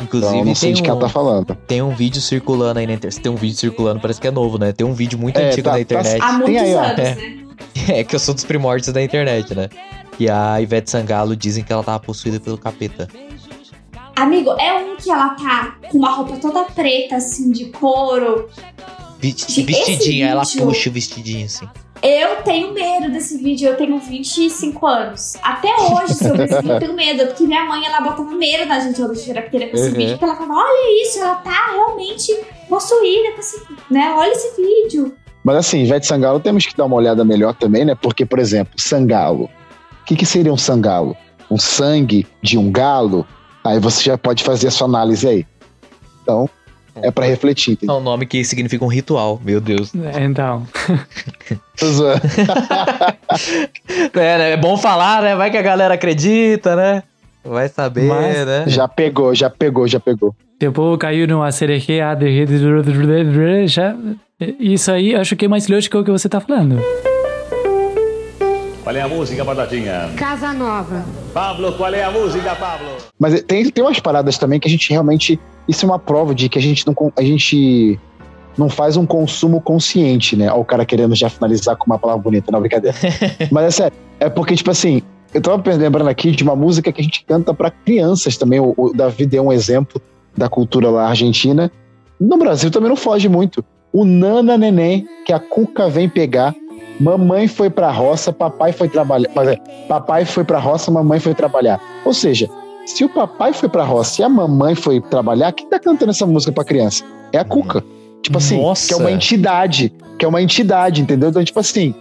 Inclusive, 0.00 0.32
Então, 0.34 0.44
não 0.46 0.54
sei 0.54 0.68
tem, 0.70 0.74
de 0.76 0.82
que 0.82 0.88
ela 0.88 0.96
um, 0.98 1.02
tá 1.02 1.08
falando. 1.08 1.54
tem 1.66 1.80
um 1.82 1.90
vídeo 1.94 2.20
circulando 2.20 2.78
aí 2.80 2.86
na 2.86 2.94
internet. 2.94 3.20
Tem 3.20 3.30
um 3.30 3.36
vídeo 3.36 3.56
circulando, 3.56 4.00
parece 4.00 4.20
que 4.20 4.26
é 4.26 4.30
novo, 4.30 4.58
né? 4.58 4.72
Tem 4.72 4.84
um 4.86 4.94
vídeo 4.94 5.18
muito 5.18 5.38
É, 5.38 5.48
antigo 5.48 5.64
tá- 5.64 5.70
na 5.70 5.76
tá- 5.76 5.80
internet. 5.82 6.20
Há 6.22 6.32
muitos 6.32 6.62
aí, 6.62 6.74
ó. 6.74 6.80
anos, 6.82 6.98
É. 6.98 7.14
né? 7.14 7.38
É 7.88 8.04
que 8.04 8.14
eu 8.14 8.18
sou 8.18 8.34
dos 8.34 8.44
primórdios 8.44 8.92
da 8.92 9.02
internet, 9.02 9.54
né? 9.54 9.68
E 10.18 10.28
a 10.28 10.60
Ivete 10.60 10.90
Sangalo 10.90 11.36
dizem 11.36 11.62
que 11.62 11.72
ela 11.72 11.82
tava 11.84 11.98
possuída 12.00 12.38
pelo 12.40 12.58
capeta. 12.58 13.08
Amigo, 14.16 14.50
é 14.58 14.72
um 14.74 14.96
que 14.96 15.10
ela 15.10 15.30
tá 15.30 15.76
com 15.90 15.98
uma 15.98 16.10
roupa 16.10 16.36
toda 16.36 16.64
preta, 16.64 17.16
assim, 17.16 17.50
de 17.50 17.66
couro. 17.66 18.48
Vestidinha, 19.20 20.28
ela 20.28 20.42
puxa 20.42 20.90
o 20.90 20.92
vestidinho 20.92 21.46
assim. 21.46 21.68
Eu 22.02 22.42
tenho 22.42 22.72
medo 22.72 23.08
desse 23.12 23.38
vídeo, 23.38 23.68
eu 23.68 23.76
tenho 23.76 23.96
25 23.96 24.84
anos. 24.84 25.34
Até 25.40 25.68
hoje, 25.76 26.14
se 26.14 26.28
eu 26.28 26.36
ver 26.36 26.46
esse 26.50 26.56
vídeo, 26.56 26.72
eu 26.72 26.80
tenho 26.80 26.94
medo. 26.94 27.26
Porque 27.28 27.44
minha 27.44 27.64
mãe, 27.64 27.86
ela 27.86 28.00
botava 28.00 28.28
medo 28.32 28.66
na 28.66 28.80
gente 28.80 28.96
quando 28.96 29.12
a 29.12 29.14
gente 29.14 29.30
era 29.30 29.42
pequena 29.42 29.66
com 29.68 29.76
esse 29.76 29.88
Uhum. 29.90 29.94
vídeo. 29.94 30.10
Porque 30.18 30.24
ela 30.24 30.34
falava, 30.34 30.54
olha 30.60 31.02
isso, 31.04 31.18
ela 31.20 31.36
tá 31.36 31.70
realmente 31.72 32.36
possuída 32.68 33.32
com 33.34 33.40
esse... 33.40 33.62
Né? 33.88 34.12
Olha 34.18 34.32
esse 34.32 34.60
vídeo. 34.60 35.14
Mas 35.44 35.56
assim, 35.56 35.84
Ivete 35.84 36.06
Sangalo 36.06 36.40
temos 36.40 36.66
que 36.66 36.76
dar 36.76 36.86
uma 36.86 36.96
olhada 36.96 37.24
melhor 37.24 37.54
também, 37.54 37.84
né? 37.84 37.94
Porque, 37.94 38.26
por 38.26 38.40
exemplo, 38.40 38.72
sangalo. 38.76 39.44
O 40.00 40.04
que, 40.04 40.16
que 40.16 40.26
seria 40.26 40.52
um 40.52 40.56
sangalo? 40.56 41.16
Um 41.48 41.58
sangue 41.58 42.26
de 42.42 42.58
um 42.58 42.70
galo? 42.72 43.24
Aí 43.64 43.78
você 43.78 44.02
já 44.02 44.18
pode 44.18 44.42
fazer 44.42 44.68
a 44.68 44.70
sua 44.70 44.86
análise 44.86 45.26
aí. 45.26 45.46
Então, 46.22 46.48
é 46.96 47.10
pra 47.10 47.24
refletir. 47.26 47.70
É 47.70 47.74
entendeu? 47.74 47.96
um 47.96 48.00
nome 48.00 48.26
que 48.26 48.44
significa 48.44 48.84
um 48.84 48.88
ritual, 48.88 49.40
meu 49.44 49.60
Deus. 49.60 49.92
É, 49.94 50.24
Então. 50.24 50.66
É, 54.14 54.38
né? 54.38 54.50
é 54.52 54.56
bom 54.56 54.76
falar, 54.76 55.22
né? 55.22 55.34
Vai 55.36 55.50
que 55.50 55.56
a 55.56 55.62
galera 55.62 55.94
acredita, 55.94 56.76
né? 56.76 57.02
Vai 57.44 57.68
saber, 57.68 58.04
Mas- 58.04 58.46
né? 58.46 58.64
já 58.68 58.86
pegou, 58.86 59.34
já 59.34 59.50
pegou, 59.50 59.88
já 59.88 59.98
pegou. 59.98 60.34
povo 60.72 60.96
caiu 60.96 61.26
ADG, 62.00 62.46
já. 63.66 63.96
Isso 64.60 64.92
aí, 64.92 65.14
acho 65.14 65.34
que 65.34 65.46
é 65.46 65.48
mais 65.48 65.66
lógico 65.66 65.98
o 65.98 66.04
que 66.04 66.10
você 66.10 66.28
tá 66.28 66.40
falando. 66.40 66.80
Qual 68.82 68.96
é 68.96 69.00
a 69.00 69.08
música, 69.08 69.44
Batatinha? 69.44 70.10
Casa 70.16 70.52
Nova. 70.52 71.04
Pablo, 71.32 71.72
qual 71.74 71.94
é 71.94 72.02
a 72.02 72.10
música, 72.10 72.54
Pablo? 72.56 72.88
Mas 73.18 73.40
tem, 73.42 73.70
tem 73.70 73.84
umas 73.84 74.00
paradas 74.00 74.36
também 74.38 74.58
que 74.58 74.66
a 74.66 74.70
gente 74.70 74.90
realmente. 74.90 75.38
Isso 75.68 75.86
é 75.86 75.88
uma 75.88 76.00
prova 76.00 76.34
de 76.34 76.48
que 76.48 76.58
a 76.58 76.62
gente 76.62 76.84
não. 76.84 76.94
A 77.16 77.22
gente 77.22 77.98
não 78.58 78.68
faz 78.68 78.96
um 78.96 79.06
consumo 79.06 79.60
consciente, 79.60 80.36
né? 80.36 80.50
Ó, 80.52 80.60
o 80.60 80.64
cara 80.64 80.84
querendo 80.84 81.14
já 81.14 81.30
finalizar 81.30 81.76
com 81.76 81.86
uma 81.86 81.98
palavra 81.98 82.22
bonita, 82.22 82.50
não, 82.50 82.60
brincadeira. 82.60 82.96
Mas 83.50 83.64
é 83.66 83.70
sério, 83.70 83.96
é 84.18 84.28
porque, 84.28 84.54
tipo 84.56 84.70
assim, 84.70 85.00
eu 85.32 85.40
tava 85.40 85.62
lembrando 85.74 86.08
aqui 86.08 86.32
de 86.32 86.42
uma 86.42 86.56
música 86.56 86.92
que 86.92 87.00
a 87.00 87.04
gente 87.04 87.24
canta 87.24 87.54
pra 87.54 87.70
crianças 87.70 88.36
também. 88.36 88.58
O, 88.60 88.74
o 88.76 88.92
Davi 88.92 89.24
deu 89.26 89.44
um 89.44 89.52
exemplo 89.52 90.02
da 90.36 90.48
cultura 90.48 90.90
lá 90.90 91.08
argentina. 91.08 91.70
No 92.20 92.36
Brasil 92.36 92.70
também 92.70 92.88
não 92.88 92.96
foge 92.96 93.28
muito. 93.28 93.64
O 93.92 94.04
Nana 94.04 94.58
Neném, 94.58 95.06
que 95.24 95.32
a 95.32 95.38
Cuca 95.38 95.88
vem 95.88 96.08
pegar. 96.08 96.54
Mamãe 97.00 97.48
foi 97.48 97.68
pra 97.70 97.90
roça, 97.90 98.32
papai 98.32 98.72
foi 98.72 98.88
trabalhar. 98.88 99.28
Papai 99.88 100.24
foi 100.24 100.44
pra 100.44 100.58
roça, 100.58 100.90
mamãe 100.90 101.18
foi 101.18 101.34
trabalhar. 101.34 101.80
Ou 102.04 102.12
seja, 102.14 102.48
se 102.86 103.04
o 103.04 103.08
papai 103.08 103.52
foi 103.52 103.68
pra 103.68 103.84
roça 103.84 104.22
e 104.22 104.24
a 104.24 104.28
mamãe 104.28 104.74
foi 104.74 105.00
trabalhar, 105.00 105.52
quem 105.52 105.66
tá 105.68 105.78
cantando 105.78 106.10
essa 106.10 106.26
música 106.26 106.52
pra 106.52 106.64
criança? 106.64 107.04
É 107.32 107.38
a 107.38 107.44
Cuca. 107.44 107.82
Tipo 108.22 108.38
assim, 108.38 108.60
Nossa. 108.62 108.86
que 108.88 108.94
é 108.94 108.96
uma 108.96 109.10
entidade. 109.10 109.92
Que 110.18 110.24
é 110.24 110.28
uma 110.28 110.40
entidade, 110.40 111.02
entendeu? 111.02 111.30
Então, 111.30 111.42
tipo 111.42 111.58
assim, 111.58 111.92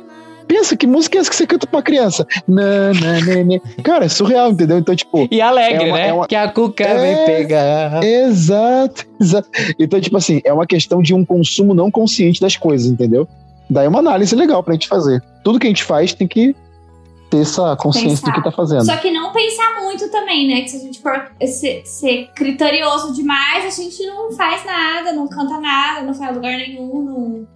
pensa 0.47 0.75
que 0.77 0.85
música 0.85 1.17
é 1.17 1.21
essa 1.21 1.29
que 1.31 1.35
você 1.35 1.47
canta 1.47 1.65
pra 1.65 1.81
criança? 1.81 2.27
Nana, 2.47 3.21
nenê. 3.25 3.59
Cara, 3.81 4.05
é 4.05 4.09
surreal, 4.09 4.51
entendeu? 4.51 4.77
Então, 4.77 4.95
tipo. 4.95 5.27
E 5.31 5.41
alegre, 5.41 5.85
é 5.85 5.87
uma- 5.87 5.97
né? 5.97 6.07
é 6.09 6.13
uma- 6.13 6.27
Que 6.27 6.35
a 6.35 6.47
Cuca 6.47 6.83
É. 6.83 6.97
vem 7.15 7.25
pegar. 7.25 8.03
Exato, 8.03 9.05
exato. 9.19 9.49
Então, 9.79 9.99
tipo 9.99 10.17
assim, 10.17 10.41
é 10.43 10.53
uma 10.53 10.67
questão 10.67 11.01
de 11.01 11.13
um 11.15 11.25
consumo 11.25 11.73
não 11.73 11.89
consciente 11.89 12.39
das 12.39 12.55
coisas, 12.55 12.85
entendeu? 12.91 13.27
Daí 13.71 13.87
uma 13.87 13.99
análise 13.99 14.35
legal 14.35 14.61
pra 14.61 14.73
gente 14.73 14.89
fazer. 14.89 15.23
Tudo 15.45 15.57
que 15.57 15.65
a 15.65 15.69
gente 15.69 15.85
faz 15.85 16.13
tem 16.13 16.27
que 16.27 16.53
ter 17.29 17.39
essa 17.39 17.73
consciência 17.77 18.25
do 18.25 18.33
que 18.33 18.43
tá 18.43 18.51
fazendo. 18.51 18.83
Só 18.83 18.97
que 18.97 19.09
não 19.09 19.31
pensar 19.31 19.81
muito 19.81 20.11
também, 20.11 20.45
né? 20.45 20.61
Que 20.63 20.69
se 20.71 20.75
a 20.75 20.79
gente 20.81 21.01
for 21.01 21.31
ser, 21.47 21.81
ser 21.85 22.29
criterioso 22.35 23.13
demais, 23.13 23.63
a 23.63 23.69
gente 23.69 24.05
não 24.05 24.33
faz 24.33 24.65
nada, 24.65 25.13
não 25.13 25.25
canta 25.25 25.57
nada, 25.61 26.01
não 26.05 26.13
faz 26.13 26.35
lugar 26.35 26.57
nenhum. 26.57 27.01
Não... 27.01 27.47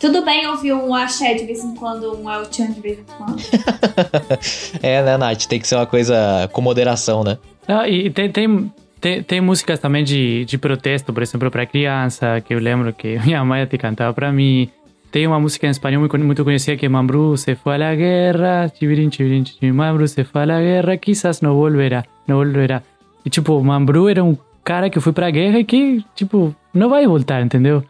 Tudo 0.00 0.24
bem 0.24 0.46
ouvir 0.46 0.72
um 0.72 0.94
axé 0.94 1.34
de 1.34 1.44
vez 1.44 1.64
em 1.64 1.74
quando, 1.74 2.16
um 2.16 2.30
El 2.30 2.44
Chan 2.44 2.70
de 2.70 2.80
vez 2.80 3.00
em 3.00 3.04
quando. 3.16 3.42
É, 4.80 5.02
né, 5.02 5.16
Nath? 5.16 5.46
Tem 5.46 5.58
que 5.58 5.66
ser 5.66 5.74
uma 5.74 5.86
coisa 5.86 6.48
com 6.52 6.60
moderação, 6.60 7.24
né? 7.24 7.36
Não, 7.66 7.84
e 7.84 8.08
tem, 8.10 8.30
tem, 8.30 8.72
tem, 9.00 9.22
tem 9.22 9.40
músicas 9.40 9.78
também 9.78 10.04
de, 10.04 10.44
de 10.44 10.58
protesto, 10.58 11.12
por 11.12 11.22
exemplo, 11.22 11.50
para 11.50 11.66
criança, 11.66 12.40
que 12.40 12.54
eu 12.54 12.58
lembro 12.58 12.92
que 12.92 13.18
minha 13.24 13.44
mãe 13.44 13.66
te 13.66 13.78
cantava 13.78 14.12
para 14.12 14.32
mim. 14.32 14.70
Tem 15.10 15.26
uma 15.26 15.40
música 15.40 15.66
em 15.66 15.70
espanhol 15.70 16.00
muito, 16.00 16.44
conhecida 16.44 16.76
que 16.76 16.84
é 16.84 16.88
Mambrú 16.88 17.36
se 17.36 17.56
a 17.64 17.76
la 17.78 17.94
guerra, 17.94 18.68
chivirin, 18.68 19.10
chivirin, 19.10 19.44
chivirin, 19.44 19.72
Mambrú 19.72 20.06
se 20.06 20.20
a 20.20 20.44
la 20.44 20.60
guerra, 20.60 20.98
quizás 20.98 21.40
no 21.40 21.54
volverá, 21.54 22.04
no 22.26 22.36
volverá. 22.36 22.82
E 23.24 23.30
tipo, 23.30 23.62
Mambrú 23.62 24.08
era 24.08 24.22
um 24.22 24.36
cara 24.62 24.90
que 24.90 25.00
foi 25.00 25.14
pra 25.14 25.30
guerra 25.30 25.60
e 25.60 25.64
que, 25.64 26.04
tipo, 26.14 26.54
não 26.74 26.90
vai 26.90 27.06
voltar, 27.06 27.40
entendeu? 27.40 27.82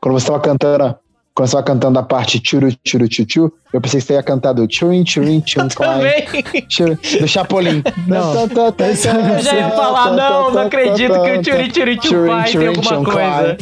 Quando 0.00 0.18
você 0.18 0.26
tava 0.26 0.40
cantando, 0.40 0.96
quando 1.36 1.48
você 1.48 1.52
tava 1.52 1.66
cantando 1.66 1.98
a 1.98 2.02
parte 2.02 2.40
churu 2.42 2.74
churu 2.82 3.06
chuchu, 3.12 3.52
eu 3.70 3.78
pensei 3.78 4.00
que 4.00 4.06
você 4.06 4.14
ia 4.14 4.22
cantar 4.22 4.54
do 4.54 4.66
churin 4.68 5.04
churin 5.04 5.42
chun 5.46 5.68
churu, 6.66 6.98
do 7.20 7.28
Chapolin. 7.28 7.82
Não. 8.08 8.34
Eu 8.34 9.42
já 9.42 9.54
ia 9.54 9.70
falar, 9.70 10.12
não, 10.12 10.50
não 10.50 10.62
acredito 10.62 11.12
que 11.12 11.30
o 11.32 11.42
Tchuri 11.42 11.68
Tchuri 11.70 11.98
Chupai 12.02 12.50
tem 12.50 12.68
alguma 12.68 13.04
coisa. 13.04 13.56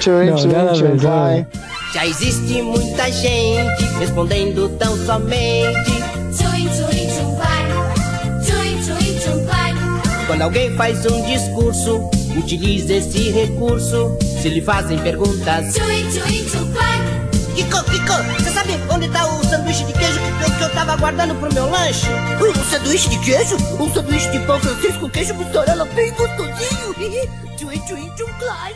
Churin 0.00 0.30
Não, 0.30 0.38
churin 0.38 0.52
nada 0.52 0.70
a 0.70 0.74
ver, 0.74 0.78
chun 0.78 1.06
nada 1.06 1.24
a 1.24 1.34
ver. 1.34 1.46
Já 1.94 2.06
existe 2.06 2.62
muita 2.62 3.12
gente 3.12 3.84
respondendo 4.00 4.68
tão 4.78 4.96
somente 4.96 5.92
Tchum, 6.32 6.68
tchum, 6.70 6.88
tchum, 6.90 7.36
vai. 7.36 7.62
Tchum, 8.42 8.82
tchum, 8.82 9.18
tchum, 9.20 9.44
vai. 9.44 10.26
quando 10.26 10.42
alguém 10.42 10.74
faz 10.74 11.06
um 11.06 11.22
discurso. 11.22 12.10
Utilize 12.36 12.90
esse 12.90 13.30
recurso 13.30 14.16
se 14.40 14.48
lhe 14.48 14.62
fazem 14.62 14.98
perguntas. 14.98 15.74
Tchum, 15.74 15.84
tchum, 16.10 16.48
tchum, 16.48 16.72
vai. 16.72 16.91
Kiko, 17.62 17.84
Kiko, 17.84 18.42
você 18.42 18.50
sabe 18.50 18.72
onde 18.90 19.08
tá 19.10 19.24
o 19.24 19.44
sanduíche 19.44 19.84
de 19.84 19.92
queijo 19.92 20.18
que 20.18 20.50
eu, 20.50 20.56
que 20.56 20.64
eu 20.64 20.70
tava 20.70 20.96
guardando 20.96 21.34
pro 21.36 21.52
meu 21.54 21.70
lanche? 21.70 22.06
Um 22.40 22.70
sanduíche 22.70 23.08
de 23.08 23.18
queijo? 23.20 23.56
Um 23.78 23.92
sanduíche 23.92 24.28
de 24.30 24.40
pão 24.40 24.58
francês 24.58 24.96
com 24.96 25.08
queijo 25.08 25.34
mussarela 25.34 25.84
bem 25.84 26.12
gostosinho. 26.14 26.94
Tchum, 27.56 27.70
tchum, 27.70 28.14
tchum, 28.16 28.32
clai. 28.40 28.74